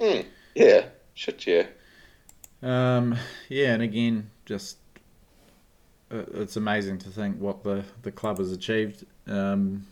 Mm, 0.00 0.26
yeah, 0.54 0.86
should 1.14 1.46
yeah. 1.46 1.66
Um, 2.62 3.16
yeah, 3.48 3.74
and 3.74 3.82
again, 3.82 4.30
just 4.46 4.78
uh, 6.10 6.22
it's 6.34 6.56
amazing 6.56 6.98
to 6.98 7.10
think 7.10 7.38
what 7.38 7.62
the, 7.62 7.84
the 8.02 8.10
club 8.10 8.38
has 8.38 8.52
achieved. 8.52 9.04
Um, 9.26 9.86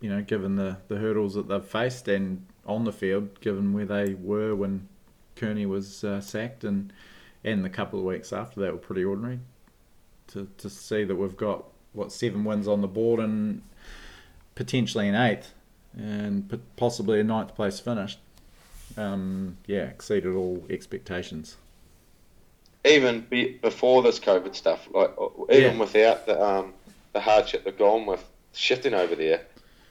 you 0.00 0.08
know, 0.10 0.22
given 0.22 0.56
the, 0.56 0.76
the 0.88 0.96
hurdles 0.96 1.34
that 1.34 1.48
they've 1.48 1.64
faced 1.64 2.06
and 2.08 2.46
on 2.66 2.84
the 2.84 2.92
field, 2.92 3.40
given 3.40 3.72
where 3.72 3.86
they 3.86 4.14
were 4.14 4.54
when 4.54 4.88
Kearney 5.36 5.66
was 5.66 6.04
uh, 6.04 6.20
sacked, 6.20 6.64
and 6.64 6.92
and 7.44 7.64
the 7.64 7.70
couple 7.70 7.98
of 7.98 8.04
weeks 8.04 8.32
after 8.32 8.60
that 8.60 8.72
were 8.72 8.78
pretty 8.78 9.04
ordinary. 9.04 9.40
To 10.28 10.48
to 10.58 10.68
see 10.68 11.04
that 11.04 11.16
we've 11.16 11.36
got 11.36 11.64
what 11.92 12.12
seven 12.12 12.44
wins 12.44 12.68
on 12.68 12.80
the 12.80 12.88
board 12.88 13.20
and 13.20 13.62
potentially 14.54 15.08
an 15.08 15.14
eighth, 15.14 15.54
and 15.96 16.60
possibly 16.76 17.20
a 17.20 17.24
ninth 17.24 17.54
place 17.54 17.80
finish. 17.80 18.18
Um, 18.96 19.56
yeah, 19.66 19.84
exceeded 19.84 20.34
all 20.34 20.64
expectations. 20.68 21.56
Even 22.84 23.20
be, 23.28 23.58
before 23.60 24.02
this 24.02 24.18
COVID 24.18 24.54
stuff, 24.54 24.88
like 24.92 25.14
even 25.50 25.74
yeah. 25.74 25.78
without 25.78 26.26
the 26.26 26.42
um, 26.42 26.74
the 27.12 27.20
hardship 27.20 27.64
they've 27.64 27.78
gone 27.78 28.06
with 28.06 28.24
shifting 28.52 28.94
over 28.94 29.14
there, 29.14 29.42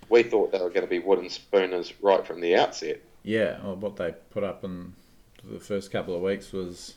we 0.10 0.24
thought 0.24 0.52
they 0.52 0.60
were 0.60 0.70
going 0.70 0.82
to 0.82 0.88
be 0.88 1.00
wooden 1.00 1.30
spooners 1.30 1.94
right 2.02 2.26
from 2.26 2.42
the 2.42 2.56
outset. 2.56 3.02
Yeah, 3.24 3.58
well, 3.64 3.76
what 3.76 3.98
they 3.98 4.14
put 4.32 4.44
up 4.44 4.64
in 4.64 4.94
the 5.44 5.60
first 5.60 5.92
couple 5.92 6.16
of 6.16 6.22
weeks 6.22 6.52
was 6.52 6.94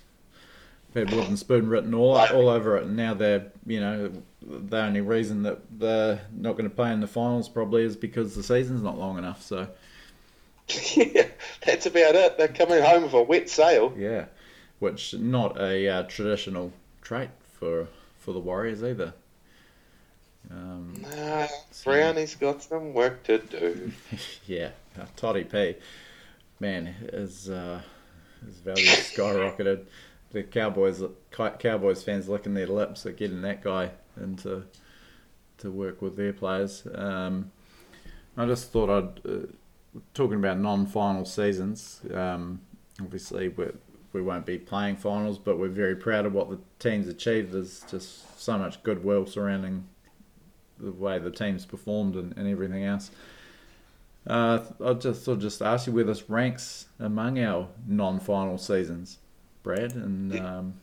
had 0.95 1.13
wooden 1.13 1.37
spoon 1.37 1.69
written 1.69 1.95
all 1.95 2.17
all 2.17 2.49
over 2.49 2.77
it, 2.77 2.85
and 2.85 2.97
now 2.97 3.15
they're 3.15 3.53
you 3.67 3.81
know 3.81 4.11
the 4.43 4.79
only 4.79 5.01
reason 5.01 5.43
that 5.43 5.61
they're 5.79 6.23
not 6.33 6.53
going 6.53 6.69
to 6.69 6.75
play 6.75 6.93
in 6.93 7.01
the 7.01 7.07
finals 7.07 7.49
probably 7.49 7.83
is 7.83 7.97
because 7.97 8.35
the 8.35 8.43
season's 8.43 8.83
not 8.83 8.99
long 8.99 9.19
enough. 9.19 9.43
So 9.43 9.69
yeah, 10.95 11.27
that's 11.65 11.87
about 11.87 12.15
it. 12.15 12.39
They're 12.39 12.49
coming 12.49 12.83
home 12.83 13.05
with 13.05 13.15
a 13.15 13.23
wet 13.23 13.49
sail. 13.49 13.95
Yeah, 13.97 14.27
which 14.79 15.15
not 15.15 15.61
a 15.61 15.89
uh, 15.89 16.03
traditional 16.05 16.73
trait 17.03 17.31
for 17.53 17.89
for 18.19 18.33
the 18.33 18.41
Warriors 18.41 18.83
either. 18.83 19.15
Um, 20.51 20.95
nah, 21.01 21.47
so, 21.71 21.91
Brownie's 21.91 22.35
got 22.35 22.63
some 22.63 22.95
work 22.95 23.23
to 23.25 23.39
do. 23.39 23.93
yeah, 24.47 24.71
uh, 24.99 25.05
Toddy 25.17 25.45
P, 25.45 25.77
man, 26.59 26.87
his 26.87 27.51
uh, 27.51 27.83
his 28.45 28.57
value 28.57 28.85
skyrocketed. 28.85 29.85
The 30.31 30.43
Cowboys 30.43 31.03
Cowboys 31.31 32.03
fans 32.03 32.29
licking 32.29 32.55
their 32.55 32.67
lips 32.67 33.05
at 33.07 33.17
getting 33.17 33.43
that 33.43 33.63
guy 33.63 33.91
into 34.21 34.65
to 35.59 35.71
work 35.71 36.01
with 36.01 36.17
their 36.17 36.33
players. 36.33 36.87
Um, 36.95 37.51
I 38.37 38.47
just 38.47 38.71
thought 38.73 38.91
I'd 38.91 39.31
uh, 39.31 39.47
talking 40.15 40.39
about 40.39 40.59
non-final 40.59 41.25
seasons. 41.25 42.01
Um, 42.13 42.61
obviously 43.01 43.49
we 43.49 43.67
we 44.13 44.23
won't 44.23 44.45
be 44.45 44.59
playing 44.59 44.97
finals, 44.97 45.39
but 45.39 45.59
we're 45.59 45.69
very 45.69 45.95
proud 45.95 46.27
of 46.27 46.33
what 46.33 46.51
the 46.51 46.59
team's 46.81 47.07
achieved. 47.07 47.53
There's 47.53 47.85
just 47.91 48.41
so 48.41 48.59
much 48.59 48.83
goodwill 48.83 49.27
surrounding 49.27 49.87
the 50.79 50.91
way 50.91 51.19
the 51.19 51.31
team's 51.31 51.65
performed 51.65 52.17
and, 52.17 52.37
and 52.37 52.49
everything 52.49 52.85
else. 52.85 53.11
Uh, 54.27 54.61
I'll 54.85 54.95
just 54.95 55.29
I'll 55.29 55.37
just 55.37 55.63
ask 55.63 55.87
you 55.87 55.93
where 55.93 56.05
this 56.05 56.29
ranks 56.29 56.87
among 56.99 57.39
our 57.39 57.69
non-final 57.87 58.59
seasons, 58.59 59.19
Brad, 59.63 59.95
and 59.95 60.39
um, 60.39 60.75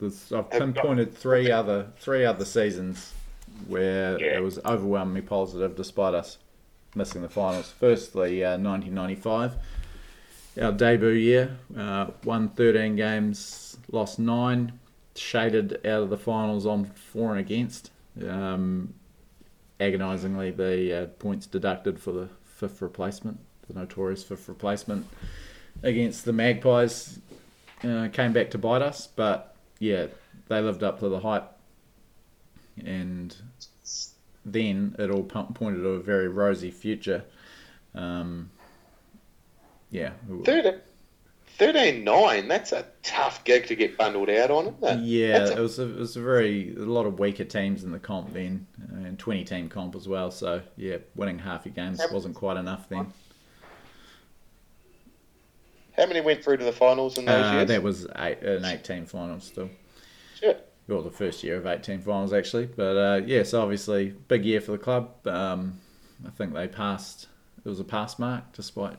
I've 0.00 0.50
pinpointed 0.50 1.14
three 1.16 1.50
other 1.50 1.88
three 1.98 2.24
other 2.24 2.44
seasons 2.44 3.12
where 3.66 4.20
yeah. 4.20 4.36
it 4.36 4.42
was 4.42 4.58
overwhelmingly 4.64 5.22
positive 5.22 5.76
despite 5.76 6.14
us 6.14 6.38
missing 6.94 7.22
the 7.22 7.28
finals. 7.28 7.72
Firstly, 7.78 8.44
uh, 8.44 8.58
1995, 8.58 9.54
our 10.60 10.72
debut 10.72 11.10
year, 11.10 11.56
uh, 11.76 12.08
won 12.24 12.48
13 12.50 12.96
games, 12.96 13.76
lost 13.90 14.18
nine, 14.18 14.78
shaded 15.14 15.74
out 15.86 16.02
of 16.02 16.10
the 16.10 16.16
finals 16.16 16.66
on 16.66 16.84
for 16.84 17.30
and 17.30 17.40
against. 17.40 17.90
Um, 18.26 18.94
agonisingly, 19.80 20.50
the 20.50 21.02
uh, 21.02 21.06
points 21.18 21.46
deducted 21.46 22.00
for 22.00 22.12
the 22.12 22.28
fifth 22.44 22.82
replacement, 22.82 23.38
the 23.68 23.78
notorious 23.78 24.24
fifth 24.24 24.48
replacement 24.48 25.06
against 25.82 26.24
the 26.24 26.32
Magpies, 26.32 27.20
uh, 27.84 28.08
came 28.12 28.32
back 28.32 28.50
to 28.50 28.58
bite 28.58 28.82
us. 28.82 29.06
But 29.06 29.54
yeah, 29.78 30.06
they 30.48 30.60
lived 30.60 30.82
up 30.82 31.00
to 31.00 31.08
the 31.08 31.20
hype, 31.20 31.50
and 32.84 33.34
then 34.44 34.96
it 34.98 35.10
all 35.10 35.24
pointed 35.24 35.82
to 35.82 35.88
a 35.90 36.00
very 36.00 36.28
rosy 36.28 36.70
future. 36.70 37.24
Um, 37.94 38.50
yeah. 39.90 40.12
13 41.58 42.04
9, 42.04 42.48
that's 42.48 42.70
a 42.70 42.86
tough 43.02 43.42
gig 43.42 43.66
to 43.66 43.74
get 43.74 43.98
bundled 43.98 44.30
out 44.30 44.50
on, 44.50 44.68
isn't 44.68 45.00
it? 45.00 45.04
Yeah, 45.04 45.38
a... 45.38 45.56
it 45.56 45.58
was 45.58 45.78
a, 45.80 45.82
it 45.82 45.96
was 45.96 46.16
a 46.16 46.22
very 46.22 46.72
a 46.76 46.80
lot 46.80 47.04
of 47.04 47.18
weaker 47.18 47.44
teams 47.44 47.82
in 47.82 47.90
the 47.90 47.98
comp 47.98 48.32
then, 48.32 48.66
and 48.92 49.18
20 49.18 49.44
team 49.44 49.68
comp 49.68 49.96
as 49.96 50.06
well. 50.06 50.30
So 50.30 50.62
yeah, 50.76 50.98
winning 51.16 51.38
half 51.38 51.66
your 51.66 51.74
games 51.74 52.00
wasn't 52.12 52.36
quite 52.36 52.58
enough 52.58 52.88
then. 52.88 53.12
How 55.98 56.06
many 56.06 56.20
went 56.20 56.44
through 56.44 56.58
to 56.58 56.64
the 56.64 56.72
finals 56.72 57.18
in 57.18 57.24
those 57.24 57.44
uh, 57.44 57.52
years? 57.54 57.68
That 57.68 57.82
was 57.82 58.06
eight, 58.16 58.40
an 58.42 58.64
18 58.64 59.06
finals 59.06 59.44
still. 59.44 59.68
Shit. 60.38 60.72
Well, 60.86 61.02
the 61.02 61.10
first 61.10 61.42
year 61.42 61.56
of 61.56 61.66
18 61.66 62.00
finals 62.00 62.32
actually, 62.32 62.66
but 62.66 62.96
uh, 62.96 63.20
yes, 63.26 63.52
obviously 63.52 64.14
big 64.28 64.44
year 64.44 64.60
for 64.60 64.72
the 64.72 64.78
club. 64.78 65.26
Um, 65.26 65.80
I 66.24 66.30
think 66.30 66.54
they 66.54 66.68
passed. 66.68 67.26
It 67.64 67.68
was 67.68 67.80
a 67.80 67.84
pass 67.84 68.18
mark 68.18 68.44
despite 68.52 68.96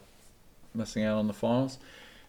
missing 0.75 1.05
out 1.05 1.17
on 1.17 1.27
the 1.27 1.33
finals. 1.33 1.79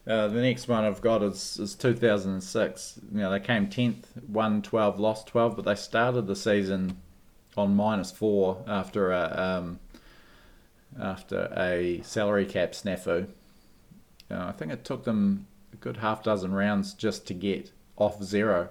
Uh, 0.06 0.28
the 0.28 0.40
next 0.40 0.68
one 0.68 0.84
I've 0.84 1.02
got 1.02 1.22
is, 1.22 1.58
is 1.58 1.74
2006. 1.74 3.00
You 3.12 3.18
know, 3.18 3.30
they 3.30 3.40
came 3.40 3.66
10th, 3.66 4.04
won 4.28 4.62
12, 4.62 4.98
lost 5.00 5.26
12, 5.26 5.56
but 5.56 5.64
they 5.64 5.74
started 5.74 6.26
the 6.26 6.36
season 6.36 6.96
on 7.56 7.74
minus 7.74 8.10
four 8.12 8.64
after 8.66 9.10
a, 9.12 9.36
um, 9.36 9.80
after 10.98 11.52
a 11.56 12.00
salary 12.02 12.46
cap 12.46 12.72
snafu. 12.72 13.26
Uh, 14.31 14.47
I 14.47 14.53
think 14.53 14.72
it 14.72 14.85
took 14.85 15.05
them 15.05 15.47
a 15.72 15.76
good 15.76 15.99
half 15.99 16.22
dozen 16.22 16.53
rounds 16.53 16.95
just 16.95 17.26
to 17.28 17.35
get 17.35 17.72
off 17.97 18.22
zero. 18.22 18.68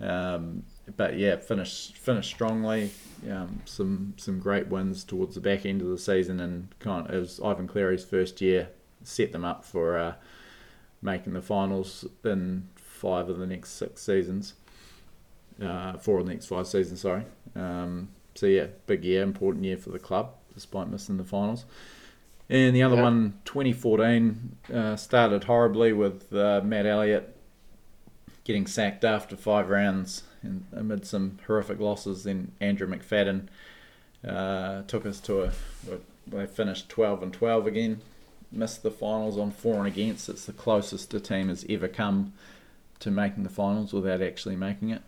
Um, 0.00 0.62
but 0.96 1.18
yeah, 1.18 1.36
finished 1.36 1.96
finished 1.96 2.30
strongly. 2.30 2.90
Um, 3.28 3.62
some 3.64 4.14
some 4.16 4.38
great 4.38 4.68
wins 4.68 5.04
towards 5.04 5.34
the 5.34 5.40
back 5.40 5.66
end 5.66 5.82
of 5.82 5.88
the 5.88 5.98
season, 5.98 6.40
and 6.40 6.68
kind 6.78 7.06
of, 7.06 7.14
it 7.14 7.18
was 7.18 7.40
Ivan 7.40 7.66
Cleary's 7.66 8.04
first 8.04 8.40
year 8.40 8.68
set 9.02 9.32
them 9.32 9.44
up 9.44 9.64
for 9.64 9.98
uh, 9.98 10.14
making 11.02 11.32
the 11.32 11.42
finals 11.42 12.04
in 12.24 12.68
five 12.76 13.28
of 13.28 13.38
the 13.38 13.46
next 13.46 13.70
six 13.70 14.02
seasons. 14.02 14.54
Uh, 15.62 15.96
four 15.98 16.18
of 16.20 16.26
the 16.26 16.32
next 16.32 16.46
five 16.46 16.66
seasons, 16.66 17.00
sorry. 17.00 17.24
Um, 17.56 18.08
so 18.34 18.46
yeah, 18.46 18.66
big 18.86 19.04
year, 19.04 19.22
important 19.22 19.64
year 19.64 19.76
for 19.76 19.90
the 19.90 19.98
club, 19.98 20.34
despite 20.54 20.88
missing 20.88 21.16
the 21.16 21.24
finals. 21.24 21.64
And 22.50 22.74
the 22.74 22.82
other 22.82 22.96
yeah. 22.96 23.02
one, 23.02 23.40
2014, 23.44 24.56
uh, 24.72 24.96
started 24.96 25.44
horribly 25.44 25.92
with 25.92 26.32
uh, 26.32 26.62
Matt 26.64 26.86
Elliott 26.86 27.36
getting 28.44 28.66
sacked 28.66 29.04
after 29.04 29.36
five 29.36 29.68
rounds 29.68 30.22
and 30.42 30.64
amid 30.72 31.06
some 31.06 31.38
horrific 31.46 31.78
losses. 31.78 32.24
Then 32.24 32.52
Andrew 32.60 32.86
McFadden 32.88 33.48
uh, 34.26 34.82
took 34.86 35.04
us 35.04 35.20
to 35.20 35.42
a, 35.42 35.46
a, 35.46 35.98
they 36.26 36.46
finished 36.46 36.88
12 36.88 37.22
and 37.22 37.32
12 37.32 37.66
again 37.66 38.00
missed 38.50 38.82
the 38.82 38.90
finals 38.90 39.38
on 39.38 39.50
four 39.50 39.76
and 39.76 39.86
against. 39.86 40.28
It's 40.28 40.46
the 40.46 40.52
closest 40.52 41.12
a 41.14 41.20
team 41.20 41.48
has 41.48 41.64
ever 41.68 41.88
come 41.88 42.32
to 43.00 43.10
making 43.10 43.42
the 43.42 43.50
finals 43.50 43.92
without 43.92 44.22
actually 44.22 44.56
making 44.56 44.90
it. 44.90 45.02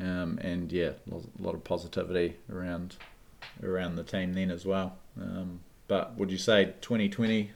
Um, 0.00 0.38
and 0.42 0.70
yeah, 0.72 0.92
a 1.10 1.42
lot 1.42 1.54
of 1.54 1.64
positivity 1.64 2.36
around 2.52 2.96
around 3.62 3.96
the 3.96 4.04
team 4.04 4.34
then 4.34 4.50
as 4.50 4.64
well. 4.64 4.96
Um, 5.20 5.60
but 5.92 6.16
would 6.16 6.30
you 6.30 6.38
say 6.38 6.72
2020 6.80 7.50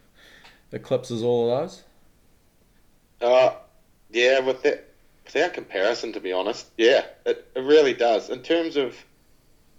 eclipses 0.70 1.22
all 1.22 1.51
of 1.51 1.59
those? 1.62 1.84
Uh, 3.22 3.55
yeah, 4.11 4.41
with 4.41 4.62
that, 4.62 4.91
without 5.24 5.55
comparison, 5.55 6.12
to 6.12 6.20
be 6.20 6.34
honest, 6.34 6.66
yeah, 6.76 7.07
it, 7.24 7.51
it 7.57 7.61
really 7.61 7.95
does. 7.95 8.28
In 8.28 8.43
terms 8.43 8.76
of, 8.76 8.95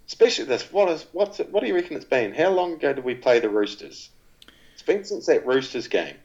especially 0.08 0.46
this, 0.46 0.72
what 0.72 0.88
is 0.88 1.06
what's 1.12 1.38
it, 1.38 1.52
what 1.52 1.60
do 1.60 1.68
you 1.68 1.74
reckon 1.76 1.94
it's 1.94 2.04
been? 2.04 2.34
How 2.34 2.48
long 2.48 2.72
ago 2.72 2.92
did 2.92 3.04
we 3.04 3.14
play 3.14 3.38
the 3.38 3.48
Roosters? 3.48 4.10
It's 4.72 4.82
been 4.82 5.04
since 5.04 5.26
that 5.26 5.46
Roosters 5.46 5.86
game. 5.86 6.16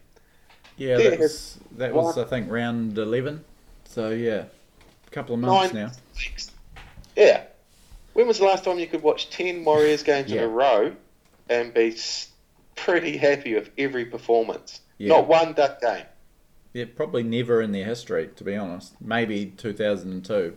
Yeah, 0.76 0.96
that 0.96 1.20
was, 1.20 1.56
that 1.76 1.94
was 1.94 2.18
I 2.18 2.24
think 2.24 2.50
round 2.50 2.98
eleven. 2.98 3.44
So 3.84 4.10
yeah, 4.10 4.46
a 5.06 5.10
couple 5.12 5.36
of 5.36 5.40
months 5.40 5.72
now. 5.72 5.92
Weeks. 6.16 6.50
Yeah. 7.14 7.44
When 8.14 8.26
was 8.26 8.38
the 8.38 8.44
last 8.44 8.64
time 8.64 8.80
you 8.80 8.88
could 8.88 9.04
watch 9.04 9.30
ten 9.30 9.64
Warriors 9.64 10.02
games 10.02 10.32
yeah. 10.32 10.38
in 10.38 10.44
a 10.46 10.48
row 10.48 10.96
and 11.48 11.72
be 11.74 11.96
pretty 12.76 13.16
happy 13.16 13.54
with 13.54 13.70
every 13.78 14.04
performance? 14.04 14.80
Yeah. 14.98 15.10
Not 15.10 15.28
one 15.28 15.52
duck 15.54 15.80
game. 15.80 16.06
Yeah, 16.72 16.86
probably 16.94 17.22
never 17.22 17.62
in 17.62 17.72
their 17.72 17.84
history, 17.84 18.30
to 18.36 18.44
be 18.44 18.56
honest. 18.56 19.00
Maybe 19.00 19.46
2002. 19.56 20.56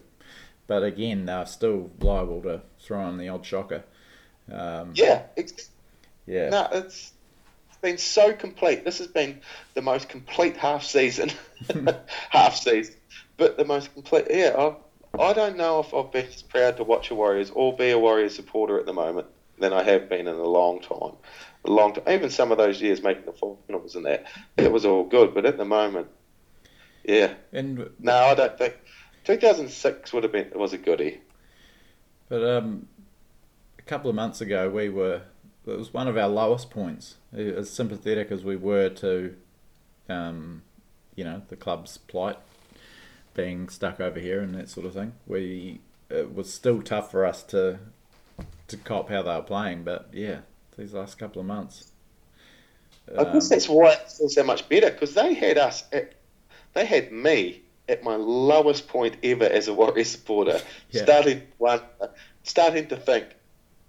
But 0.65 0.83
again, 0.83 1.25
they're 1.25 1.45
still 1.45 1.91
liable 1.99 2.41
to 2.41 2.61
throw 2.79 3.07
in 3.07 3.17
the 3.17 3.29
odd 3.29 3.45
shocker. 3.45 3.83
Um, 4.51 4.93
yeah. 4.95 5.23
yeah. 6.25 6.49
No, 6.49 6.67
it's 6.71 7.13
been 7.81 7.97
so 7.97 8.33
complete. 8.33 8.83
This 8.83 8.97
has 8.97 9.07
been 9.07 9.39
the 9.75 9.81
most 9.81 10.09
complete 10.09 10.57
half 10.57 10.83
season, 10.83 11.31
half 12.29 12.55
season, 12.55 12.95
but 13.37 13.57
the 13.57 13.65
most 13.65 13.93
complete. 13.93 14.25
Yeah, 14.29 14.55
I've, 14.57 15.19
I 15.19 15.33
don't 15.33 15.57
know 15.57 15.79
if 15.79 15.93
I've 15.93 16.11
been 16.11 16.25
as 16.25 16.41
proud 16.41 16.77
to 16.77 16.83
watch 16.83 17.11
a 17.11 17.15
Warriors 17.15 17.51
or 17.53 17.75
be 17.75 17.91
a 17.91 17.99
Warriors 17.99 18.35
supporter 18.35 18.79
at 18.79 18.85
the 18.85 18.93
moment 18.93 19.27
than 19.57 19.73
I 19.73 19.83
have 19.83 20.09
been 20.09 20.27
in 20.27 20.35
a 20.35 20.43
long 20.43 20.81
time. 20.81 21.15
A 21.65 21.71
long 21.71 21.93
time. 21.93 22.03
Even 22.07 22.29
some 22.29 22.51
of 22.51 22.57
those 22.57 22.81
years 22.81 23.01
making 23.01 23.25
the 23.25 23.33
finals 23.33 23.95
and 23.95 24.05
that, 24.05 24.25
it 24.57 24.71
was 24.71 24.85
all 24.85 25.03
good. 25.03 25.33
But 25.33 25.45
at 25.45 25.57
the 25.57 25.65
moment, 25.65 26.07
yeah. 27.03 27.33
And 27.51 27.89
no, 27.99 28.15
I 28.15 28.35
don't 28.35 28.57
think 28.57 28.75
2006 29.23 30.13
would 30.13 30.23
have 30.23 30.31
been 30.31 30.51
was 30.55 30.73
a 30.73 30.77
goodie. 30.77 31.21
But 32.29 32.43
um, 32.43 32.87
a 33.79 33.81
couple 33.83 34.09
of 34.09 34.15
months 34.15 34.41
ago, 34.41 34.69
we 34.69 34.89
were 34.89 35.21
it 35.65 35.77
was 35.77 35.93
one 35.93 36.07
of 36.07 36.17
our 36.17 36.29
lowest 36.29 36.69
points. 36.69 37.15
As 37.33 37.69
sympathetic 37.69 38.31
as 38.31 38.43
we 38.43 38.55
were 38.55 38.89
to, 38.89 39.35
um, 40.07 40.61
you 41.15 41.23
know, 41.23 41.41
the 41.49 41.57
club's 41.57 41.97
plight, 41.97 42.37
being 43.33 43.67
stuck 43.69 43.99
over 43.99 44.19
here 44.19 44.39
and 44.39 44.55
that 44.55 44.69
sort 44.69 44.85
of 44.85 44.93
thing, 44.93 45.13
we 45.25 45.81
it 46.09 46.33
was 46.33 46.53
still 46.53 46.81
tough 46.81 47.11
for 47.11 47.25
us 47.25 47.43
to 47.43 47.79
to 48.67 48.77
cop 48.77 49.09
how 49.09 49.21
they 49.21 49.35
were 49.35 49.41
playing. 49.41 49.83
But 49.83 50.09
yeah, 50.13 50.39
these 50.77 50.93
last 50.93 51.17
couple 51.17 51.41
of 51.41 51.47
months. 51.47 51.91
I 53.17 53.23
guess 53.23 53.45
um, 53.45 53.49
that's 53.49 53.69
why 53.69 53.93
it 53.93 54.11
feels 54.11 54.35
so 54.35 54.43
much 54.43 54.67
better 54.67 54.91
because 54.91 55.13
they 55.13 55.33
had 55.33 55.57
us, 55.57 55.85
at, 55.93 56.13
they 56.73 56.85
had 56.85 57.11
me 57.11 57.61
at 57.87 58.03
my 58.03 58.15
lowest 58.15 58.89
point 58.89 59.15
ever 59.23 59.45
as 59.45 59.69
a 59.69 59.73
Warriors 59.73 60.09
supporter, 60.09 60.59
yeah. 60.91 61.03
starting 61.03 61.43
one, 61.57 61.79
starting 62.43 62.87
to 62.87 62.97
think 62.97 63.27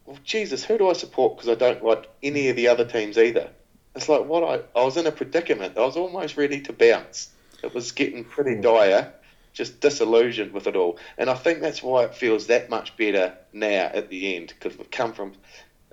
well, 0.09 0.19
Jesus, 0.25 0.65
who 0.65 0.79
do 0.79 0.89
I 0.89 0.95
support? 0.95 1.37
Because 1.37 1.51
I 1.51 1.55
don't 1.55 1.85
like 1.85 2.09
any 2.23 2.49
of 2.49 2.57
the 2.57 2.69
other 2.69 2.87
teams 2.87 3.19
either. 3.19 3.51
It's 3.95 4.09
like 4.09 4.25
what 4.25 4.43
I 4.43 4.79
I 4.79 4.85
was 4.85 4.97
in 4.97 5.07
a 5.07 5.13
predicament. 5.13 5.77
I 5.77 5.81
was 5.81 5.99
almost 5.99 6.39
ready 6.39 6.63
to 6.63 6.73
bounce. 6.73 7.29
It 7.63 7.75
was 7.75 7.93
getting 7.93 8.25
pretty 8.25 8.59
dire, 8.59 9.13
just 9.53 9.81
disillusioned 9.81 10.53
with 10.53 10.67
it 10.67 10.77
all. 10.77 10.99
And 11.17 11.29
I 11.29 11.35
think 11.35 11.61
that's 11.61 11.83
why 11.83 12.05
it 12.05 12.15
feels 12.15 12.47
that 12.47 12.71
much 12.71 12.97
better 12.97 13.37
now 13.53 13.91
at 13.93 14.09
the 14.09 14.37
end 14.37 14.49
because 14.49 14.79
we've 14.79 14.91
come 14.91 15.13
from, 15.13 15.33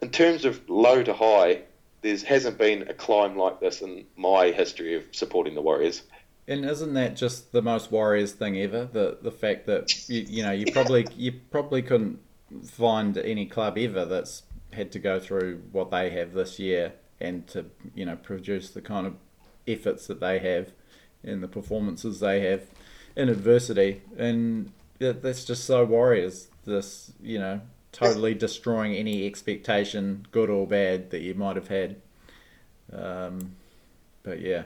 in 0.01 0.09
terms 0.09 0.45
of 0.45 0.69
low 0.69 1.03
to 1.03 1.13
high, 1.13 1.61
there 2.01 2.17
hasn't 2.17 2.57
been 2.57 2.87
a 2.87 2.93
climb 2.93 3.37
like 3.37 3.59
this 3.59 3.81
in 3.81 4.05
my 4.15 4.51
history 4.51 4.95
of 4.95 5.03
supporting 5.11 5.55
the 5.55 5.61
Warriors. 5.61 6.03
And 6.47 6.63
isn't 6.63 6.93
that 6.93 7.15
just 7.15 7.51
the 7.51 7.61
most 7.61 7.91
Warriors 7.91 8.33
thing 8.33 8.57
ever? 8.59 8.85
The 8.85 9.17
the 9.19 9.31
fact 9.31 9.65
that 9.65 10.07
you, 10.07 10.21
you 10.21 10.43
know 10.43 10.51
you 10.51 10.71
probably 10.71 11.07
you 11.15 11.33
probably 11.49 11.81
couldn't 11.81 12.19
find 12.63 13.17
any 13.17 13.47
club 13.47 13.79
ever 13.79 14.05
that's 14.05 14.43
had 14.71 14.91
to 14.91 14.99
go 14.99 15.19
through 15.19 15.63
what 15.71 15.89
they 15.89 16.11
have 16.11 16.33
this 16.33 16.59
year 16.59 16.93
and 17.19 17.47
to 17.47 17.65
you 17.95 18.05
know 18.05 18.15
produce 18.15 18.69
the 18.69 18.81
kind 18.81 19.07
of 19.07 19.15
efforts 19.67 20.05
that 20.07 20.19
they 20.19 20.37
have 20.37 20.71
and 21.23 21.41
the 21.41 21.47
performances 21.47 22.19
they 22.19 22.41
have 22.41 22.61
in 23.15 23.29
adversity. 23.29 24.01
And 24.17 24.71
that's 24.99 25.45
just 25.45 25.65
so 25.65 25.85
Warriors. 25.85 26.47
This, 26.65 27.11
you 27.21 27.39
know, 27.39 27.61
totally 27.91 28.33
destroying 28.33 28.95
any 28.95 29.25
expectation, 29.25 30.25
good 30.31 30.49
or 30.49 30.67
bad, 30.67 31.11
that 31.11 31.21
you 31.21 31.33
might 31.35 31.55
have 31.55 31.67
had. 31.67 31.95
Um, 32.91 33.55
but 34.23 34.41
yeah, 34.41 34.63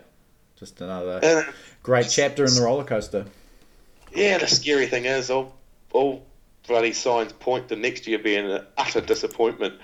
just 0.55 0.81
another 0.81 1.19
And, 1.21 1.45
great 1.83 2.07
chapter 2.09 2.45
in 2.45 2.53
the 2.53 2.61
roller 2.61 2.83
coaster. 2.83 3.25
yeah, 4.13 4.37
the 4.37 4.47
scary 4.47 4.87
thing 4.87 5.05
is, 5.05 5.29
all, 5.29 5.55
all 5.91 6.25
bloody 6.67 6.93
signs 6.93 7.33
point 7.33 7.67
to 7.69 7.75
next 7.75 8.07
year 8.07 8.19
being 8.19 8.49
an 8.49 8.65
utter 8.77 9.01
disappointment. 9.01 9.75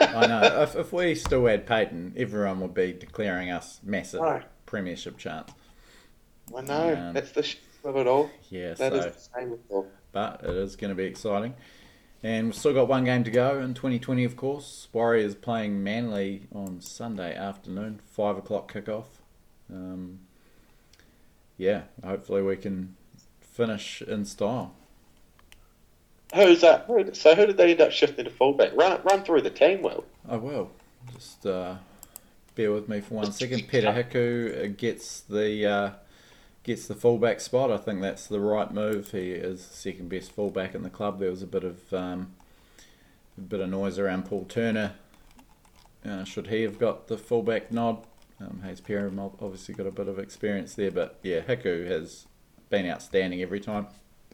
I 0.00 0.26
know. 0.26 0.40
If, 0.62 0.76
if 0.76 0.92
we 0.92 1.14
still 1.14 1.46
had 1.46 1.66
Payten, 1.66 2.16
everyone 2.16 2.60
would 2.60 2.74
be 2.74 2.92
declaring 2.92 3.50
us 3.50 3.80
massive 3.82 4.44
premiership 4.66 5.18
chance. 5.18 5.52
I 6.56 6.60
know. 6.62 6.94
Um, 6.96 7.14
that's 7.14 7.32
the 7.32 7.42
shit 7.42 7.60
of 7.84 7.96
it 7.96 8.06
all. 8.06 8.30
Yeah, 8.50 8.74
That 8.74 8.92
so 8.92 8.98
is 8.98 9.14
the 9.14 9.20
same 9.38 9.50
with 9.50 9.60
all. 9.68 9.86
but 10.12 10.40
it 10.42 10.50
is 10.56 10.76
going 10.76 10.90
to 10.90 10.94
be 10.94 11.04
exciting. 11.04 11.54
And 12.22 12.46
we've 12.46 12.54
still 12.54 12.72
got 12.72 12.88
one 12.88 13.04
game 13.04 13.22
to 13.24 13.30
go 13.30 13.60
in 13.60 13.74
2020, 13.74 14.24
of 14.24 14.36
course. 14.36 14.88
Warriors 14.92 15.34
playing 15.34 15.82
Manly 15.82 16.46
on 16.54 16.80
Sunday 16.80 17.36
afternoon, 17.36 18.00
five 18.10 18.38
o'clock 18.38 18.72
kickoff. 18.72 19.04
Um, 19.70 20.20
yeah, 21.58 21.82
hopefully 22.02 22.42
we 22.42 22.56
can 22.56 22.96
finish 23.40 24.00
in 24.00 24.24
style. 24.24 24.74
Who's 26.34 26.62
that? 26.62 26.86
So 27.14 27.34
who 27.34 27.46
did 27.46 27.58
they 27.58 27.72
end 27.72 27.80
up 27.82 27.92
shifting 27.92 28.24
to 28.24 28.30
fullback? 28.30 28.74
Run 28.74 29.00
run 29.04 29.22
through 29.22 29.42
the 29.42 29.50
team, 29.50 29.82
Will. 29.82 30.04
I 30.28 30.36
will. 30.36 30.70
Just 31.12 31.44
uh, 31.46 31.76
bear 32.54 32.72
with 32.72 32.88
me 32.88 33.00
for 33.02 33.14
one 33.14 33.30
second. 33.32 33.68
Peta 33.68 33.92
Hiku 33.92 34.76
gets 34.76 35.20
the 35.20 35.66
uh, 35.66 35.90
gets 36.64 36.86
the 36.86 36.94
fullback 36.94 37.40
spot. 37.40 37.70
I 37.70 37.76
think 37.76 38.00
that's 38.00 38.26
the 38.26 38.40
right 38.40 38.72
move. 38.72 39.12
He 39.12 39.32
is 39.32 39.62
second 39.62 40.08
best 40.08 40.32
fullback 40.32 40.74
in 40.74 40.82
the 40.82 40.90
club. 40.90 41.20
There 41.20 41.30
was 41.30 41.42
a 41.42 41.46
bit 41.46 41.62
of 41.62 41.92
um, 41.92 42.34
a 43.38 43.42
bit 43.42 43.60
of 43.60 43.68
noise 43.68 43.98
around 43.98 44.24
Paul 44.24 44.46
Turner. 44.46 44.94
Uh, 46.04 46.24
should 46.24 46.48
he 46.48 46.62
have 46.62 46.78
got 46.78 47.06
the 47.06 47.16
fullback 47.16 47.70
nod? 47.70 48.04
Um, 48.40 48.62
Hayze 48.64 48.82
Perham 48.82 49.18
obviously 49.18 49.74
got 49.74 49.86
a 49.86 49.92
bit 49.92 50.08
of 50.08 50.18
experience 50.18 50.74
there, 50.74 50.90
but 50.90 51.18
yeah, 51.22 51.40
Hiku 51.40 51.86
has 51.86 52.26
been 52.68 52.90
outstanding 52.90 53.40
every 53.40 53.60
time 53.60 53.86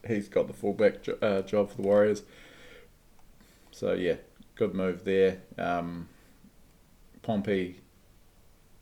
he's 0.07 0.27
got 0.27 0.47
the 0.47 0.53
fullback 0.53 1.03
jo- 1.03 1.17
uh, 1.21 1.41
job 1.43 1.69
for 1.69 1.77
the 1.77 1.83
Warriors. 1.83 2.23
So 3.71 3.93
yeah, 3.93 4.15
good 4.55 4.73
move 4.73 5.03
there. 5.05 5.41
Um, 5.57 6.09
Pompey 7.21 7.81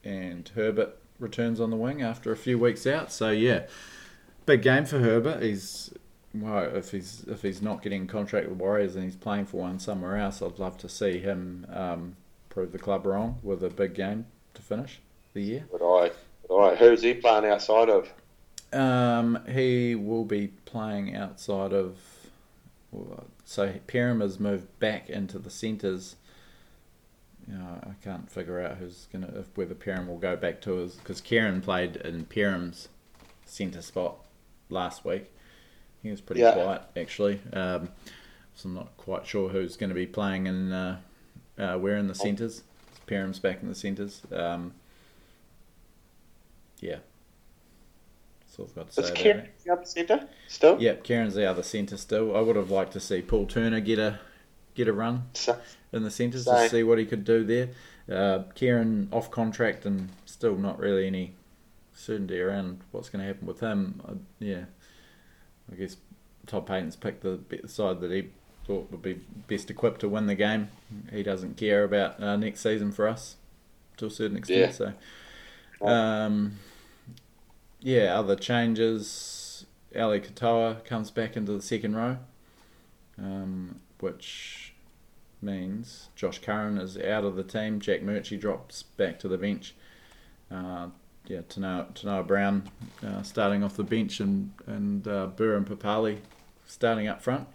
and 0.04 0.47
Herbert 0.56 0.99
returns 1.20 1.59
on 1.59 1.70
the 1.70 1.76
wing 1.76 2.01
after 2.01 2.32
a 2.32 2.38
few 2.38 2.57
weeks 2.57 2.88
out. 2.88 3.11
So 3.11 3.30
yeah, 3.30 3.67
big 4.45 4.61
game 4.61 4.86
for 4.86 4.99
Herbert. 4.99 5.43
He's 5.43 5.93
well, 6.34 6.76
if 6.76 6.91
he's 6.91 7.24
if 7.28 7.41
he's 7.41 7.61
not 7.61 7.82
getting 7.82 8.03
a 8.03 8.07
contract 8.07 8.47
with 8.47 8.57
Warriors 8.57 8.95
and 8.95 9.03
he's 9.03 9.15
playing 9.15 9.45
for 9.45 9.57
one 9.61 9.80
somewhere 9.80 10.17
else, 10.17 10.41
I'd 10.41 10.59
love 10.59 10.78
to 10.80 10.89
see 10.89 11.20
him 11.20 11.65
um, 11.72 12.15
prove 12.49 12.72
the 12.72 12.80
club 12.80 13.05
wrong 13.05 13.39
with 13.41 13.63
a 13.63 13.70
big 13.70 13.93
game 13.93 14.26
to 14.53 14.61
finish 14.61 14.99
the 15.34 15.41
year. 15.41 15.65
But 15.72 15.84
I, 15.84 16.11
but 16.47 16.55
I, 16.55 16.76
who's 16.76 17.01
he 17.01 17.13
playing 17.13 17.45
outside 17.45 17.89
of? 17.89 18.13
Um, 18.72 19.39
he 19.49 19.95
will 19.95 20.26
be 20.26 20.49
playing 20.65 21.15
outside 21.15 21.74
of. 21.74 21.97
well, 22.91 23.26
So 23.45 23.74
Perham 23.88 24.22
has 24.22 24.39
moved 24.39 24.67
back 24.80 25.09
into 25.09 25.39
the 25.39 25.49
centres. 25.49 26.15
You 27.50 27.58
know, 27.58 27.80
I 27.84 27.93
can't 28.04 28.30
figure 28.30 28.62
out 28.62 28.78
who's 28.78 29.08
gonna 29.12 29.32
if 29.39 29.47
whether 29.58 29.74
Perham 29.74 30.08
will 30.08 30.18
go 30.20 30.36
back 30.36 30.62
to 30.62 30.74
his 30.78 30.95
because 30.95 31.20
Kieran 31.20 31.62
played 31.62 31.95
in 31.97 32.26
Perham's 32.26 32.89
centre 33.45 33.82
spot 33.82 34.18
last 34.70 35.04
week. 35.04 35.32
He 36.04 36.12
was 36.12 36.22
pretty 36.22 36.41
Yeah. 36.41 36.54
quiet 36.54 36.84
actually. 36.95 37.41
Um, 37.52 37.89
so 38.54 38.70
I'm 38.70 38.76
not 38.76 38.95
quite 38.97 39.26
sure 39.26 39.50
who's 39.50 39.78
going 39.78 39.89
to 39.89 39.95
be 39.95 40.06
playing 40.06 40.45
in 40.47 40.72
uh, 40.72 41.00
uh, 41.58 41.78
where 41.78 41.97
in 41.97 42.08
the 42.08 42.16
centres. 42.16 42.64
Perham's 43.08 43.39
back 43.39 43.62
in 43.64 43.68
the 43.70 43.76
centres. 43.76 44.22
Um, 44.32 44.74
yeah. 46.80 46.97
That's 48.41 48.60
all 48.60 48.66
I've 48.66 48.76
got 48.76 48.89
to 48.91 49.02
Is 49.02 49.08
say. 49.08 49.12
about 49.12 49.16
Kieran 49.24 49.50
the 49.66 49.74
other 49.74 49.86
centre 49.86 50.30
still? 50.47 50.80
Yep, 50.82 51.04
Kieran's 51.04 51.34
the 51.36 51.50
other 51.50 51.64
centre 51.64 51.97
still. 51.97 52.36
I 52.36 52.41
would 52.41 52.56
have 52.56 52.70
liked 52.70 52.93
to 52.93 53.00
see 53.00 53.22
Paul 53.22 53.45
Turner 53.47 53.80
get 53.80 53.97
a 54.00 54.20
get 54.76 54.88
a 54.88 54.93
run 54.93 55.24
So, 55.34 55.58
in 55.91 56.03
the 56.03 56.11
centres 56.11 56.45
Same. 56.45 56.55
to 56.55 56.69
see 56.69 56.83
what 56.83 56.99
he 56.99 57.05
could 57.05 57.23
do 57.23 57.43
there. 57.43 57.69
Uh, 58.11 58.43
Kieran 58.55 59.09
off 59.11 59.29
contract 59.29 59.85
and 59.85 60.09
still 60.25 60.55
not 60.55 60.79
really 60.79 61.05
any 61.07 61.33
certainty 61.93 62.39
around 62.39 62.81
what's 62.91 63.09
going 63.09 63.21
to 63.21 63.27
happen 63.27 63.47
with 63.47 63.59
him. 63.59 64.01
Uh, 64.07 64.13
yeah, 64.39 64.65
I 65.71 65.75
guess 65.75 65.97
Todd 66.47 66.65
Payten's 66.65 66.95
picked 66.95 67.21
the 67.21 67.39
side 67.67 68.01
that 68.01 68.11
he 68.11 68.29
thought 68.65 68.91
would 68.91 69.01
be 69.01 69.19
best 69.47 69.69
equipped 69.69 70.01
to 70.01 70.09
win 70.09 70.27
the 70.27 70.35
game. 70.35 70.69
He 71.11 71.23
doesn't 71.23 71.57
care 71.57 71.83
about 71.83 72.21
uh, 72.21 72.35
next 72.35 72.61
season 72.61 72.91
for 72.91 73.07
us 73.07 73.35
to 73.97 74.05
a 74.07 74.09
certain 74.09 74.37
extent. 74.37 74.59
Yeah. 74.59 74.93
So, 75.79 75.87
um, 75.87 76.59
yeah, 77.79 78.17
other 78.17 78.35
changes. 78.35 79.65
Ali 79.97 80.19
Katoa 80.19 80.85
comes 80.85 81.09
back 81.09 81.35
into 81.35 81.51
the 81.51 81.61
second 81.61 81.95
row, 81.95 82.17
um, 83.17 83.79
which 83.99 84.68
means 85.41 86.09
Josh 86.15 86.39
Curran 86.39 86.77
is 86.77 86.97
out 86.97 87.23
of 87.23 87.35
the 87.35 87.43
team. 87.43 87.79
Jack 87.79 88.01
Murchie 88.01 88.39
drops 88.39 88.83
back 88.83 89.19
to 89.19 89.27
the 89.27 89.37
bench. 89.37 89.75
Uh, 90.51 90.87
yeah, 91.27 91.41
Taunoa, 91.41 92.25
Brown 92.25 92.69
uh, 93.05 93.21
starting 93.21 93.63
off 93.63 93.75
the 93.75 93.83
bench 93.83 94.19
and, 94.19 94.51
and 94.65 95.07
uh, 95.07 95.27
Burr 95.27 95.55
and 95.55 95.65
Papalii 95.65 96.17
starting 96.65 97.07
up 97.07 97.21
front. 97.21 97.47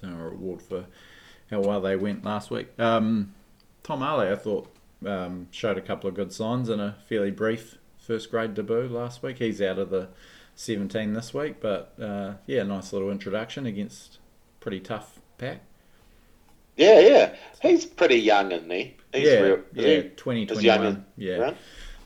So 0.00 0.08
a 0.08 0.12
reward 0.12 0.62
for 0.62 0.86
how 1.50 1.60
well 1.60 1.80
they 1.80 1.96
went 1.96 2.24
last 2.24 2.50
week. 2.50 2.68
Um, 2.78 3.34
Tom 3.82 4.02
Ale, 4.02 4.32
I 4.32 4.36
thought, 4.36 4.74
um, 5.06 5.48
showed 5.50 5.76
a 5.76 5.82
couple 5.82 6.08
of 6.08 6.14
good 6.14 6.32
signs 6.32 6.68
in 6.68 6.80
a 6.80 6.96
fairly 7.08 7.30
brief 7.30 7.76
first 7.98 8.30
grade 8.30 8.54
debut 8.54 8.88
last 8.88 9.22
week. 9.22 9.38
He's 9.38 9.60
out 9.60 9.78
of 9.78 9.90
the 9.90 10.08
17 10.56 11.12
this 11.12 11.34
week, 11.34 11.60
but 11.60 11.92
uh, 12.00 12.34
yeah, 12.46 12.62
nice 12.62 12.92
little 12.92 13.10
introduction 13.10 13.66
against 13.66 14.18
pretty 14.60 14.80
tough 14.80 15.20
pack. 15.36 15.60
Yeah, 16.76 17.00
yeah. 17.00 17.34
He's 17.62 17.86
pretty 17.86 18.16
young, 18.16 18.52
isn't 18.52 18.70
he? 18.70 18.96
He's 19.12 19.28
yeah, 19.28 19.40
real. 19.40 19.58
yeah, 19.72 19.86
he 20.02 20.02
2021. 20.10 20.50
as 20.58 20.64
young 20.64 20.84
as- 20.86 20.96
yeah. 21.16 21.36
Right? 21.36 21.56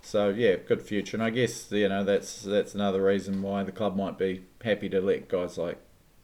So 0.03 0.31
yeah, 0.31 0.57
good 0.57 0.83
future, 0.83 1.17
and 1.17 1.23
I 1.23 1.31
guess 1.31 1.71
you 1.71 1.89
know 1.89 2.03
that's 2.03 2.43
that's 2.43 2.75
another 2.75 3.03
reason 3.03 3.43
why 3.43 3.63
the 3.63 3.73
club 3.73 3.95
might 3.97 4.17
be 4.17 4.43
happy 4.65 4.89
to 4.89 5.01
let 5.01 5.29
guys 5.29 5.59
like 5.59 5.79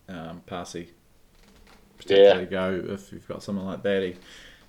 um, 0.08 0.42
Paasi 0.46 0.88
particularly 1.98 2.46
go 2.46 2.82
if 2.88 3.12
you've 3.12 3.28
got 3.28 3.42
someone 3.42 3.66
like 3.66 3.82
that. 3.82 4.02
He 4.02 4.16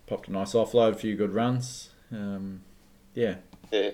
popped 0.08 0.28
a 0.28 0.32
nice 0.32 0.54
offload, 0.54 0.92
a 0.94 0.96
few 0.96 1.16
good 1.16 1.34
runs. 1.34 1.90
Um, 2.12 2.62
yeah, 3.14 3.36
Yeah. 3.72 3.92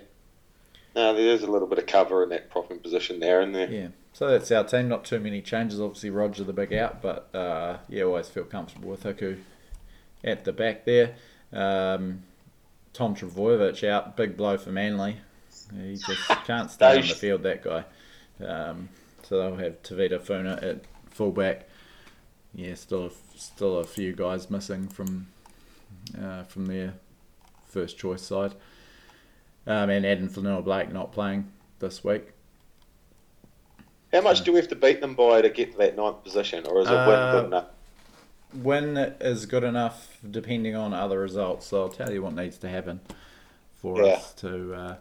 No, 0.96 1.14
there's 1.14 1.44
a 1.44 1.48
little 1.48 1.68
bit 1.68 1.78
of 1.80 1.86
cover 1.86 2.24
in 2.24 2.30
that 2.30 2.50
propping 2.50 2.80
position 2.80 3.20
there, 3.20 3.42
isn't 3.42 3.54
there? 3.54 3.72
yeah. 3.72 3.88
So 4.14 4.28
that's 4.28 4.52
our 4.52 4.66
team. 4.66 4.90
Not 4.90 5.06
too 5.06 5.20
many 5.22 5.42
changes. 5.42 5.80
Obviously, 5.80 6.10
Roger 6.10 6.44
the 6.44 6.52
big 6.52 6.74
out, 6.74 7.02
but 7.02 7.34
uh, 7.34 7.78
yeah, 7.88 8.04
always 8.04 8.28
feel 8.28 8.44
comfortable 8.44 8.90
with 8.90 9.04
Hiku 9.04 9.38
at 10.24 10.44
the 10.44 10.54
back 10.54 10.86
there. 10.86 11.16
Um, 11.54 12.24
Tom 12.94 13.16
Trbojevic 13.16 13.88
out, 13.88 14.18
big 14.18 14.38
blow 14.38 14.58
for 14.58 14.72
Manly. 14.72 15.18
He 15.76 15.96
just 15.96 16.28
can't 16.46 16.70
stay 16.70 16.98
on 17.00 17.08
the 17.08 17.14
field, 17.14 17.44
that 17.44 17.64
guy. 17.64 17.84
Um, 18.46 18.90
so 19.24 19.38
they'll 19.40 19.56
have 19.58 19.82
Tevita 19.84 20.22
Funa 20.22 20.60
at 20.62 20.82
fullback. 21.10 21.68
Yeah, 22.54 22.76
still 22.76 23.06
a, 23.06 23.12
still 23.38 23.78
a 23.78 23.84
few 23.84 24.14
guys 24.14 24.50
missing 24.50 24.88
from 24.88 25.28
uh, 26.22 26.44
from 26.44 26.66
their 26.66 26.94
first 27.66 27.98
choice 27.98 28.22
side. 28.22 28.54
Um, 29.66 29.90
and 29.90 30.06
Addin 30.06 30.28
Fonua 30.28 30.64
Blake 30.64 30.92
not 30.92 31.12
playing 31.12 31.50
this 31.80 32.04
week. 32.04 32.32
How 34.12 34.22
much 34.22 34.42
do 34.42 34.52
we 34.52 34.60
have 34.60 34.68
to 34.70 34.76
beat 34.76 35.00
them 35.00 35.16
by 35.16 35.42
to 35.42 35.50
get 35.50 35.72
to 35.72 35.78
that 35.78 35.96
ninth 35.96 36.24
position, 36.24 36.66
or 36.68 36.82
is 36.82 36.88
it 36.88 36.92
win 36.92 37.00
Uh, 37.00 37.32
good 37.32 37.46
enough? 37.46 37.68
Win 38.54 38.98
is 38.98 39.46
good 39.46 39.64
enough 39.64 40.18
depending 40.30 40.76
on 40.76 40.94
other 40.94 41.20
results. 41.20 41.68
So 41.68 41.82
I'll 41.84 41.90
tell 41.90 42.12
you 42.12 42.22
what 42.22 42.34
needs 42.34 42.58
to 42.60 42.70
happen 42.70 43.00
for 43.82 44.02
Yeah. 44.02 44.14
us 44.14 44.34
to. 44.36 44.74
Uh, 44.74 44.96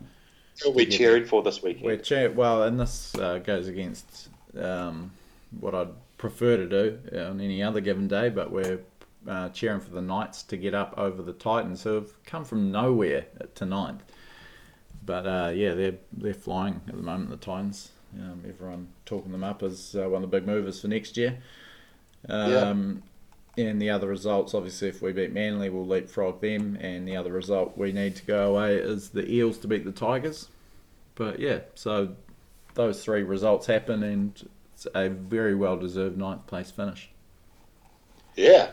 Who 0.63 0.71
are 0.71 0.75
we 0.75 0.87
yeah. 0.87 0.97
cheering 0.97 1.25
for 1.25 1.43
this 1.43 1.63
weekend? 1.63 1.85
We're 1.85 2.31
well, 2.31 2.63
and 2.65 2.79
this 2.79 3.15
uh, 3.15 3.39
goes 3.39 3.69
against 3.69 4.29
um, 4.59 5.11
what 5.59 5.75
I'd 5.75 5.89
prefer 6.19 6.57
to 6.57 6.67
do 6.67 6.99
on 7.19 7.41
any 7.41 7.63
other 7.63 7.81
given 7.81 8.09
day, 8.09 8.29
but 8.29 8.51
we're 8.51 8.81
uh, 9.27 9.49
cheering 9.51 9.81
for 9.81 9.91
the 9.91 10.03
Knights 10.03 10.43
to 10.45 10.57
get 10.57 10.75
up 10.75 10.95
over 10.97 11.23
the 11.23 11.33
Titans, 11.33 11.83
who 11.83 11.95
have 11.95 12.25
come 12.25 12.45
from 12.45 12.71
nowhere 12.71 13.27
to 13.55 13.67
ninth. 13.67 14.03
But 15.05 15.27
uh, 15.27 15.53
yeah, 15.55 15.75
they're 15.75 15.99
they're 16.13 16.35
flying 16.35 16.81
at 16.89 16.95
the 16.95 17.03
moment. 17.03 17.31
The 17.31 17.37
Titans, 17.37 17.91
um, 18.19 18.43
everyone 18.47 18.89
talking 19.07 19.33
them 19.33 19.45
up 19.45 19.63
as 19.63 19.97
uh, 19.99 20.09
one 20.09 20.23
of 20.23 20.31
the 20.31 20.37
big 20.39 20.47
movers 20.47 20.81
for 20.81 20.89
next 20.89 21.17
year. 21.17 21.39
Um, 22.29 23.03
and 23.57 23.81
the 23.81 23.91
other 23.91 24.09
results, 24.09 24.55
obviously, 24.55 24.89
if 24.89 25.03
we 25.03 25.13
beat 25.13 25.33
Manly, 25.33 25.71
we'll 25.71 25.87
leapfrog 25.87 26.41
them. 26.41 26.77
And 26.81 27.07
the 27.07 27.17
other 27.17 27.33
result 27.33 27.77
we 27.77 27.93
need 27.93 28.17
to 28.17 28.25
go 28.25 28.55
away 28.55 28.77
is 28.77 29.11
the 29.11 29.31
Eels 29.31 29.59
to 29.59 29.69
beat 29.69 29.85
the 29.85 29.93
Tigers. 29.93 30.49
But 31.15 31.41
yeah, 31.41 31.61
so 31.75 32.15
those 32.75 33.05
three 33.05 33.23
results 33.23 33.67
happen, 33.67 34.03
and 34.03 34.49
it's 34.73 34.87
a 34.95 35.09
very 35.09 35.55
well 35.55 35.77
deserved 35.77 36.17
ninth 36.17 36.47
place 36.47 36.71
finish. 36.71 37.11
Yeah, 38.37 38.71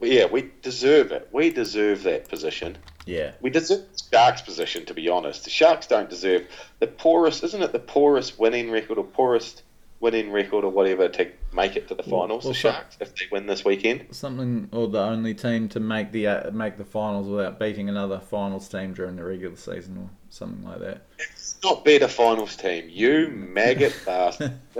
yeah, 0.00 0.26
we 0.26 0.50
deserve 0.62 1.12
it. 1.12 1.28
We 1.32 1.50
deserve 1.50 2.02
that 2.04 2.28
position. 2.28 2.78
Yeah, 3.06 3.32
we 3.40 3.50
deserve 3.50 3.84
the 3.92 4.02
Sharks' 4.10 4.42
position. 4.42 4.86
To 4.86 4.94
be 4.94 5.08
honest, 5.08 5.44
the 5.44 5.50
Sharks 5.50 5.86
don't 5.86 6.10
deserve 6.10 6.46
the 6.78 6.86
poorest. 6.86 7.44
Isn't 7.44 7.62
it 7.62 7.72
the 7.72 7.78
poorest 7.78 8.38
winning 8.38 8.70
record 8.70 8.98
or 8.98 9.04
poorest? 9.04 9.62
Winning 10.04 10.30
record 10.30 10.64
or 10.64 10.70
whatever 10.70 11.08
to 11.08 11.32
make 11.54 11.76
it 11.76 11.88
to 11.88 11.94
the 11.94 12.02
finals. 12.02 12.44
Well, 12.44 12.52
the 12.52 12.58
Sharks, 12.58 12.98
if 13.00 13.16
they 13.16 13.24
win 13.32 13.46
this 13.46 13.64
weekend, 13.64 14.04
something 14.10 14.68
or 14.70 14.86
the 14.86 15.00
only 15.00 15.32
team 15.32 15.66
to 15.70 15.80
make 15.80 16.12
the 16.12 16.26
uh, 16.26 16.50
make 16.50 16.76
the 16.76 16.84
finals 16.84 17.26
without 17.26 17.58
beating 17.58 17.88
another 17.88 18.20
finals 18.20 18.68
team 18.68 18.92
during 18.92 19.16
the 19.16 19.24
regular 19.24 19.56
season 19.56 19.96
or 19.96 20.10
something 20.28 20.62
like 20.62 20.80
that. 20.80 21.06
It's 21.18 21.56
not 21.64 21.86
beat 21.86 22.02
a 22.02 22.08
finals 22.08 22.54
team, 22.54 22.86
you 22.90 23.28
maggot 23.34 23.98
bastard. 24.04 24.60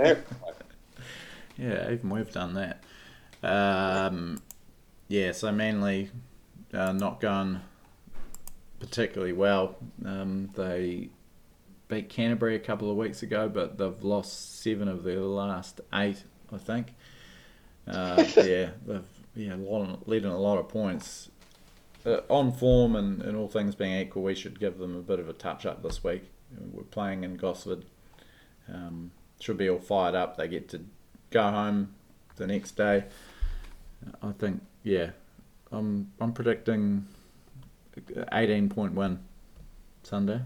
yeah, 1.57 1.91
even 1.91 2.11
we've 2.11 2.31
done 2.31 2.53
that. 2.53 2.83
Um, 3.43 4.43
yeah, 5.09 5.33
so 5.33 5.51
Manly 5.53 6.11
uh, 6.75 6.93
not 6.93 7.23
going 7.23 7.63
particularly 8.79 9.33
well. 9.33 9.77
Um, 10.05 10.51
they 10.55 11.09
beat 11.95 12.09
Canterbury 12.09 12.57
a 12.57 12.61
couple 12.61 12.91
of 12.91 12.97
weeks 12.97 13.23
ago, 13.23 13.49
but 13.49 13.79
they've 13.79 14.03
lost 14.03 14.63
seven 14.63 14.89
of 14.89 15.05
their 15.05 15.21
last 15.21 15.81
eight, 15.93 16.25
I 16.53 16.59
think. 16.59 16.95
Uh, 17.87 18.25
yeah, 18.37 18.71
they've 18.87 19.05
yeah 19.35 19.55
led 19.55 20.25
in 20.25 20.31
a 20.31 20.39
lot 20.39 20.59
of 20.59 20.69
points. 20.69 21.31
Uh, 22.05 22.21
on 22.29 22.53
form 22.53 22.97
and, 22.97 23.23
and 23.23 23.37
all 23.37 23.49
things 23.49 23.75
being 23.75 23.99
equal, 23.99 24.23
we 24.23 24.35
should 24.35 24.61
give 24.61 24.79
them 24.79 24.95
a 24.97 25.01
bit 25.01 25.19
of 25.19 25.29
a 25.29 25.33
touch 25.33 25.65
up 25.65 25.83
this 25.83 26.05
week. 26.05 26.25
We're 26.73 26.83
playing 26.83 27.25
in 27.25 27.37
Gosford. 27.37 27.85
Um, 28.73 29.11
should 29.41 29.57
be 29.57 29.71
all 29.71 29.79
fired 29.79 30.15
up. 30.15 30.37
They 30.37 30.49
get 30.49 30.69
to 30.71 30.85
go 31.31 31.43
home 31.43 31.95
the 32.37 32.47
next 32.47 32.73
day. 32.73 33.05
I 34.23 34.33
think, 34.33 34.63
yeah, 34.83 35.11
I'm 35.73 36.13
I'm 36.21 36.33
predicting 36.33 37.07
18 38.33 38.69
point 38.69 38.95
win 38.95 39.21
Sunday. 40.03 40.43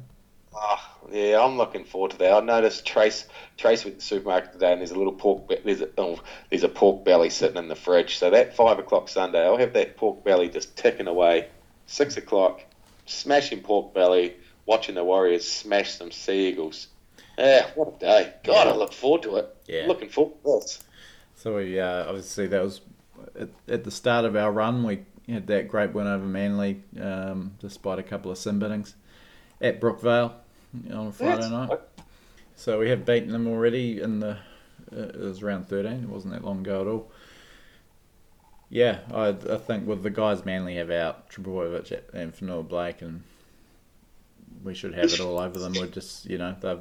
Oh, 0.55 0.98
yeah, 1.13 1.43
I'm 1.43 1.57
looking 1.57 1.85
forward 1.85 2.13
to 2.13 2.19
that. 2.19 2.33
I 2.33 2.41
noticed 2.41 2.87
Trace 2.87 3.27
Trace 3.57 3.85
went 3.85 3.97
to 3.97 4.01
the 4.01 4.07
supermarket 4.07 4.53
today, 4.53 4.73
and 4.73 4.81
there's 4.81 4.91
a 4.91 4.99
little 4.99 5.13
pork. 5.13 5.51
There's 5.65 5.81
a, 5.81 5.89
oh, 5.99 6.21
there's 6.51 6.63
a 6.63 6.69
pork 6.69 7.05
belly 7.05 7.31
sitting 7.31 7.57
in 7.57 7.69
the 7.69 7.75
fridge. 7.75 8.19
So 8.19 8.31
that 8.31 8.57
five 8.57 8.79
o'clock 8.79 9.09
Sunday, 9.09 9.45
I'll 9.45 9.59
have 9.59 9.73
that 9.75 9.97
pork 9.97 10.25
belly 10.25 10.49
just 10.49 10.77
ticking 10.77 11.07
away. 11.07 11.49
Six 11.87 12.17
o'clock, 12.17 12.61
smashing 13.07 13.61
pork 13.61 13.95
belly, 13.95 14.37
watching 14.67 14.95
the 14.95 15.05
Warriors 15.05 15.49
smash 15.49 15.93
some 15.93 16.11
Sea 16.11 16.49
Eagles. 16.49 16.89
Yeah, 17.39 17.71
what 17.75 17.97
a 17.97 17.99
day! 17.99 18.33
God, 18.45 18.67
yeah. 18.67 18.73
I 18.73 18.77
look 18.77 18.93
forward 18.93 19.23
to 19.23 19.37
it. 19.37 19.57
Yeah, 19.67 19.87
looking 19.87 20.09
forward 20.09 20.35
to 20.45 20.61
this. 20.61 20.81
So 21.37 21.57
we 21.57 21.79
uh, 21.79 22.05
obviously 22.07 22.49
that 22.49 22.63
was 22.63 22.81
at, 23.39 23.49
at, 23.69 23.85
the 23.85 23.91
start 23.91 24.25
of 24.25 24.37
our 24.37 24.51
run. 24.51 24.83
We 24.83 25.05
had 25.29 25.47
that 25.47 25.69
great 25.69 25.93
win 25.93 26.07
over 26.07 26.25
Manly, 26.25 26.83
um, 27.01 27.55
despite 27.61 27.99
a 27.99 28.03
couple 28.03 28.31
of 28.31 28.39
sin 28.39 28.59
binnings 28.59 28.95
at 29.61 29.81
Brookvale 29.81 30.33
on 30.93 31.13
Friday 31.13 31.41
That's 31.43 31.51
night. 31.51 31.81
So 32.57 32.79
we 32.79 32.91
have 32.91 33.05
beaten 33.05 33.31
them 33.31 33.47
already 33.47 34.01
in 34.01 34.21
the. 34.21 34.37
Uh, 34.93 35.01
it 35.01 35.21
was 35.21 35.43
round 35.43 35.69
13. 35.69 35.93
It 35.93 36.09
wasn't 36.09 36.35
that 36.35 36.45
long 36.45 36.61
ago 36.61 36.81
at 36.81 36.87
all. 36.87 37.13
Yeah, 38.71 39.01
I, 39.13 39.29
I 39.29 39.57
think 39.59 39.87
with 39.87 40.03
the 40.03 40.11
guys 40.11 40.45
Manly 40.45 40.77
have 40.77 40.91
out, 40.91 41.31
Trbojevic 41.31 42.13
and 42.13 42.35
Fonua 42.35 42.67
Blake, 42.67 43.01
and 43.01 43.23
we 44.63 44.75
should 44.75 44.95
have 44.95 45.13
it 45.13 45.21
all 45.21 45.39
over 45.39 45.59
them. 45.59 45.73
We're 45.75 45.87
just, 45.87 46.27
you 46.27 46.37
know, 46.37 46.55
they've, 46.61 46.81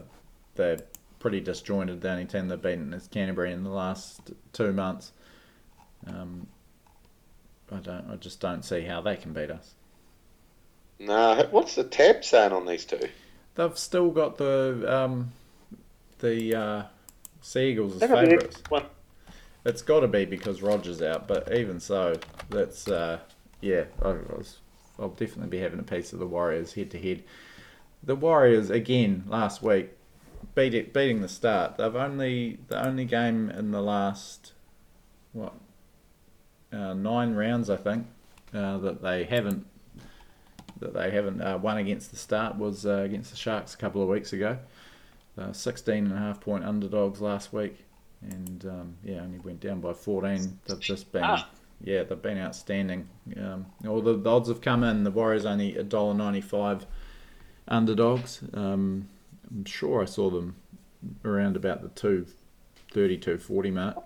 they're 0.55 0.79
pretty 1.19 1.39
disjointed. 1.41 2.01
The 2.01 2.11
only 2.11 2.25
team 2.25 2.47
they've 2.47 2.61
beaten 2.61 2.93
is 2.93 3.07
Canterbury 3.07 3.53
in 3.53 3.63
the 3.63 3.69
last 3.69 4.31
two 4.53 4.73
months. 4.73 5.11
Um, 6.05 6.47
I 7.71 7.77
don't. 7.77 8.09
I 8.09 8.15
just 8.15 8.39
don't 8.39 8.63
see 8.63 8.81
how 8.81 9.01
they 9.01 9.15
can 9.15 9.33
beat 9.33 9.51
us. 9.51 9.73
No, 10.99 11.47
what's 11.51 11.75
the 11.75 11.83
tab 11.83 12.23
saying 12.23 12.51
on 12.51 12.65
these 12.65 12.85
two? 12.85 13.09
They've 13.57 13.77
still 13.77 14.11
got 14.11 14.37
the 14.37 14.85
um, 14.87 15.31
the 16.19 16.55
uh, 16.55 16.83
Seagulls 17.41 18.01
as 18.01 18.09
favourites. 18.09 18.61
It's 19.65 19.81
got 19.81 20.01
to 20.01 20.07
be 20.07 20.25
because 20.25 20.61
Roger's 20.61 21.01
out, 21.01 21.27
but 21.27 21.51
even 21.53 21.79
so, 21.79 22.15
that's 22.49 22.87
uh, 22.87 23.19
yeah. 23.59 23.85
I 24.01 24.09
was, 24.09 24.59
I'll 24.99 25.09
definitely 25.09 25.49
be 25.49 25.57
having 25.57 25.79
a 25.79 25.83
piece 25.83 26.13
of 26.13 26.19
the 26.19 26.27
Warriors 26.27 26.73
head 26.73 26.91
to 26.91 26.99
head. 26.99 27.23
The 28.03 28.15
Warriors 28.15 28.69
again 28.69 29.23
last 29.27 29.63
week 29.63 29.89
beat 30.53 30.75
it, 30.75 30.93
beating 30.93 31.21
the 31.21 31.27
start. 31.27 31.77
They've 31.77 31.95
only 31.95 32.59
the 32.67 32.85
only 32.85 33.05
game 33.05 33.49
in 33.49 33.71
the 33.71 33.81
last 33.81 34.53
what 35.33 35.53
uh, 36.71 36.93
nine 36.93 37.33
rounds, 37.33 37.71
I 37.71 37.77
think, 37.77 38.05
uh, 38.53 38.77
that 38.77 39.01
they 39.01 39.23
haven't 39.23 39.65
that 40.79 40.93
they 40.93 41.11
haven't 41.11 41.41
uh, 41.41 41.57
won 41.57 41.77
against 41.77 42.11
the 42.11 42.17
start 42.17 42.57
was 42.57 42.85
uh, 42.85 42.97
against 42.97 43.31
the 43.31 43.37
Sharks 43.37 43.73
a 43.73 43.77
couple 43.77 44.01
of 44.01 44.07
weeks 44.07 44.33
ago. 44.33 44.57
Uh, 45.37 45.53
16 45.53 46.05
and 46.05 46.13
a 46.13 46.17
half 46.17 46.41
point 46.41 46.63
underdogs 46.63 47.21
last 47.21 47.53
week, 47.53 47.85
and 48.21 48.65
um, 48.65 48.95
yeah, 49.03 49.19
only 49.21 49.37
went 49.39 49.59
down 49.59 49.79
by 49.79 49.93
14. 49.93 50.59
They've 50.65 50.79
just 50.79 51.11
been 51.11 51.23
ah. 51.23 51.47
yeah, 51.83 52.03
they've 52.03 52.21
been 52.21 52.39
outstanding. 52.39 53.07
Um, 53.39 53.67
all 53.87 54.01
the, 54.01 54.17
the, 54.17 54.29
odds 54.29 54.49
have 54.49 54.61
come 54.61 54.83
in. 54.83 55.03
The 55.03 55.11
Warriors 55.11 55.45
only 55.45 55.77
a 55.77 55.83
dollar 55.83 56.15
ninety 56.15 56.41
five 56.41 56.87
underdogs. 57.67 58.41
Um, 58.53 59.09
I'm 59.51 59.65
sure 59.65 60.01
I 60.01 60.05
saw 60.05 60.31
them 60.31 60.55
around 61.23 61.55
about 61.55 61.83
the 61.83 61.89
two 61.89 62.25
thirty 62.91 63.17
two 63.17 63.37
forty 63.37 63.69
mark. 63.69 64.03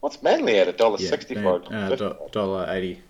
What's 0.00 0.22
Manly 0.22 0.58
at 0.58 0.68
a 0.68 0.72
dollar 0.72 0.96
yeah, 0.98 1.10
for? 1.42 1.62
Uh, 1.70 2.14
dollar 2.32 2.66
eighty. 2.70 3.02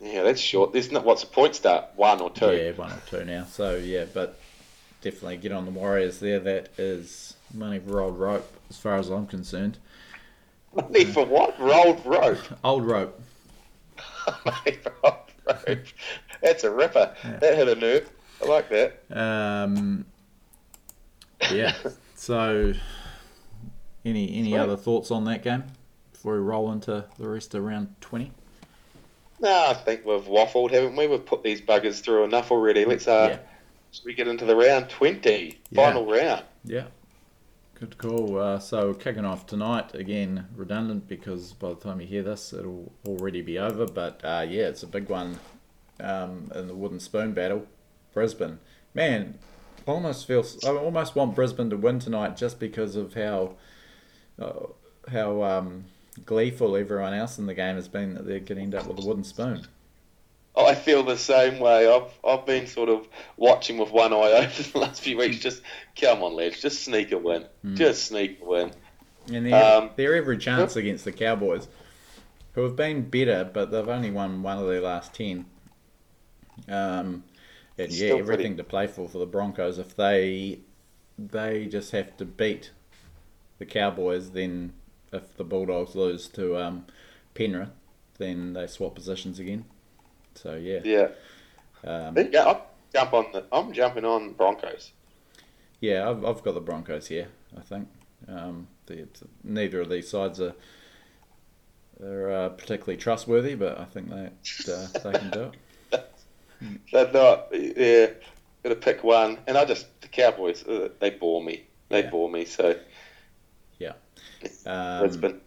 Yeah, 0.00 0.22
that's 0.22 0.40
short. 0.40 0.72
There's 0.72 0.92
not 0.92 1.04
what's 1.04 1.22
the 1.22 1.28
point 1.28 1.54
start? 1.56 1.86
One 1.96 2.20
or 2.20 2.30
two? 2.30 2.52
Yeah, 2.52 2.70
one 2.72 2.92
or 2.92 3.02
two 3.06 3.24
now. 3.24 3.44
So 3.44 3.76
yeah, 3.76 4.04
but 4.12 4.38
definitely 5.00 5.38
get 5.38 5.52
on 5.52 5.64
the 5.64 5.70
Warriors 5.70 6.20
there. 6.20 6.38
That 6.38 6.68
is 6.78 7.34
money 7.52 7.78
for 7.80 8.00
old 8.00 8.18
rope, 8.18 8.48
as 8.70 8.76
far 8.78 8.96
as 8.96 9.08
I'm 9.08 9.26
concerned. 9.26 9.78
Money 10.74 11.04
for 11.04 11.24
what? 11.24 11.58
Rolled 11.58 12.04
rope. 12.04 12.38
old 12.62 12.84
rope. 12.84 13.20
money 14.44 14.78
for 14.82 14.92
old 15.02 15.14
rope. 15.66 15.86
That's 16.42 16.62
a 16.64 16.70
ripper. 16.70 17.14
Yeah. 17.24 17.36
That 17.38 17.56
hit 17.56 17.68
a 17.68 17.74
nerve. 17.74 18.10
I 18.42 18.46
like 18.46 18.68
that. 18.68 19.02
Um. 19.10 20.06
Yeah. 21.50 21.74
so, 22.14 22.72
any 24.04 24.32
any 24.34 24.50
Sweet. 24.50 24.58
other 24.58 24.76
thoughts 24.76 25.10
on 25.10 25.24
that 25.24 25.42
game 25.42 25.64
before 26.12 26.34
we 26.34 26.40
roll 26.40 26.70
into 26.70 27.04
the 27.18 27.28
rest 27.28 27.54
of 27.54 27.64
round 27.64 27.96
twenty? 28.00 28.30
No, 29.40 29.66
I 29.68 29.74
think 29.74 30.04
we've 30.04 30.24
waffled, 30.24 30.70
haven't 30.72 30.96
we? 30.96 31.06
We've 31.06 31.24
put 31.24 31.42
these 31.42 31.60
buggers 31.60 32.00
through 32.00 32.24
enough 32.24 32.50
already. 32.50 32.84
Let's 32.84 33.06
uh, 33.06 33.38
yeah. 33.38 34.02
we 34.04 34.14
get 34.14 34.28
into 34.28 34.44
the 34.44 34.56
round 34.56 34.88
twenty, 34.90 35.60
yeah. 35.70 35.84
final 35.84 36.06
round? 36.06 36.44
Yeah. 36.64 36.86
Good 37.74 37.96
call. 37.96 38.38
Uh, 38.38 38.58
so 38.58 38.92
kicking 38.92 39.24
off 39.24 39.46
tonight 39.46 39.94
again, 39.94 40.48
redundant 40.56 41.06
because 41.06 41.52
by 41.52 41.68
the 41.68 41.76
time 41.76 42.00
you 42.00 42.08
hear 42.08 42.24
this, 42.24 42.52
it'll 42.52 42.92
already 43.06 43.40
be 43.40 43.56
over. 43.56 43.86
But 43.86 44.20
uh, 44.24 44.44
yeah, 44.48 44.64
it's 44.64 44.82
a 44.82 44.88
big 44.88 45.08
one 45.08 45.38
um, 46.00 46.50
in 46.56 46.66
the 46.66 46.74
wooden 46.74 46.98
spoon 46.98 47.32
battle. 47.32 47.66
Brisbane, 48.12 48.58
man, 48.94 49.38
I 49.86 49.92
almost 49.92 50.26
feels 50.26 50.64
I 50.64 50.70
almost 50.70 51.14
want 51.14 51.36
Brisbane 51.36 51.70
to 51.70 51.76
win 51.76 52.00
tonight 52.00 52.36
just 52.36 52.58
because 52.58 52.96
of 52.96 53.14
how 53.14 53.54
uh, 54.40 54.66
how 55.12 55.44
um, 55.44 55.84
gleeful 56.24 56.76
everyone 56.76 57.14
else 57.14 57.38
in 57.38 57.46
the 57.46 57.54
game 57.54 57.76
has 57.76 57.88
been 57.88 58.14
that 58.14 58.26
they're 58.26 58.58
end 58.58 58.74
up 58.74 58.86
with 58.86 59.02
a 59.02 59.06
wooden 59.06 59.24
spoon. 59.24 59.66
I 60.56 60.74
feel 60.74 61.04
the 61.04 61.16
same 61.16 61.60
way. 61.60 61.88
I've 61.88 62.10
I've 62.24 62.44
been 62.44 62.66
sort 62.66 62.88
of 62.88 63.06
watching 63.36 63.78
with 63.78 63.90
one 63.90 64.12
eye 64.12 64.16
open 64.50 64.64
the 64.72 64.78
last 64.78 65.00
few 65.00 65.18
weeks. 65.18 65.38
Just 65.38 65.62
come 65.98 66.22
on, 66.22 66.34
lads, 66.34 66.60
just 66.60 66.82
sneak 66.84 67.12
a 67.12 67.18
win, 67.18 67.46
mm. 67.64 67.76
just 67.76 68.06
sneak 68.06 68.40
a 68.42 68.44
win. 68.44 68.72
And 69.32 69.46
they're, 69.46 69.76
um, 69.78 69.90
they're 69.96 70.16
every 70.16 70.38
chance 70.38 70.74
against 70.76 71.04
the 71.04 71.12
Cowboys, 71.12 71.68
who 72.52 72.62
have 72.62 72.76
been 72.76 73.08
better, 73.08 73.48
but 73.52 73.70
they've 73.70 73.88
only 73.88 74.10
won 74.10 74.42
one 74.42 74.58
of 74.58 74.66
their 74.66 74.80
last 74.80 75.14
ten. 75.14 75.44
Um, 76.68 77.24
and 77.76 77.92
yeah, 77.92 78.14
everything 78.14 78.24
pretty... 78.24 78.56
to 78.56 78.64
play 78.64 78.86
for 78.86 79.08
for 79.08 79.18
the 79.18 79.26
Broncos. 79.26 79.78
If 79.78 79.94
they 79.94 80.60
they 81.18 81.66
just 81.66 81.92
have 81.92 82.16
to 82.16 82.24
beat 82.24 82.70
the 83.58 83.66
Cowboys, 83.66 84.30
then 84.30 84.72
if 85.12 85.36
the 85.36 85.44
Bulldogs 85.44 85.94
lose 85.94 86.28
to 86.28 86.56
um, 86.58 86.86
Penrith, 87.34 87.70
then 88.18 88.52
they 88.52 88.66
swap 88.66 88.94
positions 88.94 89.38
again. 89.38 89.64
So 90.34 90.54
yeah. 90.54 90.80
Yeah. 90.84 91.08
Um, 91.84 92.16
yeah, 92.32 92.44
I'll 92.44 92.66
jump 92.94 93.12
on 93.14 93.26
the. 93.32 93.44
I'm 93.52 93.72
jumping 93.72 94.04
on 94.04 94.32
Broncos. 94.32 94.92
Yeah, 95.80 96.08
I've, 96.10 96.24
I've 96.24 96.42
got 96.42 96.54
the 96.54 96.60
Broncos 96.60 97.06
here. 97.06 97.28
I 97.56 97.60
think 97.60 97.88
um, 98.26 98.66
neither 99.44 99.80
of 99.80 99.88
these 99.88 100.08
sides 100.10 100.40
are 100.40 100.54
they're 102.00 102.30
uh, 102.30 102.48
particularly 102.50 102.96
trustworthy, 102.96 103.54
but 103.54 103.78
I 103.78 103.84
think 103.84 104.08
they 104.10 104.26
uh, 104.72 104.86
they 105.04 105.18
can 105.18 105.30
do 105.30 105.52
it. 105.92 106.04
They're 106.92 107.12
not. 107.12 107.48
Yeah, 107.52 108.06
got 108.62 108.70
to 108.70 108.74
pick 108.76 109.04
one. 109.04 109.38
And 109.46 109.56
I 109.56 109.64
just 109.64 109.86
the 110.00 110.08
Cowboys. 110.08 110.66
Uh, 110.66 110.88
they 111.00 111.10
bore 111.10 111.42
me. 111.42 111.66
They 111.88 112.02
Yeah. 112.02 112.10
bore 112.10 112.30
me. 112.30 112.44
So 112.44 112.76
Um. 114.66 115.40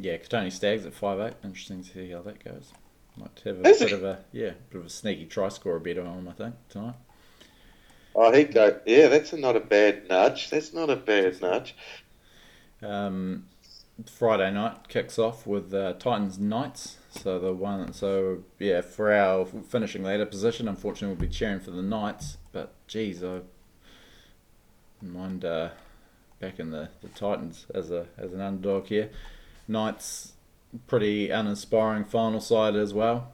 Yeah, 0.00 0.16
Kotoni 0.18 0.52
Staggs 0.52 0.86
at 0.86 0.94
five 0.94 1.18
eight. 1.20 1.34
Interesting 1.42 1.82
to 1.82 1.90
see 1.90 2.10
how 2.10 2.22
that 2.22 2.44
goes. 2.44 2.72
Might 3.16 3.40
have 3.44 3.58
a 3.58 3.68
Is 3.68 3.80
bit 3.80 3.92
it? 3.92 3.94
of 3.94 4.04
a 4.04 4.24
yeah, 4.32 4.52
bit 4.70 4.80
of 4.80 4.86
a 4.86 4.90
sneaky 4.90 5.26
try 5.26 5.48
scorer 5.48 5.80
bet 5.80 5.98
on 5.98 6.06
him, 6.06 6.28
I 6.28 6.32
think 6.32 6.54
tonight. 6.68 6.94
Oh, 8.14 8.32
he 8.32 8.44
go. 8.44 8.80
Yeah, 8.86 9.08
that's 9.08 9.32
not 9.32 9.56
a 9.56 9.60
bad 9.60 10.08
nudge. 10.08 10.50
That's 10.50 10.72
not 10.72 10.90
a 10.90 10.96
bad 10.96 11.40
nudge. 11.40 11.74
Um, 12.82 13.46
Friday 14.06 14.52
night 14.52 14.88
kicks 14.88 15.18
off 15.18 15.46
with 15.46 15.74
uh, 15.74 15.94
Titans 15.94 16.38
Knights. 16.38 16.98
So 17.10 17.38
the 17.38 17.52
one, 17.52 17.92
so 17.92 18.44
yeah, 18.58 18.80
for 18.82 19.12
our 19.12 19.46
finishing 19.46 20.04
ladder 20.04 20.26
position, 20.26 20.68
unfortunately, 20.68 21.16
we'll 21.16 21.28
be 21.28 21.34
cheering 21.34 21.58
for 21.58 21.72
the 21.72 21.82
Knights. 21.82 22.36
But 22.52 22.72
geez, 22.86 23.24
I 23.24 23.40
mind 25.02 25.44
uh, 25.44 25.70
backing 26.40 26.70
the, 26.70 26.88
the 27.02 27.08
Titans 27.08 27.66
as 27.74 27.90
a 27.90 28.06
as 28.16 28.32
an 28.32 28.40
underdog 28.40 28.86
here. 28.86 29.10
Knights, 29.66 30.32
pretty 30.86 31.30
uninspiring 31.30 32.04
final 32.04 32.40
side 32.40 32.74
as 32.76 32.94
well. 32.94 33.32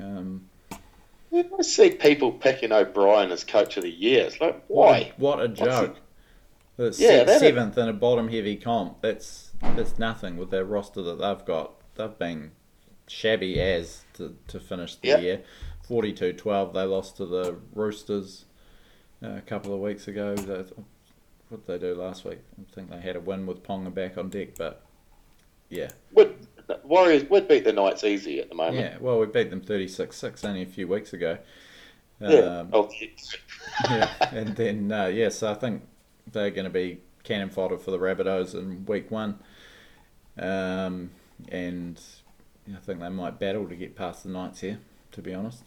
Um, 0.00 0.48
I 1.32 1.62
see 1.62 1.90
people 1.90 2.30
picking 2.30 2.70
O'Brien 2.70 3.32
as 3.32 3.42
coach 3.42 3.76
of 3.76 3.82
the 3.82 3.90
year. 3.90 4.24
It's 4.26 4.40
like, 4.40 4.62
why? 4.68 5.12
What 5.16 5.40
a 5.40 5.48
What's 5.48 5.60
joke! 5.60 5.96
The 6.76 6.84
Yeah, 6.96 7.26
se- 7.26 7.38
seventh 7.38 7.76
in 7.76 7.88
a 7.88 7.92
bottom 7.92 8.28
heavy 8.28 8.56
comp. 8.56 9.00
That's 9.00 9.50
that's 9.74 9.98
nothing 9.98 10.36
with 10.36 10.50
their 10.50 10.64
roster 10.64 11.02
that 11.02 11.18
they've 11.18 11.44
got. 11.44 11.72
They've 11.96 12.18
been 12.18 12.52
shabby 13.08 13.60
as 13.60 14.02
to, 14.14 14.36
to 14.48 14.60
finish 14.60 14.94
the 14.96 15.08
Yeah. 15.08 15.18
year. 15.18 15.42
42-12, 15.88 16.72
they 16.72 16.82
lost 16.84 17.18
to 17.18 17.26
the 17.26 17.56
Roosters 17.74 18.46
uh, 19.22 19.32
a 19.36 19.40
couple 19.42 19.74
of 19.74 19.80
weeks 19.80 20.08
ago. 20.08 20.34
They, 21.54 21.72
what 21.72 21.80
did 21.80 21.80
they 21.80 21.88
do 21.88 21.94
last 22.00 22.24
week? 22.24 22.38
I 22.60 22.74
think 22.74 22.90
they 22.90 23.00
had 23.00 23.16
a 23.16 23.20
win 23.20 23.46
with 23.46 23.62
Ponga 23.62 23.92
back 23.92 24.18
on 24.18 24.30
deck, 24.30 24.56
but 24.56 24.82
yeah, 25.68 25.90
Would 26.12 26.46
Warriors 26.82 27.24
would 27.24 27.48
beat 27.48 27.64
the 27.64 27.72
Knights 27.72 28.04
easy 28.04 28.40
at 28.40 28.48
the 28.48 28.54
moment. 28.54 28.78
yeah. 28.78 28.96
Well, 29.00 29.18
we 29.18 29.26
beat 29.26 29.50
them 29.50 29.60
36-6 29.60 30.44
only 30.46 30.62
a 30.62 30.66
few 30.66 30.88
weeks 30.88 31.12
ago. 31.12 31.38
Yeah. 32.20 32.28
Um, 32.28 32.68
Oh, 32.72 32.90
yeah, 33.90 34.08
and 34.32 34.56
then 34.56 34.92
uh, 34.92 35.06
yeah, 35.06 35.28
so 35.28 35.50
I 35.50 35.54
think 35.54 35.82
they're 36.32 36.50
going 36.50 36.64
to 36.64 36.70
be 36.70 37.00
cannon 37.22 37.50
fodder 37.50 37.76
for 37.76 37.90
the 37.90 37.98
Rabbitohs 37.98 38.54
in 38.54 38.86
week 38.86 39.10
one, 39.10 39.38
um, 40.38 41.10
and 41.48 42.00
I 42.72 42.78
think 42.78 43.00
they 43.00 43.08
might 43.08 43.38
battle 43.38 43.68
to 43.68 43.74
get 43.74 43.96
past 43.96 44.22
the 44.22 44.30
Knights 44.30 44.60
here. 44.60 44.78
To 45.12 45.22
be 45.22 45.34
honest, 45.34 45.64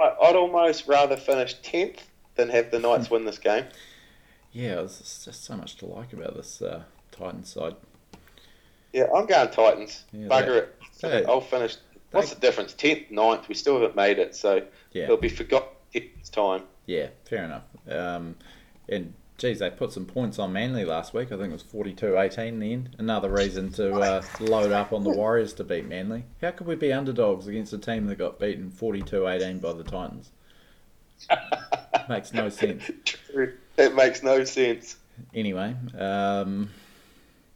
I'd 0.00 0.36
almost 0.36 0.86
rather 0.88 1.16
finish 1.16 1.54
tenth 1.62 2.08
than 2.34 2.48
have 2.48 2.70
the 2.70 2.78
Knights 2.78 3.10
win 3.10 3.24
this 3.24 3.38
game. 3.38 3.64
Yeah, 4.52 4.76
there's 4.76 5.22
just 5.24 5.44
so 5.44 5.56
much 5.56 5.76
to 5.76 5.86
like 5.86 6.12
about 6.12 6.36
this 6.36 6.60
uh, 6.62 6.82
Titans 7.10 7.48
side. 7.52 7.76
Yeah, 8.92 9.04
I'm 9.14 9.26
going 9.26 9.50
Titans. 9.50 10.04
Yeah, 10.12 10.28
Bugger 10.28 10.68
it. 11.02 11.26
I'll 11.28 11.40
finish. 11.40 11.76
What's 12.10 12.34
the 12.34 12.40
difference? 12.40 12.74
Tenth, 12.74 13.08
9th. 13.10 13.48
We 13.48 13.54
still 13.54 13.74
haven't 13.80 13.96
made 13.96 14.18
it, 14.18 14.34
so 14.36 14.62
Yeah, 14.92 15.04
it'll 15.04 15.16
be 15.16 15.30
forgotten 15.30 15.68
this 15.92 16.28
time. 16.28 16.64
yeah, 16.86 17.08
fair 17.24 17.44
enough. 17.44 17.62
Um, 17.88 18.36
and 18.88 19.14
geez, 19.38 19.60
they 19.60 19.70
put 19.70 19.92
some 19.92 20.04
points 20.04 20.38
on 20.38 20.52
Manly 20.52 20.84
last 20.84 21.14
week. 21.14 21.32
I 21.32 21.38
think 21.38 21.48
it 21.48 21.52
was 21.52 21.62
42-18 21.62 22.48
in 22.48 22.58
the 22.60 22.72
end. 22.74 22.96
Another 22.98 23.30
reason 23.30 23.72
to 23.72 23.94
uh, 23.94 24.22
load 24.40 24.72
up 24.72 24.92
on 24.92 25.04
the 25.04 25.10
Warriors 25.10 25.54
to 25.54 25.64
beat 25.64 25.86
Manly. 25.88 26.24
How 26.42 26.50
could 26.50 26.66
we 26.66 26.74
be 26.74 26.92
underdogs 26.92 27.46
against 27.46 27.72
a 27.72 27.78
team 27.78 28.06
that 28.08 28.18
got 28.18 28.38
beaten 28.38 28.70
42-18 28.70 29.60
by 29.62 29.72
the 29.72 29.84
Titans? 29.84 30.30
Makes 32.10 32.34
no 32.34 32.50
sense. 32.50 32.90
True. 33.04 33.54
It 33.76 33.94
makes 33.94 34.22
no 34.22 34.44
sense. 34.44 34.96
Anyway, 35.34 35.74
um, 35.98 36.70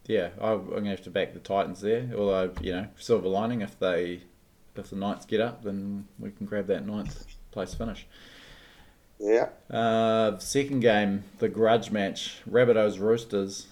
yeah, 0.05 0.29
I, 0.39 0.53
I'm 0.53 0.69
gonna 0.69 0.89
have 0.89 1.03
to 1.03 1.09
back 1.09 1.33
the 1.33 1.39
Titans 1.39 1.81
there. 1.81 2.09
Although 2.15 2.53
you 2.61 2.71
know, 2.71 2.87
silver 2.97 3.27
lining 3.27 3.61
if 3.61 3.77
they 3.79 4.21
if 4.75 4.89
the 4.89 4.95
Knights 4.95 5.25
get 5.25 5.41
up, 5.41 5.63
then 5.63 6.07
we 6.19 6.31
can 6.31 6.45
grab 6.45 6.67
that 6.67 6.85
ninth 6.85 7.25
place 7.51 7.73
finish. 7.73 8.05
Yeah. 9.19 9.49
Uh, 9.69 10.37
second 10.37 10.81
game, 10.81 11.23
the 11.39 11.49
grudge 11.49 11.91
match, 11.91 12.41
Rabbitohs 12.49 12.99
Roosters. 12.99 13.67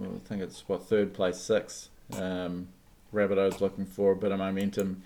I 0.00 0.06
think 0.24 0.42
it's 0.42 0.68
what 0.68 0.84
third 0.84 1.14
place, 1.14 1.38
six. 1.38 1.90
Um, 2.16 2.68
Rabbitohs 3.14 3.60
looking 3.60 3.86
for 3.86 4.12
a 4.12 4.16
bit 4.16 4.32
of 4.32 4.38
momentum 4.38 5.02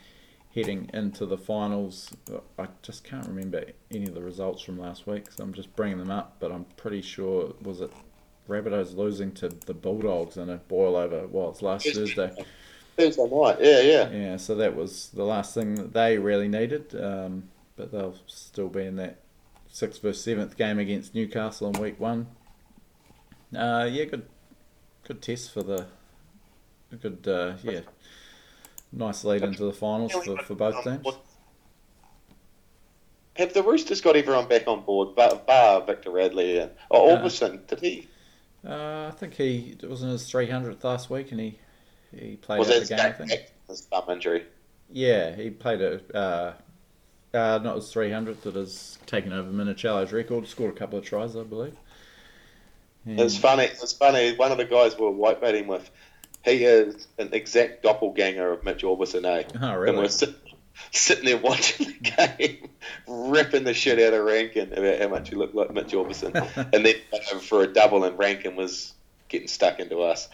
heading 0.54 0.88
into 0.94 1.26
the 1.26 1.38
finals. 1.38 2.12
I 2.58 2.68
just 2.82 3.04
can't 3.04 3.26
remember 3.26 3.64
any 3.90 4.04
of 4.04 4.14
the 4.14 4.22
results 4.22 4.62
from 4.62 4.78
last 4.78 5.06
week, 5.06 5.32
so 5.32 5.42
I'm 5.42 5.52
just 5.52 5.74
bringing 5.74 5.98
them 5.98 6.10
up. 6.10 6.36
But 6.38 6.52
I'm 6.52 6.64
pretty 6.76 7.02
sure 7.02 7.54
was 7.62 7.80
it 7.80 7.90
Rabbitohs 8.48 8.96
losing 8.96 9.32
to 9.32 9.48
the 9.48 9.74
Bulldogs 9.74 10.36
in 10.36 10.50
a 10.50 10.56
boil 10.56 10.96
over. 10.96 11.26
Well, 11.26 11.50
it's 11.50 11.62
last 11.62 11.86
Thursday. 11.92 12.32
Thursday 12.96 13.28
night. 13.28 13.56
Yeah, 13.60 13.80
yeah. 13.80 14.10
Yeah, 14.10 14.36
so 14.36 14.54
that 14.56 14.76
was 14.76 15.10
the 15.14 15.24
last 15.24 15.54
thing 15.54 15.74
that 15.76 15.92
they 15.92 16.18
really 16.18 16.48
needed. 16.48 16.94
Um, 16.94 17.50
but 17.76 17.90
they'll 17.90 18.16
still 18.26 18.68
be 18.68 18.84
in 18.84 18.96
that 18.96 19.18
sixth 19.68 20.02
versus 20.02 20.22
seventh 20.22 20.56
game 20.56 20.78
against 20.78 21.14
Newcastle 21.14 21.68
in 21.70 21.80
week 21.80 21.98
one. 21.98 22.28
Uh, 23.56 23.88
yeah, 23.90 24.04
good, 24.04 24.26
good 25.04 25.22
test 25.22 25.52
for 25.52 25.62
the, 25.62 25.86
good, 27.00 27.26
uh, 27.26 27.54
yeah, 27.62 27.80
nice 28.94 29.24
lead 29.24 29.42
into 29.42 29.64
the 29.64 29.72
finals 29.72 30.12
for, 30.12 30.36
for 30.38 30.54
both 30.54 30.82
teams. 30.84 31.06
Have 33.36 33.52
the 33.52 33.62
Roosters 33.62 34.00
got 34.00 34.14
everyone 34.16 34.46
back 34.46 34.68
on 34.68 34.82
board, 34.84 35.16
bar, 35.16 35.34
bar 35.46 35.80
Victor 35.84 36.10
Radley 36.10 36.58
and 36.58 36.70
oh, 36.90 37.10
Uh, 37.10 37.20
Aubusson? 37.22 37.66
Did 37.66 37.80
he? 37.80 38.08
Uh, 38.66 39.08
I 39.08 39.10
think 39.16 39.34
he 39.34 39.76
it 39.82 39.88
was 39.90 40.02
in 40.02 40.08
his 40.10 40.22
300th 40.30 40.82
last 40.84 41.10
week, 41.10 41.32
and 41.32 41.40
he 41.40 41.58
he 42.16 42.36
played 42.36 42.60
Was 42.60 42.70
out 42.70 42.82
the 42.82 42.86
game. 42.86 42.98
I 43.00 43.02
back, 43.02 43.18
think. 43.18 43.30
back 43.30 43.50
his 43.68 43.82
thumb 43.86 44.04
injury? 44.08 44.44
Yeah, 44.90 45.34
he 45.34 45.50
played 45.50 45.80
a 45.82 46.00
uh, 46.16 46.54
uh, 47.36 47.58
not 47.62 47.74
his 47.76 47.86
300th 47.92 48.42
that 48.42 48.54
has 48.54 48.98
taken 49.06 49.32
over 49.32 49.50
Minichiello's 49.50 50.12
record. 50.12 50.46
Scored 50.46 50.74
a 50.74 50.78
couple 50.78 50.98
of 50.98 51.04
tries, 51.04 51.34
I 51.36 51.42
believe. 51.42 51.76
And- 53.04 53.18
It's 53.20 53.36
funny. 53.36 53.64
It's 53.64 53.92
funny. 53.92 54.36
One 54.36 54.52
of 54.52 54.58
the 54.58 54.64
guys 54.64 54.96
we 54.96 55.04
were 55.06 55.12
whitebaiting 55.12 55.66
with, 55.66 55.90
he 56.44 56.64
is 56.64 57.08
an 57.18 57.30
exact 57.32 57.82
doppelganger 57.82 58.52
of 58.52 58.64
Mitch 58.64 58.82
Aubusson, 58.82 59.24
eh? 59.24 59.44
Oh, 59.60 59.82
And 59.82 59.96
we're 59.96 60.08
sit, 60.08 60.34
sitting 60.90 61.24
there 61.24 61.38
watching 61.38 61.86
the 61.86 62.36
game, 62.38 62.68
ripping 63.08 63.64
the 63.64 63.74
shit 63.74 63.98
out 63.98 64.18
of 64.18 64.24
Rankin 64.24 64.72
about 64.72 65.00
how 65.00 65.08
much 65.08 65.30
he 65.30 65.36
looked 65.36 65.54
like 65.54 65.72
Mitch 65.72 65.92
Aubusson. 65.92 66.34
and 66.72 66.84
then 66.84 66.94
over 67.30 67.40
for 67.40 67.62
a 67.62 67.66
double, 67.66 68.04
and 68.04 68.18
Rankin 68.18 68.56
was 68.56 68.92
getting 69.28 69.48
stuck 69.48 69.80
into 69.80 70.00
us. 70.00 70.28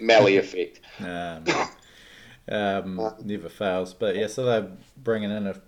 Mally 0.00 0.36
effect. 0.36 0.80
Um, 1.00 1.44
um, 2.48 3.14
never 3.24 3.48
fails. 3.48 3.94
But 3.94 4.16
yeah, 4.16 4.28
so 4.28 4.44
they're 4.44 4.70
bringing 4.96 5.30
in 5.30 5.46
a, 5.48 5.60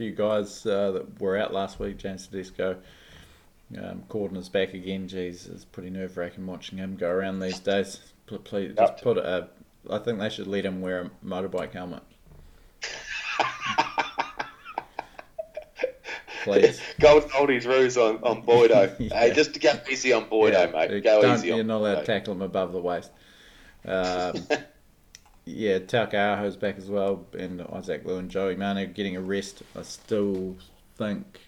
few 0.00 0.12
guys 0.12 0.64
uh, 0.64 0.92
that 0.92 1.20
were 1.20 1.36
out 1.36 1.52
last 1.52 1.78
week. 1.78 1.98
James 1.98 2.26
Tedesco, 2.26 2.78
um, 3.76 4.02
Cordner 4.08 4.38
is 4.38 4.48
back 4.48 4.72
again. 4.72 5.06
Jeez, 5.06 5.52
it's 5.52 5.66
pretty 5.66 5.90
nerve 5.90 6.16
wracking 6.16 6.46
watching 6.46 6.78
him 6.78 6.96
go 6.96 7.10
around 7.10 7.40
these 7.40 7.58
days. 7.58 8.00
Pl- 8.30 8.38
Please, 8.38 8.74
just 8.76 8.92
Yep. 8.94 9.02
put 9.02 9.18
a. 9.18 9.48
I 9.90 9.98
think 9.98 10.18
they 10.20 10.30
should 10.30 10.46
let 10.46 10.64
him 10.64 10.80
wear 10.80 11.00
a 11.02 11.10
motorbike 11.26 11.72
helmet. 11.72 12.02
Please. 16.44 16.80
Gold 17.00 17.24
oldies 17.30 17.66
ruse 17.66 17.98
on, 17.98 18.22
on 18.22 18.42
Boydo. 18.44 18.94
Yeah. 18.98 19.18
Hey, 19.18 19.32
just 19.34 19.52
to 19.54 19.60
go 19.60 19.72
easy 19.90 20.12
on 20.12 20.26
Boydo, 20.26 20.52
Yeah, 20.52 20.66
mate. 20.88 21.02
Go 21.04 21.22
don't- 21.22 21.34
easy 21.36 21.50
on 21.50 21.56
You're 21.58 21.66
not 21.66 21.78
allowed 21.78 21.94
to 22.00 22.06
tackle 22.06 22.32
him 22.34 22.42
above 22.42 22.72
the 22.72 22.80
waist. 22.80 23.10
Um, 23.84 24.34
yeah, 25.44 25.78
Taukeiaho's 25.80 26.56
back 26.56 26.78
as 26.78 26.88
well, 26.88 27.26
and 27.38 27.60
Isaac 27.72 28.04
Liu 28.04 28.16
and 28.18 28.30
Joey 28.30 28.56
Manu 28.56 28.86
getting 28.86 29.16
a 29.16 29.20
rest. 29.20 29.62
I 29.76 29.82
still 29.82 30.56
think 30.96 31.40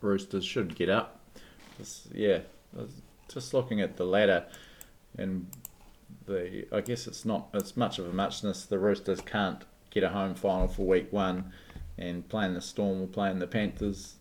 Roosters 0.00 0.44
should 0.44 0.74
get 0.74 0.88
up. 0.88 1.20
Just, 1.78 2.06
yeah, 2.14 2.38
just 3.28 3.52
looking 3.54 3.80
at 3.80 3.96
the 3.96 4.04
ladder, 4.04 4.46
and 5.18 5.46
the 6.26 6.66
I 6.72 6.80
guess 6.80 7.06
it's 7.06 7.24
not 7.24 7.48
it's 7.54 7.76
much 7.76 7.98
of 7.98 8.06
a 8.06 8.12
muchness. 8.12 8.64
The 8.64 8.78
Roosters 8.78 9.20
can't 9.20 9.64
get 9.90 10.02
a 10.02 10.08
home 10.08 10.34
final 10.34 10.68
for 10.68 10.82
week 10.86 11.12
one, 11.12 11.52
and 11.98 12.28
playing 12.28 12.54
the 12.54 12.60
Storm 12.60 13.02
or 13.02 13.06
playing 13.06 13.38
the 13.38 13.46
Panthers, 13.46 14.14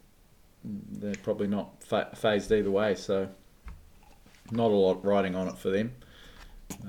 they're 0.64 1.16
probably 1.24 1.47
not 1.47 1.84
fa- 1.84 2.10
phased 2.16 2.51
either 2.51 2.72
way. 2.72 2.95
So 2.95 3.30
not 4.51 4.72
a 4.72 4.76
lot 4.76 5.04
riding 5.04 5.36
on 5.36 5.47
it 5.47 5.58
for 5.58 5.70
them, 5.70 5.93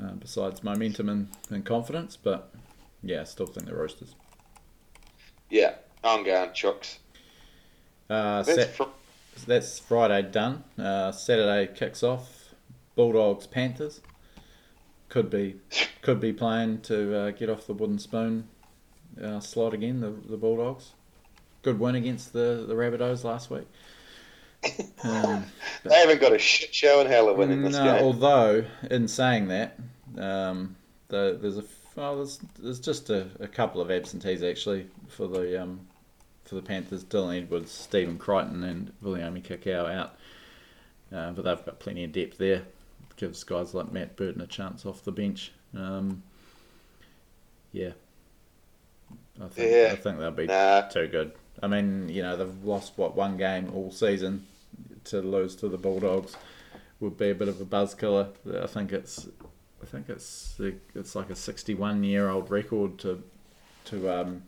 uh, 0.00 0.12
besides 0.12 0.62
momentum 0.62 1.08
and, 1.08 1.28
and 1.50 1.64
confidence. 1.64 2.16
But 2.16 2.52
yeah, 3.02 3.22
I 3.22 3.24
still 3.24 3.46
think 3.46 3.66
the 3.66 3.74
Roosters. 3.74 4.14
Yeah, 5.50 5.74
I'm 6.02 6.24
going 6.24 6.50
Chooks. 6.50 6.98
Uh, 8.10 8.42
That's 8.42 8.54
Sat- 8.58 8.74
fr- 8.74 8.82
that's 9.46 9.78
Friday 9.80 10.22
done. 10.30 10.62
Uh, 10.78 11.10
Saturday 11.10 11.72
kicks 11.74 12.02
off. 12.02 12.54
Bulldogs 12.94 13.46
Panthers. 13.48 14.00
Could 15.14 15.30
be 15.30 15.54
could 16.02 16.18
be 16.18 16.32
playing 16.32 16.80
to 16.80 17.16
uh, 17.16 17.30
get 17.30 17.48
off 17.48 17.68
the 17.68 17.72
wooden 17.72 18.00
spoon 18.00 18.48
uh, 19.22 19.38
slot 19.38 19.72
again. 19.72 20.00
The 20.00 20.10
the 20.10 20.36
Bulldogs, 20.36 20.90
good 21.62 21.78
win 21.78 21.94
against 21.94 22.32
the 22.32 22.64
the 22.66 22.74
Rabbitohs 22.74 23.22
last 23.22 23.48
week. 23.48 23.68
Um, 25.04 25.44
they 25.84 25.94
haven't 25.94 26.22
got 26.22 26.32
a 26.32 26.38
shit 26.38 26.74
show 26.74 27.00
in 27.00 27.06
hell 27.06 27.28
of 27.28 27.36
winning 27.36 27.62
this 27.62 27.74
no, 27.74 27.84
game. 27.84 28.02
Although, 28.02 28.64
in 28.90 29.06
saying 29.06 29.48
that, 29.48 29.78
um, 30.16 30.74
the, 31.08 31.38
there's 31.40 31.58
a 31.58 31.64
well, 31.94 32.16
there's, 32.16 32.40
there's 32.58 32.80
just 32.80 33.10
a, 33.10 33.28
a 33.38 33.46
couple 33.46 33.82
of 33.82 33.90
absentees 33.90 34.42
actually 34.42 34.88
for 35.06 35.28
the 35.28 35.62
um, 35.62 35.86
for 36.44 36.56
the 36.56 36.62
Panthers. 36.62 37.04
Dylan 37.04 37.36
Edwards, 37.36 37.70
Stephen 37.70 38.18
Crichton, 38.18 38.64
and 38.64 38.92
Viliami 39.00 39.42
Kikau 39.42 39.94
out, 39.94 40.16
uh, 41.12 41.30
but 41.30 41.44
they've 41.44 41.66
got 41.66 41.78
plenty 41.78 42.02
of 42.02 42.10
depth 42.10 42.38
there. 42.38 42.62
Gives 43.16 43.44
guys 43.44 43.74
like 43.74 43.92
Matt 43.92 44.16
Burton 44.16 44.40
a 44.40 44.46
chance 44.46 44.84
off 44.84 45.04
the 45.04 45.12
bench. 45.12 45.52
Um, 45.76 46.22
yeah, 47.72 47.92
I 49.40 49.48
think 49.48 49.70
Yeah. 49.70 49.90
I 49.92 49.96
think 49.96 50.18
they'll 50.18 50.30
be 50.30 50.46
Nah. 50.46 50.82
too 50.88 51.06
good. 51.08 51.32
I 51.62 51.68
mean, 51.68 52.08
you 52.08 52.22
know, 52.22 52.36
they've 52.36 52.64
lost 52.64 52.94
what 52.96 53.14
one 53.16 53.36
game 53.36 53.70
all 53.74 53.90
season 53.92 54.46
to 55.04 55.20
lose 55.20 55.54
to 55.56 55.68
the 55.68 55.78
Bulldogs 55.78 56.36
would 57.00 57.16
be 57.16 57.30
a 57.30 57.34
bit 57.34 57.48
of 57.48 57.60
a 57.60 57.64
buzz 57.64 57.94
killer. 57.94 58.28
I 58.52 58.66
think 58.66 58.92
it's, 58.92 59.28
I 59.82 59.86
think 59.86 60.08
it's 60.08 60.58
it's 60.94 61.14
like 61.14 61.30
a 61.30 61.36
sixty-one 61.36 62.02
year 62.02 62.28
old 62.28 62.50
record 62.50 62.98
to 63.00 63.22
to 63.86 64.10
um 64.10 64.42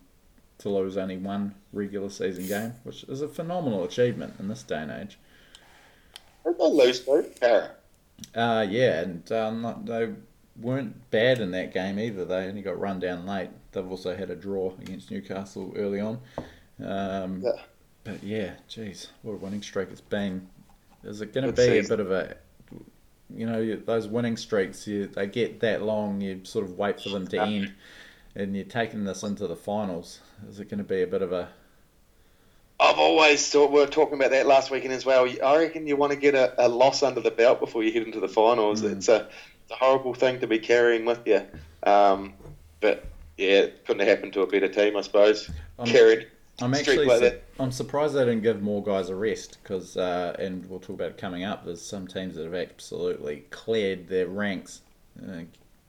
to 0.58 0.68
lose 0.70 0.96
only 0.96 1.18
one 1.18 1.54
regular 1.72 2.08
season 2.08 2.46
game, 2.46 2.72
which 2.82 3.04
is 3.04 3.20
a 3.22 3.28
phenomenal 3.28 3.84
achievement 3.84 4.34
in 4.40 4.48
this 4.48 4.62
day 4.62 4.78
and 4.82 4.90
age. 4.90 5.18
Did 6.44 6.58
they 6.58 6.64
lose 6.64 7.00
to 7.04 7.22
Para? 7.40 7.75
Uh, 8.34 8.66
yeah, 8.68 9.00
and 9.00 9.30
um, 9.32 9.82
they 9.84 10.12
weren't 10.60 11.10
bad 11.10 11.40
in 11.40 11.50
that 11.52 11.72
game 11.72 11.98
either. 11.98 12.24
They 12.24 12.46
only 12.46 12.62
got 12.62 12.78
run 12.78 12.98
down 12.98 13.26
late. 13.26 13.50
They've 13.72 13.88
also 13.88 14.16
had 14.16 14.30
a 14.30 14.36
draw 14.36 14.72
against 14.80 15.10
Newcastle 15.10 15.72
early 15.76 16.00
on. 16.00 16.18
Um, 16.82 17.42
Yeah. 17.42 17.62
But 18.04 18.22
yeah, 18.22 18.52
geez, 18.68 19.08
what 19.22 19.32
a 19.32 19.36
winning 19.36 19.62
streak 19.62 19.88
it's 19.90 20.00
been. 20.00 20.48
Is 21.02 21.20
it 21.20 21.34
going 21.34 21.46
to 21.46 21.52
be 21.52 21.78
a 21.78 21.82
bit 21.82 21.98
of 22.00 22.10
a, 22.12 22.36
you 23.34 23.46
know, 23.46 23.76
those 23.76 24.06
winning 24.06 24.36
streaks, 24.36 24.86
you, 24.86 25.08
they 25.08 25.26
get 25.26 25.60
that 25.60 25.82
long, 25.82 26.20
you 26.20 26.40
sort 26.44 26.64
of 26.64 26.78
wait 26.78 27.00
for 27.00 27.08
them 27.08 27.26
to 27.28 27.40
end, 27.42 27.74
and 28.36 28.54
you're 28.54 28.64
taking 28.64 29.04
this 29.04 29.24
into 29.24 29.46
the 29.48 29.56
finals. 29.56 30.20
Is 30.48 30.60
it 30.60 30.68
going 30.68 30.78
to 30.78 30.84
be 30.84 31.02
a 31.02 31.06
bit 31.06 31.20
of 31.22 31.32
a, 31.32 31.48
I've 32.78 32.98
always 32.98 33.48
thought 33.48 33.72
we 33.72 33.80
were 33.80 33.86
talking 33.86 34.14
about 34.14 34.30
that 34.32 34.46
last 34.46 34.70
weekend 34.70 34.92
as 34.92 35.06
well. 35.06 35.26
I 35.44 35.56
reckon 35.56 35.86
you 35.86 35.96
want 35.96 36.12
to 36.12 36.18
get 36.18 36.34
a, 36.34 36.66
a 36.66 36.68
loss 36.68 37.02
under 37.02 37.20
the 37.20 37.30
belt 37.30 37.58
before 37.58 37.82
you 37.82 37.92
head 37.92 38.02
into 38.02 38.20
the 38.20 38.28
finals. 38.28 38.82
Mm. 38.82 38.96
It's, 38.96 39.08
a, 39.08 39.28
it's 39.62 39.72
a 39.72 39.76
horrible 39.76 40.12
thing 40.14 40.40
to 40.40 40.46
be 40.46 40.58
carrying 40.58 41.04
with 41.06 41.26
you. 41.26 41.42
Um, 41.84 42.34
but 42.80 43.06
yeah, 43.38 43.60
it 43.60 43.86
couldn't 43.86 44.00
have 44.00 44.08
happened 44.08 44.34
to 44.34 44.42
a 44.42 44.46
better 44.46 44.68
team, 44.68 44.96
I 44.96 45.00
suppose. 45.00 45.50
I'm- 45.78 45.88
Carried. 45.88 46.28
I'm 46.60 46.72
actually 46.72 47.04
like 47.04 47.20
su- 47.20 47.38
I'm 47.60 47.70
surprised 47.70 48.14
they 48.14 48.24
didn't 48.24 48.42
give 48.42 48.62
more 48.62 48.82
guys 48.82 49.10
a 49.10 49.14
rest 49.14 49.58
because 49.62 49.96
uh, 49.98 50.34
and 50.38 50.64
we'll 50.70 50.80
talk 50.80 50.90
about 50.90 51.10
it 51.10 51.18
coming 51.18 51.44
up. 51.44 51.66
There's 51.66 51.82
some 51.82 52.06
teams 52.06 52.34
that 52.36 52.44
have 52.44 52.54
absolutely 52.54 53.44
cleared 53.50 54.08
their 54.08 54.26
ranks, 54.26 54.80
uh, 55.22 55.42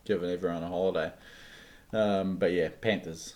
given 0.03 0.29
everyone 0.29 0.63
a 0.63 0.67
holiday. 0.67 1.13
Um, 1.93 2.35
but 2.35 2.51
yeah, 2.51 2.67
Panthers 2.81 3.35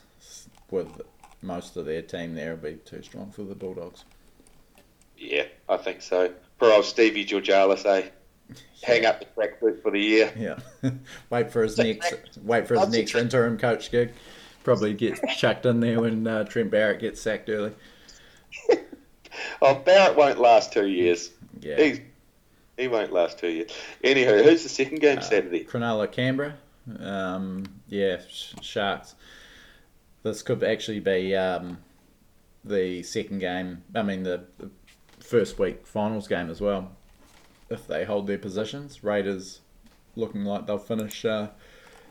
with 0.70 1.02
most 1.42 1.76
of 1.78 1.86
their 1.86 2.02
team 2.02 2.36
there 2.36 2.52
will 2.56 2.72
be 2.72 2.76
too 2.86 3.02
strong 3.02 3.32
for 3.32 3.44
the 3.44 3.56
Bulldogs. 3.56 4.04
Yeah, 5.18 5.46
I 5.70 5.78
think 5.78 6.02
so. 6.02 6.34
Poor 6.60 6.72
old 6.72 6.86
Stevie 6.86 7.26
Georgallis, 7.26 7.86
eh? 7.86 8.10
Hang 8.84 9.06
up 9.06 9.20
the 9.20 9.26
track 9.26 9.60
boot 9.60 9.82
for 9.82 9.92
the 9.92 10.00
year. 10.00 10.34
Yeah, 10.38 10.60
wait 11.30 11.52
for 11.52 11.64
his 11.64 11.78
next 11.78 12.14
wait 12.44 12.68
for 12.68 12.74
his 12.76 12.84
That's 12.84 12.96
next 12.96 13.16
interim 13.16 13.58
coach 13.58 13.92
gig. 13.92 14.12
Probably 14.64 14.94
get 14.94 15.20
chucked 15.38 15.66
in 15.66 15.80
there 15.80 16.00
when 16.02 16.28
uh, 16.28 16.44
Trent 16.44 16.70
Barrett 16.70 17.00
gets 17.00 17.22
sacked 17.22 17.50
early. 17.50 17.74
Oh, 19.62 19.76
Barrett 19.76 20.18
won't 20.18 20.40
last 20.40 20.74
two 20.74 20.88
years. 20.88 21.32
Yeah. 21.62 21.78
He's, 21.82 22.02
he 22.78 22.88
won't 22.90 23.14
last 23.14 23.40
two 23.40 23.48
years. 23.48 23.72
Anywho, 24.04 24.44
who's 24.44 24.64
the 24.64 24.70
second 24.70 25.00
game 25.00 25.20
Uh, 25.20 25.22
Saturday? 25.22 25.64
Cronulla, 25.64 26.12
Canberra. 26.12 26.56
Um, 27.00 27.66
yeah, 27.88 28.18
sh- 28.30 28.56
Sharks. 28.62 29.16
This 30.24 30.42
could 30.42 30.64
actually 30.64 31.00
be 31.00 31.36
um, 31.36 31.80
the 32.64 33.04
second 33.04 33.40
game. 33.40 33.84
I 33.96 34.04
mean, 34.04 34.24
the, 34.24 34.46
the 34.58 34.70
first 35.20 35.58
week 35.58 35.88
finals 35.88 36.28
game 36.28 36.50
as 36.50 36.62
well. 36.62 36.92
If 37.70 37.88
they 37.88 38.04
hold 38.04 38.28
their 38.28 38.38
positions, 38.38 39.04
Raiders 39.04 39.62
looking 40.16 40.44
like 40.44 40.68
they'll 40.68 40.78
finish 40.78 41.24
uh, 41.26 41.50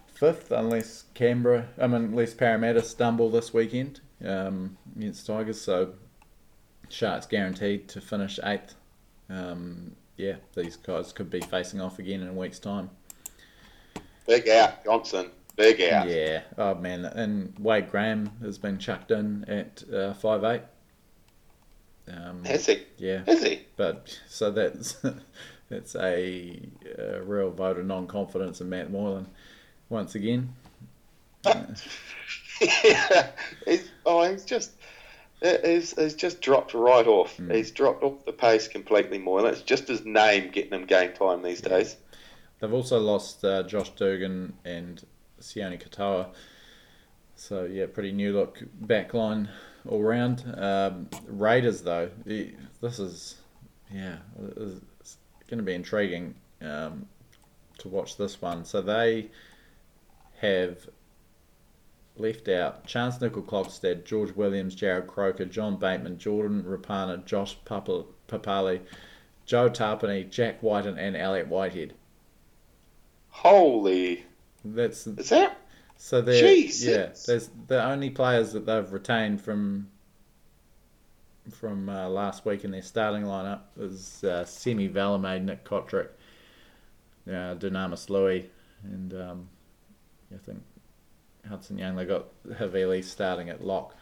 fifth, 0.06 0.50
unless 0.50 1.04
Canberra. 1.14 1.68
I 1.78 1.86
mean, 1.86 2.04
unless 2.04 2.34
Parramatta 2.34 2.82
stumble 2.82 3.30
this 3.30 3.52
weekend 3.52 4.00
um, 4.24 4.76
against 4.96 5.26
Tigers. 5.26 5.61
So 5.61 5.94
Sharks 6.88 7.26
guaranteed 7.26 7.88
to 7.90 8.00
finish 8.00 8.40
eighth. 8.42 8.74
Um, 9.28 9.92
yeah, 10.16 10.36
these 10.54 10.76
guys 10.76 11.12
could 11.12 11.30
be 11.30 11.40
facing 11.40 11.80
off 11.80 11.98
again 11.98 12.20
in 12.20 12.28
a 12.28 12.32
week's 12.32 12.58
time. 12.58 12.90
Big 14.26 14.48
out, 14.48 14.84
Johnson. 14.84 15.30
Big 15.61 15.82
out. 15.82 16.08
Yeah. 16.08 16.40
Oh 16.56 16.74
man, 16.74 17.04
and 17.04 17.52
Wade 17.58 17.90
Graham 17.90 18.30
has 18.40 18.56
been 18.56 18.78
chucked 18.78 19.11
in 19.11 19.44
at 19.44 19.84
uh, 19.92 20.14
five 20.14 20.42
eight. 20.42 20.62
Um, 22.08 22.42
Has 22.46 22.64
he? 22.64 22.82
yeah, 22.96 23.20
Has 23.26 23.42
he? 23.42 23.66
but 23.76 24.18
so 24.26 24.50
that's 24.50 24.96
that's 25.68 25.94
a, 25.96 26.62
a 26.96 27.20
real 27.20 27.50
vote 27.50 27.78
of 27.78 27.84
non 27.84 28.06
confidence 28.06 28.62
in 28.62 28.70
Matt 28.70 28.90
Moylan 28.90 29.26
once 29.90 30.14
again. 30.14 30.54
yeah. 31.44 33.28
He's, 33.66 33.90
oh, 34.06 34.30
he's 34.30 34.46
just. 34.46 34.72
He's, 35.42 35.98
he's 35.98 36.14
just 36.14 36.42
dropped 36.42 36.74
right 36.74 37.06
off. 37.06 37.36
Mm. 37.38 37.54
He's 37.54 37.70
dropped 37.70 38.02
off 38.02 38.26
the 38.26 38.32
pace 38.32 38.68
completely, 38.68 39.18
Moylan. 39.18 39.52
It's 39.52 39.62
just 39.62 39.88
his 39.88 40.04
name 40.04 40.50
getting 40.50 40.72
him 40.72 40.84
game 40.84 41.12
time 41.14 41.42
these 41.42 41.62
days. 41.62 41.96
They've 42.61 42.72
also 42.72 42.98
lost 42.98 43.42
uh, 43.42 43.62
Josh 43.62 43.88
Dugan 43.90 44.52
and 44.66 45.02
Sione 45.41 45.82
Katoa. 45.82 46.28
So 47.36 47.64
yeah, 47.64 47.86
pretty 47.86 48.12
new 48.12 48.32
look 48.32 48.62
backline 48.84 49.49
all 49.88 50.03
round. 50.03 50.45
Um, 50.57 51.09
Raiders 51.26 51.82
though, 51.82 52.11
this 52.24 52.99
is 52.99 53.36
yeah, 53.93 54.16
it's 54.57 55.16
going 55.49 55.59
to 55.59 55.64
be 55.64 55.74
intriguing 55.74 56.34
um, 56.62 57.07
to 57.78 57.88
watch 57.88 58.16
this 58.16 58.41
one. 58.41 58.64
So 58.64 58.80
they 58.80 59.30
have 60.41 60.88
left 62.16 62.49
out 62.49 62.86
Charnze 62.86 63.18
Nicoll 63.20 63.45
Klokstad, 63.45 64.05
George 64.05 64.32
Williams, 64.32 64.76
Jarrod 64.76 65.07
Croker, 65.07 65.47
John 65.47 65.76
Bateman, 65.76 66.18
Jordan 66.18 66.62
Rapana, 66.62 67.24
Josh 67.24 67.57
Papalii, 67.64 68.80
Joe 69.47 69.68
Tapine, 69.68 70.30
Jack 70.30 70.62
Wighton, 70.62 70.99
and 70.99 71.16
Elliott 71.16 71.49
Whitehead. 71.49 71.95
Holy. 73.28 74.26
That's 74.64 75.04
that? 75.04 75.58
so 75.96 76.20
they're 76.20 76.40
Jesus. 76.40 76.88
yeah. 76.88 77.08
There's 77.26 77.50
the 77.66 77.82
only 77.84 78.11
players 78.11 78.52
that 78.52 78.66
they've 78.66 78.90
retained 78.92 79.40
from 79.40 79.88
from 81.50 81.88
uh, 81.88 82.08
last 82.08 82.44
week 82.44 82.64
in 82.64 82.70
their 82.70 82.82
starting 82.82 83.22
lineup 83.22 83.61
is 83.78 84.22
uh, 84.24 84.44
Semi 84.44 84.88
Valemei, 84.88 85.42
Nick 85.42 85.64
Cotric, 85.64 86.08
uh, 87.26 87.54
Dunamis 87.56 88.08
Lui, 88.08 88.48
and 88.84 89.14
um, 89.14 89.48
I 90.32 90.38
think 90.38 90.62
Hudson 91.48 91.78
Young. 91.78 91.96
They 91.96 92.04
got 92.04 92.26
Havili 92.46 93.02
starting 93.02 93.48
at 93.48 93.64
lock. 93.64 93.96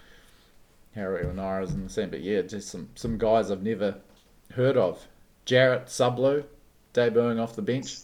Harry 0.94 1.24
Onara's 1.24 1.74
in 1.74 1.84
the 1.84 1.90
same, 1.90 2.11
but 2.11 2.22
yeah, 2.22 2.42
just 2.42 2.68
some 2.68 2.88
some 2.94 3.18
guys 3.18 3.50
I've 3.50 3.62
never 3.62 3.96
heard 4.52 4.76
of. 4.76 5.06
Jarrett 5.44 5.86
Sublu 5.86 6.44
debuting 6.92 7.40
off 7.40 7.56
the 7.56 7.62
bench. 7.62 7.98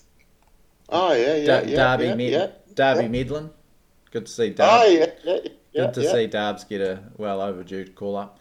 Oh, 0.89 1.13
yeah, 1.13 1.37
yeah. 1.37 1.47
Da- 1.61 1.67
yeah, 1.69 1.77
Darby, 1.77 2.05
yeah, 2.07 2.15
Med- 2.15 2.33
yeah. 2.33 2.47
Darby 2.75 3.03
yeah. 3.05 3.25
Medlyn. 3.25 3.51
Good 4.11 4.27
to 4.27 4.33
see 4.33 4.51
Oh, 4.51 4.55
Darby. 4.55 4.95
yeah, 4.95 5.07
yeah. 5.25 5.39
yeah, 5.73 5.85
Good 5.87 5.95
to 5.95 6.03
see 6.11 6.29
Darbs 6.29 6.69
get 6.69 6.81
a 6.81 7.01
well 7.17 7.41
overdue 7.41 7.87
call 7.89 8.17
up. 8.17 8.39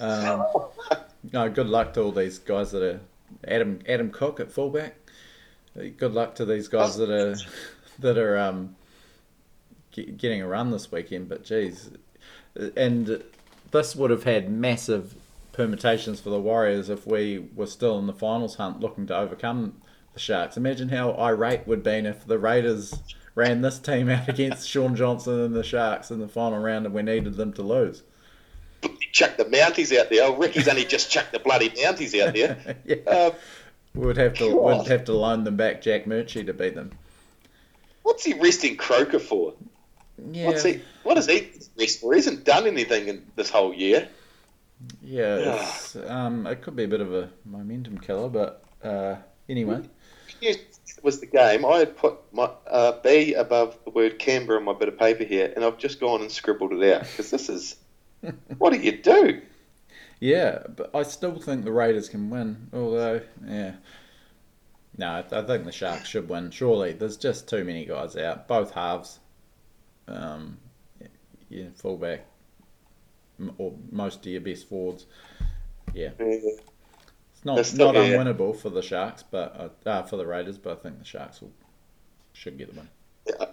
Um, 0.00 0.44
no, 1.32 1.48
good 1.48 1.68
luck 1.68 1.92
to 1.94 2.02
all 2.02 2.12
these 2.12 2.38
guys 2.38 2.72
that 2.72 2.82
are 2.82 3.00
Adam 3.46 3.80
Adam 3.88 4.10
Cook 4.10 4.40
at 4.40 4.50
fullback. 4.50 4.96
Good 5.96 6.12
luck 6.12 6.34
to 6.36 6.44
these 6.44 6.66
guys 6.68 6.96
that 6.96 7.10
are 7.10 7.36
that 8.00 8.18
are 8.18 8.36
um, 8.38 8.74
ge- 9.92 10.16
getting 10.16 10.42
a 10.42 10.48
run 10.48 10.70
this 10.70 10.90
weekend. 10.90 11.28
But 11.28 11.44
geez, 11.44 11.90
and 12.76 13.22
this 13.70 13.94
would 13.94 14.10
have 14.10 14.24
had 14.24 14.50
massive 14.50 15.14
permutations 15.52 16.20
for 16.20 16.30
the 16.30 16.40
Warriors 16.40 16.88
if 16.88 17.06
we 17.06 17.48
were 17.54 17.66
still 17.66 17.98
in 18.00 18.06
the 18.08 18.12
finals 18.12 18.56
hunt, 18.56 18.80
looking 18.80 19.06
to 19.06 19.16
overcome 19.16 19.80
the 20.14 20.20
Sharks. 20.20 20.56
Imagine 20.56 20.88
how 20.88 21.12
irate 21.12 21.66
would 21.66 21.82
been 21.82 22.06
if 22.06 22.26
the 22.26 22.38
Raiders 22.38 22.94
ran 23.34 23.62
this 23.62 23.78
team 23.78 24.08
out 24.08 24.28
against 24.28 24.68
Shaun 24.68 24.96
Johnson 24.96 25.40
and 25.40 25.54
the 25.54 25.62
Sharks 25.62 26.10
in 26.10 26.20
the 26.20 26.28
final 26.28 26.58
round, 26.58 26.86
and 26.86 26.94
we 26.94 27.02
needed 27.02 27.36
them 27.36 27.52
to 27.54 27.62
lose. 27.62 28.02
Chuck 29.12 29.36
the 29.36 29.44
Mounties 29.44 29.96
out 29.96 30.08
there. 30.08 30.24
Oh, 30.24 30.36
Ricky's 30.36 30.68
only 30.68 30.84
just 30.84 31.10
chucked 31.10 31.32
the 31.32 31.38
bloody 31.38 31.70
Mounties 31.70 32.18
out 32.20 32.34
there. 32.34 32.76
yeah. 32.84 32.96
Uh, 33.06 33.30
We'd 33.94 34.16
have 34.18 34.34
to 34.34 34.54
we'd 34.56 34.86
have 34.86 35.04
to 35.06 35.12
loan 35.12 35.42
them 35.42 35.56
back 35.56 35.82
Jack 35.82 36.04
Murchie 36.04 36.46
to 36.46 36.54
beat 36.54 36.76
them. 36.76 36.92
what's 38.04 38.24
he 38.24 38.34
resting 38.34 38.76
Croker 38.76 39.18
for? 39.18 39.54
Yeah, 40.30 40.46
What's 40.46 40.62
he? 40.62 40.80
What 41.02 41.18
is 41.18 41.26
he 41.26 41.50
rest 41.76 42.00
for? 42.00 42.12
He 42.12 42.18
hasn't 42.18 42.44
done 42.44 42.68
anything 42.68 43.08
in 43.08 43.26
this 43.34 43.50
whole 43.50 43.74
year. 43.74 44.08
yeah. 45.02 45.68
Um, 46.06 46.46
it 46.46 46.62
could 46.62 46.76
be 46.76 46.84
a 46.84 46.88
bit 46.88 47.00
of 47.00 47.12
a 47.12 47.30
momentum 47.44 47.98
killer, 47.98 48.28
but 48.28 48.62
uh, 48.84 49.16
anyway. 49.48 49.82
Yes, 50.40 50.56
it 50.56 51.04
was 51.04 51.20
the 51.20 51.26
game. 51.26 51.64
I 51.64 51.78
had 51.78 51.96
put 51.96 52.18
my 52.32 52.50
uh, 52.66 53.00
B 53.02 53.34
above 53.34 53.78
the 53.84 53.90
word 53.90 54.18
Canberra 54.18 54.58
on 54.58 54.64
my 54.64 54.72
bit 54.72 54.88
of 54.88 54.98
paper 54.98 55.24
here, 55.24 55.52
and 55.54 55.64
I've 55.64 55.78
just 55.78 56.00
gone 56.00 56.20
and 56.20 56.30
scribbled 56.30 56.72
it 56.72 56.94
out 56.94 57.02
because 57.02 57.30
this 57.30 57.48
is. 57.48 57.76
what 58.58 58.72
do 58.72 58.78
you 58.78 59.00
do? 59.00 59.40
Yeah, 60.20 60.64
but 60.76 60.94
I 60.94 61.02
still 61.02 61.38
think 61.38 61.64
the 61.64 61.72
Raiders 61.72 62.10
can 62.10 62.28
win. 62.28 62.68
Although, 62.74 63.22
yeah, 63.46 63.76
no, 64.98 65.06
I, 65.06 65.20
I 65.32 65.42
think 65.42 65.64
the 65.64 65.72
Sharks 65.72 66.08
should 66.08 66.28
win. 66.28 66.50
Surely, 66.50 66.92
there's 66.92 67.16
just 67.16 67.48
too 67.48 67.64
many 67.64 67.86
guys 67.86 68.16
out. 68.16 68.46
Both 68.46 68.72
halves, 68.72 69.18
um, 70.06 70.58
yeah, 71.48 71.68
fullback, 71.74 72.26
m- 73.38 73.54
or 73.56 73.72
most 73.90 74.18
of 74.20 74.26
your 74.26 74.42
best 74.42 74.68
forwards. 74.68 75.06
Yeah, 75.94 76.10
it's 77.44 77.74
not 77.74 77.94
They're 77.94 78.02
not 78.02 78.08
yeah. 78.08 78.16
unwinnable 78.16 78.56
for 78.56 78.70
the 78.70 78.82
Sharks, 78.82 79.24
but 79.28 79.74
uh, 79.86 79.88
uh, 79.88 80.02
for 80.02 80.16
the 80.16 80.26
Raiders. 80.26 80.58
But 80.58 80.78
I 80.78 80.82
think 80.82 80.98
the 80.98 81.04
Sharks 81.04 81.40
will 81.40 81.52
should 82.32 82.58
get 82.58 82.72
the 82.72 82.80
win. 82.80 82.88
Yeah, 83.26 83.46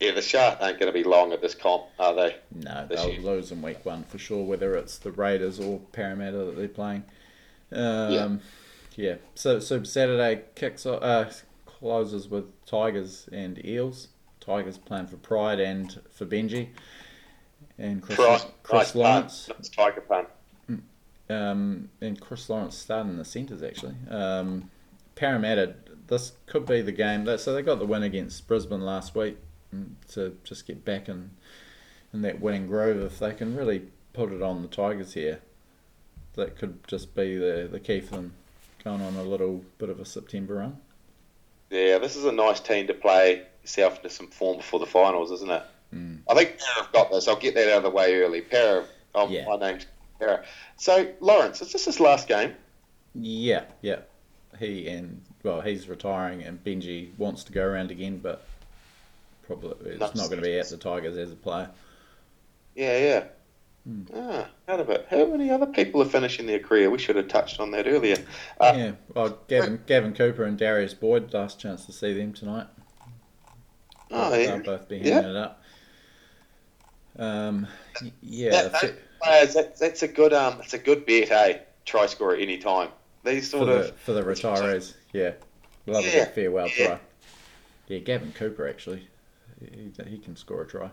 yeah, 0.00 0.12
the 0.12 0.22
Sharks 0.22 0.62
ain't 0.62 0.78
going 0.78 0.92
to 0.92 0.96
be 0.96 1.04
long 1.04 1.32
at 1.32 1.40
this 1.40 1.54
comp, 1.54 1.84
are 1.98 2.14
they? 2.14 2.36
No, 2.54 2.86
they'll 2.88 3.10
year. 3.10 3.20
lose 3.20 3.50
in 3.50 3.62
week 3.62 3.84
one 3.84 4.04
for 4.04 4.18
sure, 4.18 4.44
whether 4.44 4.76
it's 4.76 4.98
the 4.98 5.10
Raiders 5.10 5.58
or 5.58 5.80
Parramatta 5.92 6.36
that 6.36 6.56
they're 6.56 6.68
playing. 6.68 7.04
Um, 7.72 8.40
yeah. 8.94 9.16
So, 9.34 9.58
so 9.60 9.82
Saturday 9.82 10.42
kicks 10.54 10.86
off, 10.86 11.02
uh, 11.02 11.30
closes 11.66 12.28
with 12.28 12.44
Tigers 12.64 13.28
and 13.32 13.64
Eels. 13.64 14.08
Tigers 14.40 14.78
playing 14.78 15.08
for 15.08 15.16
Pride 15.16 15.60
and 15.60 16.00
for 16.10 16.26
Benji. 16.26 16.68
And 17.78 18.02
Chris, 18.02 18.16
Chris 18.62 18.72
nice 18.72 18.94
Lawrence. 18.94 19.48
Pun. 19.48 19.62
Tiger 19.62 20.00
pun. 20.00 20.26
Um, 21.30 21.90
and 22.00 22.20
Chris 22.20 22.48
Lawrence 22.48 22.76
starting 22.76 23.16
the 23.18 23.24
centres 23.24 23.62
actually. 23.62 23.94
Um, 24.10 24.70
Parramatta, 25.14 25.74
this 26.06 26.32
could 26.46 26.64
be 26.66 26.80
the 26.80 26.92
game. 26.92 27.24
That- 27.24 27.40
So 27.40 27.52
they 27.52 27.62
got 27.62 27.78
the 27.78 27.86
win 27.86 28.02
against 28.02 28.46
Brisbane 28.46 28.80
last 28.80 29.14
week 29.14 29.36
mm, 29.74 29.88
to 30.12 30.36
just 30.44 30.66
get 30.66 30.84
back 30.84 31.08
in, 31.08 31.30
in 32.14 32.22
that 32.22 32.40
winning 32.40 32.66
groove. 32.66 33.02
If 33.04 33.18
they 33.18 33.32
can 33.34 33.56
really 33.56 33.82
put 34.12 34.32
it 34.32 34.42
on 34.42 34.62
the 34.62 34.68
Tigers 34.68 35.14
here, 35.14 35.40
that 36.34 36.56
could 36.56 36.86
just 36.86 37.14
be 37.14 37.36
the, 37.36 37.68
the 37.70 37.80
key 37.80 38.00
for 38.00 38.14
them 38.16 38.32
going 38.84 39.02
on 39.02 39.16
a 39.16 39.22
little 39.22 39.64
bit 39.78 39.90
of 39.90 39.98
a 40.00 40.04
September 40.04 40.54
run. 40.54 40.78
Yeah, 41.70 41.98
this 41.98 42.16
is 42.16 42.24
a 42.24 42.32
nice 42.32 42.60
team 42.60 42.86
to 42.86 42.94
play 42.94 43.42
yourself 43.62 43.96
into 43.96 44.08
some 44.08 44.28
form 44.28 44.56
before 44.58 44.80
the 44.80 44.86
finals, 44.86 45.30
isn't 45.32 45.50
it? 45.50 45.62
Mm. 45.94 46.20
I 46.30 46.34
think 46.34 46.58
Para 46.58 46.84
have 46.84 46.92
got 46.92 47.10
this. 47.10 47.28
I'll 47.28 47.36
get 47.36 47.54
that 47.56 47.68
out 47.70 47.78
of 47.78 47.82
the 47.82 47.90
way 47.90 48.14
early. 48.22 48.40
Para, 48.40 48.86
oh, 49.14 49.28
Yeah. 49.28 49.44
my 49.46 49.56
name's 49.58 49.84
Para. 50.18 50.44
So, 50.76 51.12
Lawrence, 51.20 51.62
is 51.62 51.72
this 51.72 51.84
his 51.84 52.00
last 52.00 52.28
game? 52.28 52.54
Yeah, 53.14 53.64
yeah. 53.82 54.00
He 54.58 54.88
and 54.88 55.22
well, 55.42 55.60
he's 55.60 55.88
retiring, 55.88 56.42
and 56.42 56.62
Benji 56.64 57.16
wants 57.18 57.44
to 57.44 57.52
go 57.52 57.64
around 57.64 57.90
again, 57.90 58.18
but 58.18 58.44
probably 59.46 59.90
it's 59.90 60.00
Not 60.00 60.16
not 60.16 60.26
going 60.30 60.40
to 60.40 60.46
be 60.46 60.58
at 60.58 60.68
the 60.68 60.76
Tigers 60.76 61.16
as 61.16 61.32
a 61.32 61.36
player. 61.36 61.70
Yeah, 62.74 62.98
yeah. 62.98 63.24
Hmm. 63.86 64.02
Ah, 64.14 64.48
out 64.68 64.80
of 64.80 64.90
it. 64.90 65.06
How 65.10 65.24
many 65.26 65.50
other 65.50 65.66
people 65.66 66.02
are 66.02 66.06
finishing 66.08 66.46
their 66.46 66.58
career? 66.58 66.90
We 66.90 66.98
should 66.98 67.16
have 67.16 67.28
touched 67.28 67.60
on 67.60 67.70
that 67.70 67.86
earlier. 67.86 68.16
Uh, 68.60 68.72
yeah, 68.76 68.92
well, 69.14 69.38
Gavin, 69.48 69.80
Gavin 69.86 70.12
Cooper 70.14 70.44
and 70.44 70.58
Darius 70.58 70.94
Boyd, 70.94 71.32
last 71.32 71.58
chance 71.60 71.86
to 71.86 71.92
see 71.92 72.12
them 72.12 72.32
tonight. 72.32 72.66
Oh, 74.10 74.30
They'll 74.30 74.40
yeah. 74.40 74.58
both 74.58 74.88
be 74.88 74.98
Yeah. 74.98 75.14
hanging 75.14 75.30
it 75.30 75.36
up. 75.36 75.62
Um, 77.18 77.66
yeah, 78.22 78.68
That, 78.68 78.94
the 79.20 79.26
those 79.26 79.54
players, 79.54 79.54
that, 79.54 79.78
that's 79.78 80.02
a 80.02 80.08
good 80.08 80.32
um, 80.32 80.60
it's 80.60 80.74
a 80.74 80.78
good 80.78 81.06
bet, 81.06 81.28
hey. 81.28 81.62
Try 81.84 82.06
score 82.06 82.34
at 82.34 82.40
any 82.40 82.58
time. 82.58 82.90
These 83.24 83.50
for 83.56 83.64
sort 83.64 83.66
the 83.66 83.74
of 83.74 83.96
for 83.96 84.12
the 84.12 84.22
retirees, 84.22 84.94
yeah, 85.12 85.32
love 85.86 86.06
a 86.06 86.06
Yeah, 86.06 86.24
good 86.24 86.28
farewell 86.28 86.72
yeah. 86.76 86.86
try. 86.86 87.00
Yeah, 87.88 87.98
Gavin 87.98 88.32
Cooper 88.32 88.68
actually, 88.68 89.08
he, 89.60 89.90
he 90.06 90.18
can 90.18 90.36
score 90.36 90.62
a 90.62 90.66
try. 90.66 90.90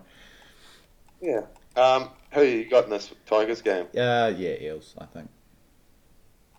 yeah. 1.20 1.42
Um, 1.76 2.08
who 2.32 2.42
you 2.42 2.64
got 2.70 2.84
in 2.84 2.90
this 2.90 3.12
Tigers 3.26 3.62
game? 3.62 3.86
Uh, 3.96 4.32
yeah, 4.36 4.60
Eels, 4.60 4.94
I 4.98 5.04
think. 5.06 5.28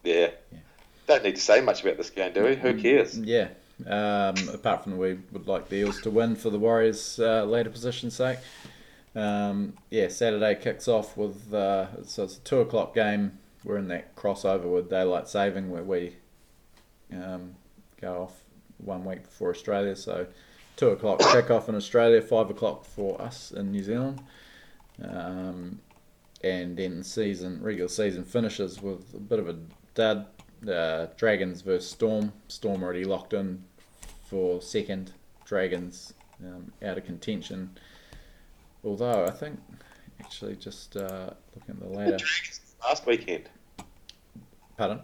Yeah. 0.03 0.31
Yeah. 0.51 0.59
Don't 1.07 1.23
need 1.23 1.35
to 1.35 1.41
say 1.41 1.61
much 1.61 1.83
about 1.83 1.97
this 1.97 2.09
game, 2.09 2.33
do 2.33 2.43
we? 2.43 2.55
Who 2.55 2.73
cares? 2.75 3.17
Yeah. 3.17 3.49
Um, 3.85 4.49
apart 4.49 4.83
from 4.83 4.97
we 4.97 5.19
would 5.31 5.47
like 5.47 5.69
the 5.69 5.77
Eels 5.77 5.99
to 6.01 6.09
win 6.09 6.35
for 6.35 6.49
the 6.49 6.59
Warriors' 6.59 7.19
uh, 7.19 7.43
later 7.45 7.69
position's 7.69 8.15
sake. 8.15 8.39
Um, 9.17 9.73
yeah, 9.89 10.09
Saturday 10.09 10.53
kicks 10.55 10.87
off 10.87 11.17
with 11.17 11.51
uh, 11.51 12.03
so 12.03 12.23
it's 12.23 12.37
a 12.37 12.41
two 12.41 12.59
o'clock 12.59 12.93
game. 12.93 13.39
We're 13.63 13.79
in 13.79 13.87
that 13.87 14.15
crossover 14.15 14.71
with 14.71 14.91
daylight 14.91 15.27
saving 15.27 15.71
where 15.71 15.83
we 15.83 16.17
um, 17.11 17.55
go 17.99 18.21
off 18.21 18.43
one 18.77 19.03
week 19.03 19.23
before 19.23 19.49
Australia. 19.49 19.95
So 19.95 20.27
two 20.75 20.89
o'clock 20.89 21.19
kick 21.31 21.49
off 21.49 21.67
in 21.67 21.73
Australia, 21.73 22.21
five 22.21 22.51
o'clock 22.51 22.85
for 22.85 23.19
us 23.19 23.51
in 23.51 23.71
New 23.71 23.83
Zealand. 23.83 24.21
Um, 25.03 25.79
and 26.43 26.77
then 26.77 27.03
season 27.03 27.59
regular 27.63 27.89
season 27.89 28.23
finishes 28.23 28.83
with 28.83 29.15
a 29.15 29.19
bit 29.19 29.39
of 29.39 29.49
a 29.49 29.57
dud. 29.95 30.27
Uh, 30.67 31.07
Dragons 31.17 31.61
versus 31.61 31.89
Storm. 31.89 32.33
Storm 32.47 32.83
already 32.83 33.03
locked 33.03 33.33
in 33.33 33.63
for 34.29 34.61
second. 34.61 35.11
Dragons 35.43 36.13
um, 36.43 36.71
out 36.83 36.99
of 36.99 37.05
contention. 37.05 37.71
Although 38.87 39.25
I 39.25 39.31
think 39.31 39.59
actually 40.21 40.55
just 40.55 40.95
uh, 40.95 41.31
looking 41.55 41.75
at 41.75 41.79
the 41.79 41.87
ladder. 41.87 42.17
Dragons 42.17 42.61
last 42.81 43.05
weekend. 43.05 43.49
Pardon. 44.77 45.01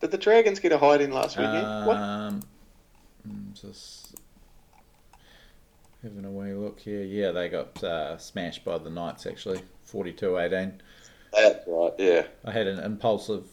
Did 0.00 0.12
the 0.12 0.18
Dragons 0.18 0.60
get 0.60 0.70
a 0.70 0.78
hide 0.78 1.00
in 1.00 1.10
last 1.12 1.36
weekend? 1.36 1.86
what? 1.86 1.96
Um, 1.96 2.42
mm, 3.28 3.60
just 3.60 4.14
having 6.04 6.24
a 6.24 6.30
wee 6.30 6.52
look 6.52 6.78
here. 6.78 7.02
Yeah, 7.02 7.32
they 7.32 7.48
got 7.48 7.82
uh, 7.82 8.16
smashed 8.16 8.64
by 8.64 8.78
the 8.78 8.90
Knights 8.90 9.26
actually, 9.26 9.60
42-18. 9.90 10.74
That's 11.32 11.66
right. 11.66 11.92
Yeah. 11.98 12.26
I 12.44 12.52
had 12.52 12.68
an 12.68 12.78
impulsive 12.78 13.48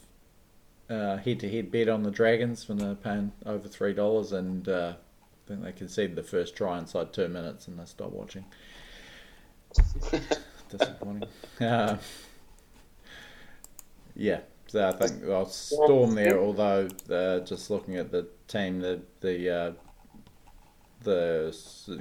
uh, 0.87 1.17
head-to-head 1.17 1.71
bet 1.71 1.89
on 1.89 2.03
the 2.03 2.11
Dragons 2.11 2.69
when 2.69 2.77
they 2.77 2.85
were 2.85 2.93
paying 2.93 3.31
over 3.43 3.67
three 3.67 3.93
dollars, 3.93 4.33
and 4.33 4.69
uh, 4.69 4.93
I 4.93 5.47
think 5.47 5.63
they 5.63 5.71
conceded 5.71 6.15
the 6.15 6.21
first 6.21 6.55
try 6.55 6.77
inside 6.77 7.11
two 7.11 7.27
minutes, 7.27 7.67
and 7.67 7.79
they 7.79 7.85
stopped 7.85 8.13
watching. 8.13 8.45
Disappointing. 10.69 11.29
Uh, 11.59 11.97
yeah, 14.15 14.39
so 14.67 14.87
I 14.87 14.91
think 14.91 15.23
well, 15.25 15.45
Storm 15.45 16.15
there. 16.15 16.39
Although 16.39 16.87
uh, 17.09 17.39
just 17.39 17.69
looking 17.69 17.97
at 17.97 18.11
the 18.11 18.27
team, 18.47 18.79
the 18.79 19.01
the 19.21 19.49
uh, 19.49 19.71
the 21.03 21.55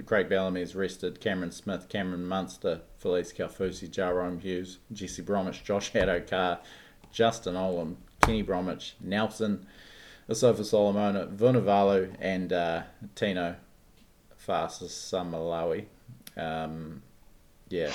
Craig 0.07 0.29
Bellamy's 0.29 0.75
rested 0.75 1.21
Cameron 1.21 1.53
Smith, 1.53 1.89
Cameron 1.89 2.27
Munster, 2.27 2.81
Felise 3.03 3.35
Kaufusi, 3.35 3.89
Jahrome 3.89 4.41
Hughes, 4.41 4.79
Jesse 4.93 5.23
Bromwich, 5.23 5.63
Josh 5.63 5.93
Addo-Carr, 5.93 6.59
Justin 7.13 7.55
Olam, 7.55 7.97
Kenny 8.23 8.43
Bromwich, 8.43 8.97
Nelson, 9.01 9.67
Asofa 10.29 10.65
Solomona, 10.65 11.27
Vunivalu, 11.27 12.15
and 12.19 12.53
uh, 12.53 12.83
Tino 13.15 13.57
Fa'asuamaleaui. 14.47 15.85
Um, 16.37 17.03
yeah, 17.75 17.93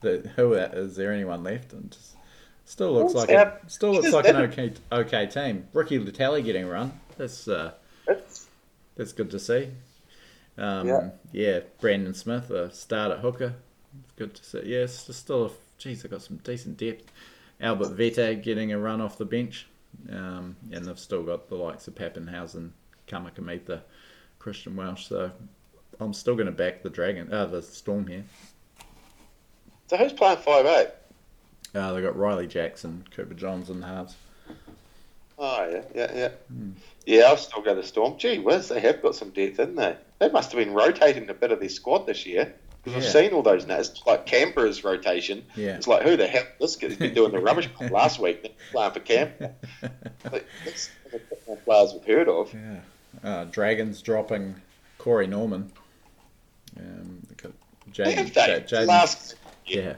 the, 0.00 0.30
who 0.36 0.54
is 0.54 0.96
there 0.96 1.12
anyone 1.12 1.42
left? 1.44 1.72
And 1.72 1.90
just, 1.90 2.16
still 2.64 2.92
looks 2.92 3.14
What's 3.14 3.30
like 3.30 3.36
a, 3.36 3.60
still 3.68 3.92
looks 3.92 4.12
like 4.12 4.26
an 4.26 4.36
okay 4.36 4.72
okay 4.90 5.26
team. 5.26 5.66
Ricky 5.72 5.98
Leutele 5.98 6.42
getting 6.44 6.64
a 6.64 6.70
run. 6.70 6.92
That's 7.18 7.46
uh, 7.48 7.72
That's, 8.06 8.46
that's 8.96 9.12
good 9.12 9.30
to 9.30 9.38
see. 9.38 9.68
Um, 10.56 10.88
Yeah. 10.88 11.10
yeah. 11.32 11.60
Brandon 11.80 12.14
Smith, 12.14 12.50
a 12.50 12.70
start 12.72 13.12
at 13.12 13.18
hooker. 13.18 13.54
It's 14.04 14.12
good 14.16 14.34
to 14.34 14.44
see. 14.44 14.62
Yeah, 14.64 14.84
it's 14.84 15.06
just 15.06 15.20
still 15.20 15.46
a. 15.46 15.50
Geez, 15.76 16.02
they've 16.02 16.10
got 16.10 16.22
some 16.22 16.38
decent 16.38 16.78
depth. 16.78 17.10
Albert 17.60 17.92
Vete 17.94 18.42
getting 18.42 18.72
a 18.72 18.78
run 18.78 19.00
off 19.00 19.18
the 19.18 19.24
bench. 19.24 19.66
Um, 20.10 20.56
and 20.72 20.84
they've 20.86 20.98
still 20.98 21.22
got 21.22 21.48
the 21.48 21.54
likes 21.54 21.86
of 21.86 21.94
Papenhuyzen, 21.94 22.70
Kamikamica, 23.06 23.80
Christian 24.38 24.74
Welch. 24.76 25.06
So 25.08 25.30
I'm 26.00 26.12
still 26.12 26.34
going 26.34 26.46
to 26.46 26.52
back 26.52 26.82
the 26.82 26.90
Dragon, 26.90 27.32
uh, 27.32 27.46
the 27.46 27.62
Storm 27.62 28.06
here. 28.06 28.24
So 29.88 29.96
who's 29.96 30.12
playing 30.12 30.38
five 30.38 30.66
eight? 30.66 30.88
Uh, 31.74 31.92
they've 31.92 32.02
got 32.04 32.16
Riley 32.16 32.46
Jackson, 32.46 33.04
Cooper 33.14 33.34
Johns 33.34 33.68
in 33.70 33.80
the 33.80 33.86
halves. 33.86 34.14
Oh 35.38 35.68
yeah, 35.70 35.82
yeah, 35.94 36.12
yeah. 36.14 36.28
Hmm. 36.48 36.70
Yeah, 37.06 37.22
I'll 37.24 37.36
still 37.36 37.62
go 37.62 37.74
the 37.74 37.82
Storm. 37.82 38.16
Gee 38.18 38.38
whiz, 38.38 38.68
they 38.68 38.80
have 38.80 39.02
got 39.02 39.14
some 39.16 39.30
depth, 39.30 39.58
haven't 39.58 39.74
they? 39.76 39.96
They 40.20 40.30
must 40.30 40.52
have 40.52 40.64
been 40.64 40.72
rotating 40.72 41.28
a 41.28 41.34
bit 41.34 41.50
of 41.52 41.60
their 41.60 41.68
squad 41.68 42.06
this 42.06 42.24
year. 42.24 42.54
Because 42.82 43.02
Yeah. 43.02 43.08
I've 43.08 43.12
seen 43.12 43.32
all 43.34 43.42
those 43.42 43.66
now. 43.66 43.78
It's 43.78 44.06
like 44.06 44.26
Canberra's 44.26 44.84
rotation. 44.84 45.44
Yeah. 45.56 45.76
It's 45.76 45.86
like, 45.88 46.02
who 46.02 46.16
the 46.16 46.26
hell? 46.26 46.44
This 46.60 46.76
guy's 46.76 46.96
been 46.96 47.14
doing 47.14 47.32
the 47.32 47.40
rubbish 47.40 47.68
last 47.90 48.18
week, 48.20 48.42
then 48.42 48.52
playing 48.72 48.92
for 48.92 49.00
Canberra. 49.00 49.52
Like, 50.30 50.46
that's 50.64 50.90
one 51.10 51.14
of 51.14 51.28
the 51.28 51.36
football 51.36 51.56
players 51.64 51.92
we've 51.92 52.04
heard 52.16 52.28
of. 52.28 52.54
Yeah. 52.54 52.80
Uh, 53.22 53.44
Dragons 53.44 54.00
dropping 54.02 54.54
Corey 54.98 55.26
Norman. 55.26 55.70
Um, 56.78 57.22
Jayden, 57.92 58.32
they? 58.34 58.60
Jayden, 58.66 58.86
Last, 58.86 59.34
yeah. 59.66 59.80
yeah. 59.80 59.94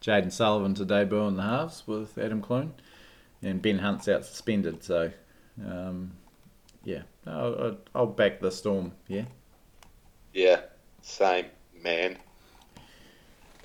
Jayden 0.00 0.32
Sullivan 0.32 0.74
to 0.74 0.84
debut 0.84 1.26
in 1.26 1.36
the 1.36 1.42
halves 1.42 1.84
with 1.86 2.18
Adam 2.18 2.40
Clune, 2.40 2.74
and 3.42 3.60
Ben 3.62 3.78
Hunt's 3.78 4.08
out 4.08 4.24
suspended. 4.24 4.82
So, 4.82 5.12
um, 5.64 6.12
yeah, 6.84 7.02
I'll, 7.26 7.78
I'll 7.94 8.06
back 8.06 8.40
the 8.40 8.50
Storm. 8.50 8.92
Yeah. 9.08 9.24
Yeah, 10.32 10.62
same 11.02 11.46
man. 11.82 12.18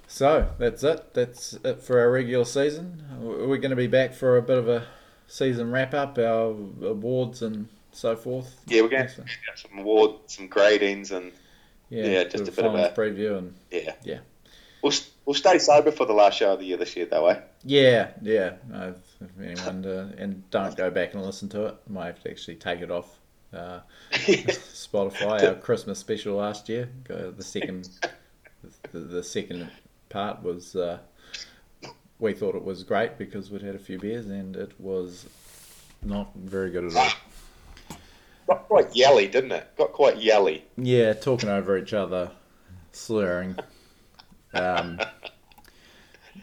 So 0.07 0.49
that's 0.57 0.83
it. 0.83 1.13
That's 1.13 1.53
it 1.63 1.81
for 1.81 1.99
our 1.99 2.11
regular 2.11 2.45
season. 2.45 3.03
We're 3.19 3.57
going 3.57 3.71
to 3.71 3.75
be 3.75 3.87
back 3.87 4.13
for 4.13 4.37
a 4.37 4.41
bit 4.41 4.57
of 4.57 4.69
a 4.69 4.85
season 5.27 5.71
wrap 5.71 5.93
up, 5.93 6.17
our 6.17 6.51
awards 6.83 7.41
and 7.41 7.67
so 7.91 8.15
forth. 8.15 8.61
Yeah, 8.67 8.81
we're 8.81 8.89
going 8.89 9.07
to 9.07 9.21
have 9.21 9.29
some 9.55 9.79
awards, 9.79 10.35
some 10.35 10.49
gradings, 10.49 11.11
and 11.11 11.31
yeah, 11.89 12.05
yeah 12.05 12.23
just 12.23 12.47
a 12.47 12.51
bit 12.51 12.65
of 12.65 12.75
a 12.75 12.93
preview 12.95 13.37
and 13.37 13.55
yeah, 13.71 13.93
yeah. 14.03 14.19
We'll, 14.85 14.93
we'll 15.25 15.33
stay 15.33 15.57
sober 15.57 15.89
for 15.89 16.05
the 16.05 16.13
last 16.13 16.37
show 16.37 16.53
of 16.53 16.59
the 16.59 16.65
year 16.65 16.77
this 16.77 16.95
year, 16.95 17.07
though, 17.07 17.25
eh? 17.25 17.39
Yeah, 17.63 18.11
yeah. 18.21 18.53
if 18.71 19.41
anyone 19.41 19.83
uh, 19.83 20.11
and 20.15 20.47
don't 20.51 20.77
go 20.77 20.91
back 20.91 21.15
and 21.15 21.23
listen 21.23 21.49
to 21.49 21.65
it. 21.65 21.75
I 21.89 21.91
Might 21.91 22.05
have 22.05 22.21
to 22.21 22.29
actually 22.29 22.57
take 22.57 22.81
it 22.81 22.91
off 22.91 23.17
uh, 23.51 23.79
Spotify. 24.11 25.43
Our 25.43 25.55
Christmas 25.55 25.97
special 25.97 26.35
last 26.35 26.69
year. 26.69 26.87
Go 27.03 27.31
the 27.31 27.43
second, 27.43 27.89
the, 28.91 28.99
the 28.99 29.23
second 29.23 29.71
part 30.09 30.43
was. 30.43 30.75
Uh, 30.75 30.99
we 32.19 32.33
thought 32.33 32.53
it 32.53 32.63
was 32.63 32.83
great 32.83 33.17
because 33.17 33.49
we'd 33.49 33.63
had 33.63 33.73
a 33.73 33.79
few 33.79 33.97
beers 33.97 34.27
and 34.27 34.55
it 34.55 34.79
was 34.79 35.25
not 36.03 36.29
very 36.35 36.69
good 36.69 36.85
at 36.85 36.95
all. 36.95 37.97
Got 38.45 38.67
quite 38.67 38.95
yelly, 38.95 39.27
didn't 39.27 39.51
it? 39.51 39.67
Got 39.77 39.93
quite 39.93 40.21
yelly. 40.21 40.63
Yeah, 40.77 41.13
talking 41.13 41.49
over 41.49 41.75
each 41.75 41.93
other, 41.93 42.29
slurring. 42.91 43.57
Um, 44.55 44.99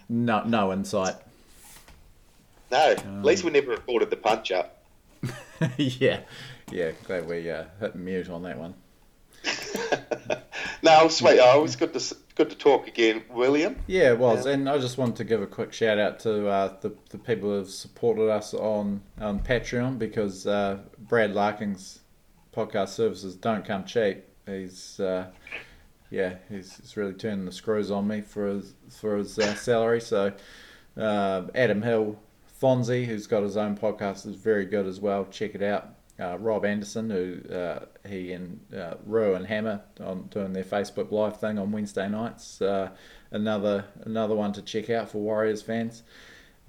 no, 0.09 0.45
no 0.45 0.73
insight. 0.73 1.17
No, 2.71 2.95
um, 3.05 3.19
at 3.19 3.25
least 3.25 3.45
we 3.45 3.51
never 3.51 3.71
recorded 3.71 4.11
the 4.11 4.17
punch 4.17 4.53
up. 4.53 4.83
yeah, 5.77 6.21
yeah. 6.71 6.93
Glad 7.05 7.29
we 7.29 7.51
uh, 7.51 7.65
hit 7.81 7.95
mute 7.95 8.31
on 8.31 8.43
that 8.43 8.59
one. 8.59 8.75
no, 10.83 11.09
sweet. 11.09 11.39
Oh, 11.41 11.61
it 11.61 11.63
was 11.63 11.77
good 11.77 11.93
to 11.93 12.17
good 12.35 12.51
to 12.51 12.57
talk 12.57 12.89
again, 12.89 13.23
William. 13.31 13.77
Yeah, 13.87 14.13
it 14.13 14.19
was, 14.19 14.47
and 14.47 14.69
I 14.69 14.79
just 14.79 14.99
wanted 14.99 15.17
to 15.17 15.25
give 15.25 15.43
a 15.43 15.47
quick 15.47 15.73
shout 15.73 15.99
out 15.99 16.21
to 16.21 16.49
uh, 16.49 16.77
the 16.81 16.95
the 17.11 17.19
people 17.19 17.51
who 17.51 17.57
have 17.57 17.71
supported 17.71 18.31
us 18.31 18.55
on 18.55 19.03
on 19.21 19.41
Patreon 19.41 19.99
because 19.99 20.47
uh, 20.47 20.79
Brad 20.99 21.35
Larkin's 21.35 22.01
podcast 22.55 22.89
services 22.89 23.35
don't 23.35 23.65
come 23.65 23.85
cheap. 23.85 24.25
He's 24.47 24.99
uh, 25.01 25.27
yeah, 26.13 26.35
he's, 26.49 26.77
he's, 26.77 26.97
really 26.97 27.15
turning 27.15 27.47
the 27.47 27.53
screws 27.53 27.91
on 27.91 28.07
me 28.07 28.21
for 28.21 28.47
his 28.47 28.75
for 28.91 29.17
his 29.17 29.39
uh, 29.39 29.55
salary. 29.55 30.01
So 30.01 30.33
uh, 30.97 31.43
Adam 31.55 31.83
Hill, 31.83 32.19
Fonzie, 32.61 33.07
who's 33.07 33.27
got 33.27 33.43
his 33.43 33.57
own 33.57 33.77
podcast, 33.77 34.27
is 34.27 34.37
very 34.37 34.67
good 34.67 34.87
as 34.87 35.01
well. 35.01 35.25
Check 35.25 35.55
it 35.55 35.63
out 35.63 35.95
uh, 36.21 36.37
Rob 36.39 36.65
Anderson, 36.65 37.11
who 37.11 37.41
uh, 37.55 37.87
he 38.07 38.33
and 38.33 38.61
uh, 38.75 38.95
Rue 39.07 39.35
and 39.35 39.47
Hammer 39.47 39.81
on 40.01 40.25
doing 40.25 40.53
their 40.53 40.65
Facebook 40.65 41.11
Live 41.11 41.41
thing 41.41 41.59
on 41.59 41.73
Wednesday 41.73 42.09
nights. 42.09 42.61
Uh, 42.61 42.91
another 43.31 43.87
another 44.03 44.35
one 44.35 44.53
to 44.53 44.63
check 44.63 44.91
out 44.91 45.09
for 45.09 45.19
Warriors 45.19 45.63
fans. 45.63 46.03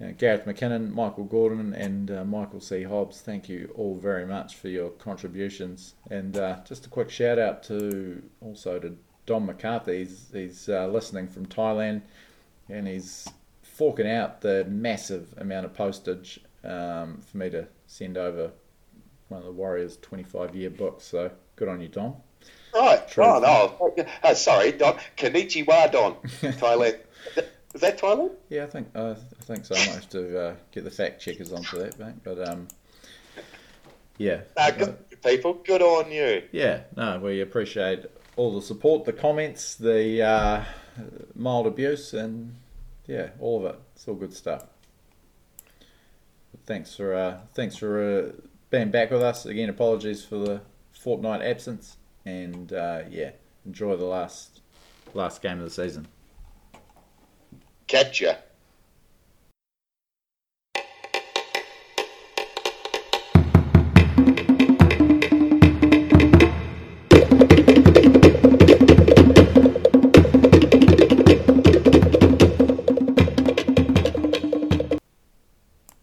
Uh, 0.02 0.08
Gareth 0.18 0.44
McKinnon, 0.44 0.90
Michael 0.90 1.24
Gordon, 1.24 1.72
and 1.72 2.10
uh, 2.10 2.24
Michael 2.24 2.60
C. 2.60 2.82
Hobbs. 2.82 3.20
Thank 3.20 3.48
you 3.48 3.72
all 3.76 3.96
very 3.96 4.26
much 4.26 4.56
for 4.56 4.68
your 4.68 4.90
contributions. 4.90 5.94
And 6.10 6.36
uh, 6.36 6.58
just 6.66 6.86
a 6.86 6.88
quick 6.88 7.10
shout 7.10 7.38
out 7.38 7.62
to 7.64 8.22
also 8.40 8.80
to 8.80 8.96
Don 9.26 9.46
McCarthy. 9.46 9.98
He's, 9.98 10.30
he's 10.32 10.68
listening 10.68 11.28
from 11.28 11.46
Thailand, 11.46 12.02
and 12.68 12.86
he's 12.86 13.28
forking 13.62 14.08
out 14.08 14.40
the 14.40 14.64
massive 14.66 15.34
amount 15.38 15.66
of 15.66 15.74
postage 15.74 16.40
um, 16.62 17.20
for 17.20 17.38
me 17.38 17.50
to 17.50 17.66
send 17.86 18.16
over 18.16 18.52
one 19.28 19.40
of 19.40 19.46
the 19.46 19.52
Warriors' 19.52 19.96
25 19.98 20.54
year 20.54 20.70
books. 20.70 21.04
So 21.04 21.30
good 21.56 21.68
on 21.68 21.80
you, 21.80 21.88
Don. 21.88 22.16
Right. 22.74 23.06
True. 23.08 23.24
Oh, 23.24 23.40
no. 23.40 24.04
Oh, 24.22 24.34
sorry, 24.34 24.72
Don. 24.72 24.98
Konnichiwa, 25.16 25.90
Don. 25.92 26.14
Thailand. 26.58 26.98
Is 27.74 27.80
that 27.80 27.98
Thailand? 27.98 28.32
Yeah, 28.48 28.64
I 28.64 28.66
think 28.66 28.88
uh, 28.94 29.14
I 29.40 29.44
think 29.44 29.64
so. 29.64 29.74
I 29.74 29.78
might 29.78 29.94
have 29.94 30.08
to 30.10 30.40
uh, 30.40 30.54
get 30.70 30.84
the 30.84 30.90
fact 30.90 31.20
checkers 31.20 31.52
onto 31.52 31.78
that, 31.78 31.98
mate. 31.98 32.14
But 32.22 32.48
um, 32.48 32.68
yeah. 34.18 34.42
Uh, 34.56 34.70
good 34.70 35.22
people. 35.22 35.54
Good 35.54 35.82
on 35.82 36.10
you. 36.12 36.42
Yeah. 36.52 36.82
No, 36.96 37.18
we 37.18 37.40
appreciate 37.40 38.04
all 38.36 38.54
the 38.54 38.62
support, 38.62 39.04
the 39.04 39.12
comments, 39.12 39.74
the 39.74 40.22
uh, 40.22 40.64
mild 41.34 41.66
abuse, 41.66 42.12
and 42.14 42.56
yeah, 43.06 43.30
all 43.38 43.64
of 43.64 43.74
it. 43.74 43.80
It's 43.94 44.08
all 44.08 44.14
good 44.14 44.32
stuff. 44.32 44.64
But 46.50 46.60
thanks 46.66 46.94
for 46.94 47.14
uh, 47.14 47.38
thanks 47.54 47.76
for 47.76 48.02
uh, 48.02 48.32
being 48.70 48.90
back 48.90 49.10
with 49.10 49.22
us. 49.22 49.46
Again, 49.46 49.68
apologies 49.68 50.24
for 50.24 50.36
the 50.36 50.60
fortnight 50.92 51.42
absence, 51.42 51.96
and 52.24 52.72
uh, 52.72 53.02
yeah, 53.10 53.30
enjoy 53.66 53.96
the 53.96 54.04
last 54.04 54.60
last 55.12 55.42
game 55.42 55.58
of 55.58 55.64
the 55.64 55.70
season. 55.70 56.08
Catch 57.86 58.20
ya. 58.20 58.34